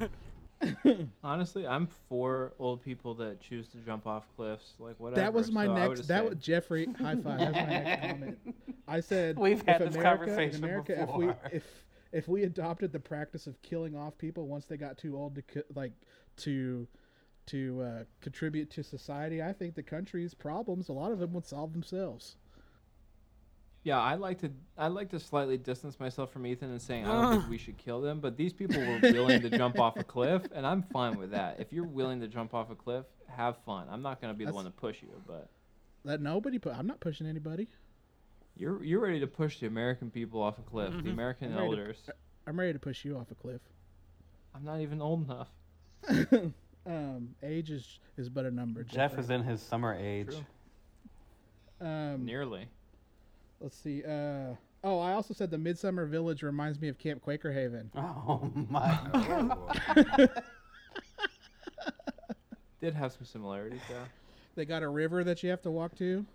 [0.62, 1.08] Outta here.
[1.24, 4.74] Honestly, I'm for old people that choose to jump off cliffs.
[4.80, 5.22] Like whatever.
[5.22, 6.08] That was my so next.
[6.08, 6.88] That say- was Jeffrey.
[7.00, 7.24] High five.
[7.40, 8.38] That's my next comment.
[8.88, 11.20] I said We've if had this America, conversation in America, if before.
[11.20, 11.28] we
[11.58, 11.64] if
[12.14, 15.42] if we adopted the practice of killing off people once they got too old to
[15.42, 15.92] co- like
[16.38, 16.88] to
[17.48, 21.46] to uh, contribute to society, I think the country's problems a lot of them would
[21.46, 22.36] solve themselves.
[23.88, 27.22] Yeah, I like to I like to slightly distance myself from Ethan and saying I
[27.22, 30.04] don't think we should kill them, but these people were willing to jump off a
[30.04, 31.62] cliff, and I'm fine with that.
[31.62, 33.88] If you're willing to jump off a cliff, have fun.
[33.90, 35.48] I'm not going to be the one to push you, but
[36.04, 36.78] let nobody put.
[36.78, 37.70] I'm not pushing anybody.
[38.58, 40.94] you're you're ready to push the American people off a cliff.
[41.02, 41.98] The American I'm ready to- elders.
[42.46, 43.62] I'm ready to push you off a cliff.
[44.54, 45.48] I'm not even old enough.
[46.86, 48.82] Um, age is is but a number.
[48.84, 49.20] Jeff Jeffrey.
[49.24, 50.28] is in his summer age.
[50.30, 51.86] True.
[51.86, 52.70] Um, Nearly.
[53.60, 54.04] Let's see.
[54.04, 57.92] Uh, oh, I also said the Midsummer Village reminds me of Camp Quaker Haven.
[57.98, 60.30] Oh my god.
[62.80, 63.96] Did have some similarities, though.
[64.56, 66.26] They got a river that you have to walk to.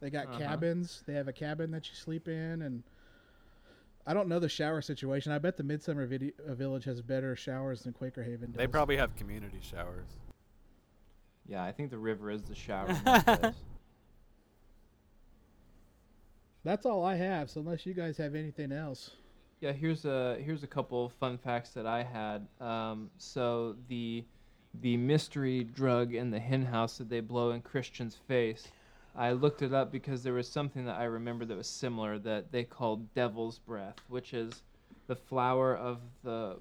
[0.00, 0.38] They got Uh-huh.
[0.38, 1.02] cabins.
[1.06, 2.82] They have a cabin that you sleep in, and
[4.06, 5.32] I don't know the shower situation.
[5.32, 8.56] I bet the Midsummer Vidi- uh, Village has better showers than Quaker Haven does.
[8.58, 10.06] they probably have community showers.
[11.46, 12.88] Yeah, I think the river is the shower.
[16.64, 17.50] That's all I have.
[17.50, 19.10] So unless you guys have anything else,
[19.60, 22.46] Yeah, here's a here's a couple of fun facts that I had.
[22.60, 24.24] Um, so the
[24.80, 28.68] the mystery drug in the hen house that they blow in Christian's face,
[29.14, 32.50] I looked it up because there was something that I remember that was similar that
[32.52, 34.62] they called devil's breath, which is
[35.08, 36.56] the flower of the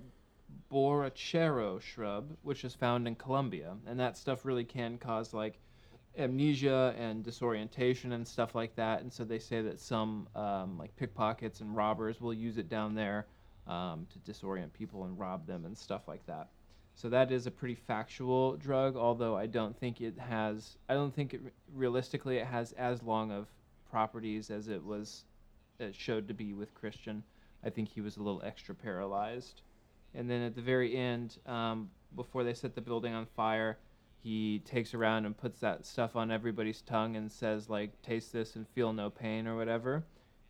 [0.71, 5.59] borrachero shrub, which is found in Colombia, and that stuff really can cause like
[6.17, 9.01] amnesia and disorientation and stuff like that.
[9.01, 12.95] And so they say that some um, like pickpockets and robbers will use it down
[12.95, 13.27] there
[13.67, 16.49] um, to disorient people and rob them and stuff like that.
[16.95, 20.77] So that is a pretty factual drug, although I don't think it has.
[20.89, 21.41] I don't think it
[21.73, 23.47] realistically it has as long of
[23.89, 25.23] properties as it was
[25.79, 27.23] it showed to be with Christian.
[27.63, 29.61] I think he was a little extra paralyzed.
[30.13, 33.77] And then at the very end, um, before they set the building on fire,
[34.23, 38.55] he takes around and puts that stuff on everybody's tongue and says like, "Taste this
[38.55, 40.03] and feel no pain" or whatever.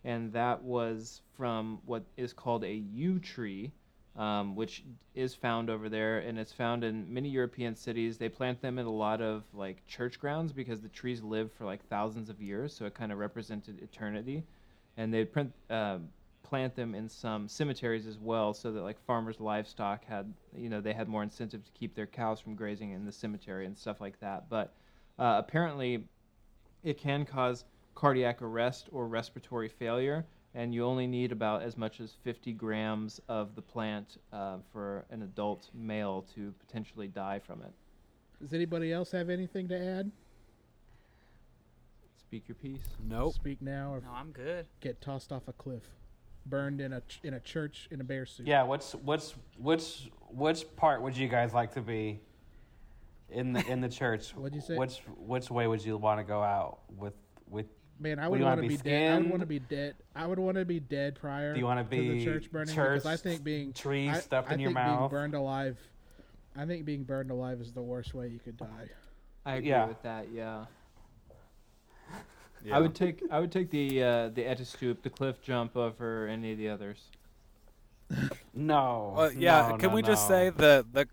[0.03, 3.71] And that was from what is called a yew tree,
[4.15, 4.83] um, which
[5.15, 8.17] is found over there, and it's found in many European cities.
[8.17, 11.65] They plant them in a lot of like church grounds because the trees live for
[11.65, 14.43] like thousands of years, so it kind of represented eternity.
[14.97, 15.99] And they print, uh,
[16.43, 20.81] plant them in some cemeteries as well, so that like farmers' livestock had, you know,
[20.81, 24.01] they had more incentive to keep their cows from grazing in the cemetery and stuff
[24.01, 24.49] like that.
[24.49, 24.73] But
[25.19, 26.03] uh, apparently,
[26.83, 27.65] it can cause
[27.95, 33.21] cardiac arrest or respiratory failure, and you only need about as much as 50 grams
[33.29, 37.71] of the plant uh, for an adult male to potentially die from it.
[38.41, 40.11] Does anybody else have anything to add?
[42.17, 42.79] Speak your piece.
[43.07, 43.33] Nope.
[43.33, 44.65] Speak now or No, I'm good.
[44.79, 45.83] get tossed off a cliff,
[46.45, 48.47] burned in a in a church in a bear suit.
[48.47, 52.19] Yeah, what's what's which which part would you guys like to be
[53.29, 54.31] in the in the church?
[54.35, 54.75] What'd you say?
[54.75, 57.13] Which which way would you want to go out with
[57.49, 57.67] with?
[57.99, 59.11] Man, I Would would want wanna be be, dead.
[59.13, 59.95] I would want to be dead.
[60.15, 61.53] I would want to be dead prior.
[61.53, 62.73] Do you wanna to be the church burning?
[62.73, 65.11] church, because I think being trees I, stuffed I in your think being mouth?
[65.11, 65.77] burned alive.
[66.55, 68.89] I think being burned alive is the worst way you could die.
[69.45, 69.85] I agree Yeah.
[69.85, 70.29] with that.
[70.33, 70.65] Yeah.
[72.63, 72.77] Yeah.
[72.77, 76.51] I would take I would take the uh, the ättestupa, the cliff jump over any
[76.51, 77.09] of the others.
[78.53, 79.13] No.
[79.15, 79.69] Well, yeah.
[79.69, 81.07] no, can no, we just say the the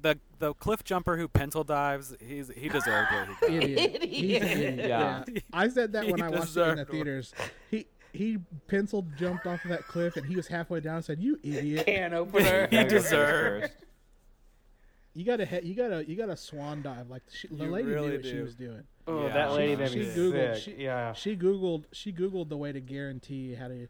[0.00, 2.14] the the cliff jumper who pencil dives?
[2.24, 3.56] He's he deserved what he.
[3.56, 4.02] Idiot.
[4.02, 4.78] Idiot.
[4.78, 5.24] Yeah.
[5.26, 5.40] Yeah.
[5.52, 7.34] I said that when He I watched it in the theaters.
[7.70, 11.20] He he penciled jumped off of that cliff and he was halfway down and said,
[11.20, 11.86] "You idiot!
[11.86, 12.68] can opener?
[12.70, 13.72] He Gotta go face deserved.
[15.14, 18.24] You gotta you gotta you gotta swan dive like she, the lady really knew what
[18.24, 19.32] she was doing." Oh, Yeah.
[19.32, 20.62] that lady She- made me she Googled- sick.
[20.76, 21.12] she- yeah.
[21.14, 23.88] She googled she googled the way to guarantee how to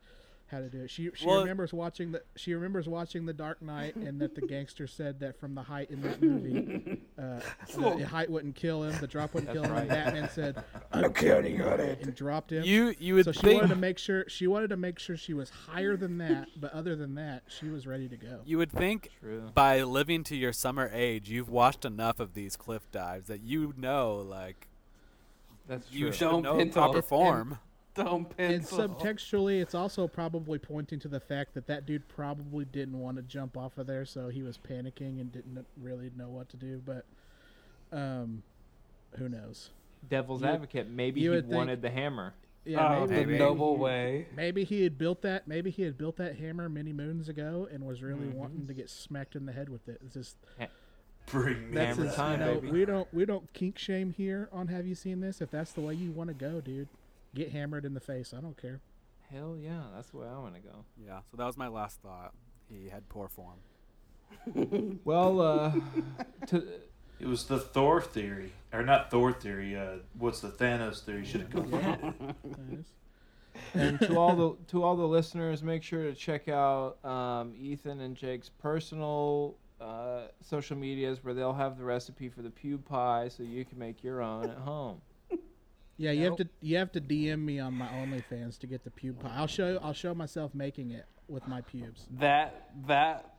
[0.51, 0.89] how to do it.
[0.89, 4.41] She she Well- remembers watching the she remembers watching The Dark Knight and that the
[4.41, 7.41] gangster said that from the height in that movie, uh,
[7.99, 9.77] the height wouldn't kill him, the drop wouldn't kill him.
[9.77, 12.65] And Batman said, "I'm counting on it," and dropped him.
[12.65, 15.35] You you would so she wanted to make sure she wanted to make sure she
[15.35, 18.41] was higher than that, but other than that, she was ready to go.
[18.47, 19.51] you would think True.
[19.53, 23.75] by living to your summer age, you've watched enough of these cliff dives that you
[23.77, 24.68] know like
[25.69, 25.99] That's true.
[25.99, 26.83] you Don't know pencil.
[26.83, 27.59] proper And- form.
[27.95, 32.99] Don't And subtextually, it's also probably pointing to the fact that that dude probably didn't
[33.01, 36.49] want to jump off of there, so he was panicking and didn't really know what
[36.51, 36.81] to do.
[36.85, 37.05] But,
[37.91, 38.45] um,
[39.17, 39.71] who knows?
[40.09, 40.87] Devil's You advocate.
[40.89, 42.35] Maybe he would think- wanted the hammer.
[42.65, 43.39] Yeah, oh, maybe, the maybe.
[43.39, 44.29] noble way.
[44.37, 45.49] maybe he had built that.
[45.49, 48.35] Maybe he had built that hammer many moons ago and was really Mhm.
[48.35, 50.01] wanting to get smacked in the head with it.
[50.05, 50.37] It's just
[51.31, 52.71] Bring me that's Hammer his, time, you know, baby.
[52.73, 55.41] we don't we don't kink shame here on Have you seen this?
[55.41, 56.89] If that's the way you want to go, dude,
[57.35, 58.33] get hammered in the face.
[58.37, 58.81] I don't care.
[59.31, 60.85] Hell yeah, that's the way I want to go.
[61.05, 62.33] Yeah, so that was my last thought.
[62.69, 63.57] He had poor form.
[65.05, 65.73] Well, uh,
[66.49, 66.65] to,
[67.19, 69.77] It was the Thor theory, or not Thor theory.
[69.77, 71.25] Uh, what's the Thanos theory?
[71.25, 71.97] Should have come Yeah.
[71.97, 72.35] from.
[72.71, 72.85] Nice.
[73.75, 78.01] and to all the to all the listeners, make sure to check out um, Ethan
[78.01, 83.29] and Jake's personal uh, social medias where they'll have the recipe for the pube pie,
[83.29, 85.01] so you can make your own at home.
[86.01, 88.91] Yeah, you have to you have to DM me on my OnlyFans to get the
[88.91, 89.33] pube pie.
[89.35, 92.07] I'll show I'll show myself making it with my pubes.
[92.21, 93.35] That that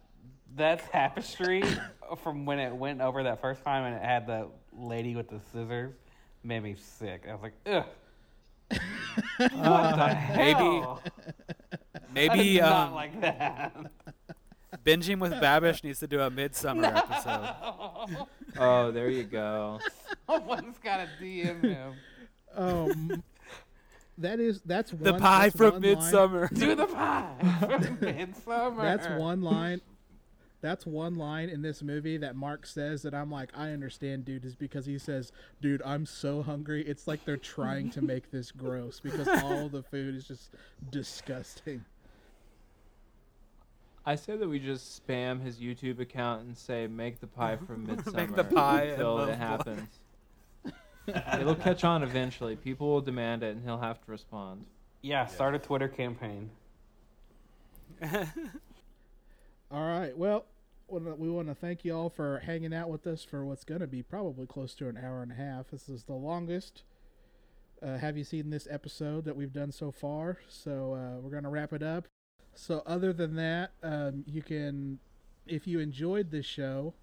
[0.57, 1.63] that tapestry
[2.21, 5.39] from when it went over that first time and it had the lady with the
[5.53, 5.93] scissors
[6.43, 7.25] made me sick.
[7.29, 7.85] I was like, ugh.
[9.37, 11.01] what the hell?
[11.95, 13.75] I Maybe did not um, like that.
[14.85, 18.27] Binging with Babish needs to do a Midsommar episode.
[18.57, 19.79] Oh, there you go.
[20.27, 21.93] Someone's got to DM him.
[22.55, 23.23] Um,
[24.17, 26.53] that is that's one, The pie that's from one line- Midsommar.
[26.53, 28.81] Do the pie from Midsommar.
[28.81, 29.81] That's one line.
[30.61, 34.43] That's one line in this movie that Mark says that I'm like, I understand, dude,
[34.43, 35.31] is because he says,
[35.61, 36.83] dude, I'm so hungry.
[36.85, 40.49] It's like they're trying to make this gross because all the food is just
[40.89, 41.85] disgusting.
[44.05, 47.87] I say that we just spam his YouTube account and say, "Make the pie from
[47.87, 49.87] Midsommar." Make the pie until it happens.
[51.07, 52.55] It'll catch on eventually.
[52.55, 54.65] People will demand it, and he'll have to respond.
[55.01, 56.49] Yeah, start a Twitter campaign.
[59.71, 60.17] All right.
[60.17, 60.45] Well,
[60.87, 63.87] we want to thank you all for hanging out with us for what's going to
[63.87, 65.69] be probably close to an hour and a half.
[65.71, 66.83] This is the longest.
[67.81, 70.37] Uh, have you seen this episode that we've done so far?
[70.49, 72.07] So uh, we're going to wrap it up.
[72.59, 74.99] So other than that, um, you can,
[75.47, 76.93] if you enjoyed this show,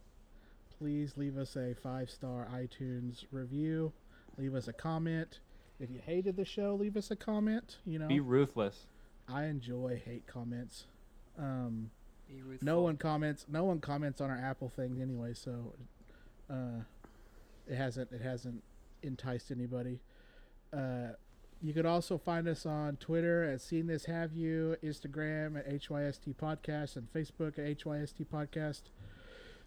[0.78, 3.90] please leave us a five star iTunes review.
[4.36, 5.38] Leave us a comment.
[5.80, 7.78] If you hated the show, leave us a comment.
[7.86, 8.86] You know, Be ruthless.
[9.26, 10.84] I enjoy hate comments.
[11.38, 11.90] Um,
[12.28, 12.62] Be ruthless.
[12.62, 13.46] no one comments.
[13.48, 15.72] No one comments on our Apple thing anyway, so
[16.50, 16.82] uh,
[17.66, 18.62] it hasn't it hasn't
[19.02, 20.00] enticed anybody.
[20.70, 21.12] Uh,
[21.62, 26.34] you could also find us on Twitter at Seen This Have You, Instagram at HYST
[26.36, 28.82] Podcast, and Facebook at HYST Podcast.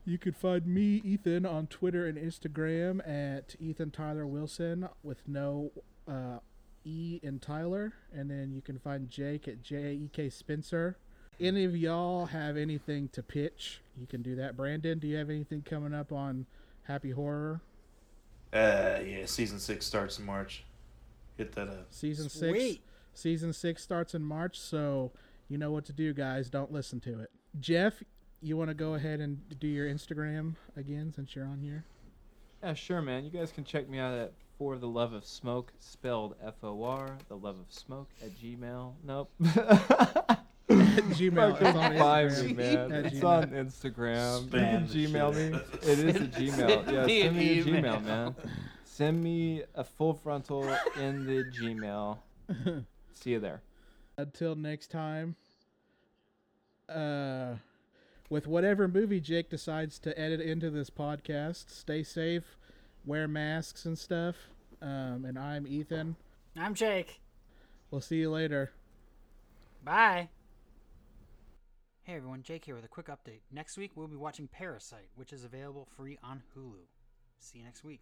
[0.06, 5.72] You could find me, Ethan, on Twitter and Instagram at Ethan Tyler Wilson with no
[6.08, 6.40] uh,
[6.86, 7.94] E in Tyler.
[8.14, 10.98] And then you can find Jake at J E K Spencer.
[11.40, 13.82] Any of y'all have anything to pitch?
[14.00, 14.58] You can do that.
[14.58, 16.46] Brendan, do you have anything coming up on
[16.84, 17.62] Happy Horror?
[18.52, 20.64] Uh, yeah, season six starts in March.
[21.40, 21.88] Hit that up.
[21.90, 22.80] Season six.
[23.14, 25.12] Season six starts in March, so
[25.48, 26.50] you know what to do, guys.
[26.50, 27.32] Don't listen to it.
[27.60, 28.04] Jeff,
[28.42, 31.86] you want to go ahead and do your Instagram again since you're on here?
[32.64, 33.24] Yeah, sure, man.
[33.24, 36.84] You guys can check me out at For the Love of Smoke, spelled F O
[36.84, 38.94] R, the love of smoke at Gmail.
[39.06, 39.32] Nope.
[40.70, 41.56] Gmail.
[41.62, 42.46] It's on Instagram.
[42.46, 42.92] me, man.
[42.92, 43.24] At It's Gmail.
[43.26, 44.44] on Instagram.
[44.44, 45.92] You can Spam the Gmail shit me.
[45.92, 46.92] It is a Gmail.
[46.94, 47.64] Yeah, send me a.
[47.64, 48.36] Gmail, man.
[49.00, 50.64] Send me a full frontal
[51.00, 52.18] in the Gmail.
[53.14, 53.62] See you there.
[54.18, 55.38] Until next time.
[56.90, 57.54] Uh,
[58.30, 62.58] with whatever movie Jake decides to edit into this podcast, stay safe,
[63.06, 64.36] wear masks and stuff.
[64.82, 66.18] Um, and I'm Ethan.
[66.58, 67.22] I'm Jake.
[67.92, 68.74] We'll see you later.
[69.82, 70.28] Bye.
[72.02, 73.44] Hey everyone, Jake here with a quick update.
[73.50, 76.82] Next week we'll be watching Parasite, which is available free on Hulu.
[77.40, 78.02] See you next week.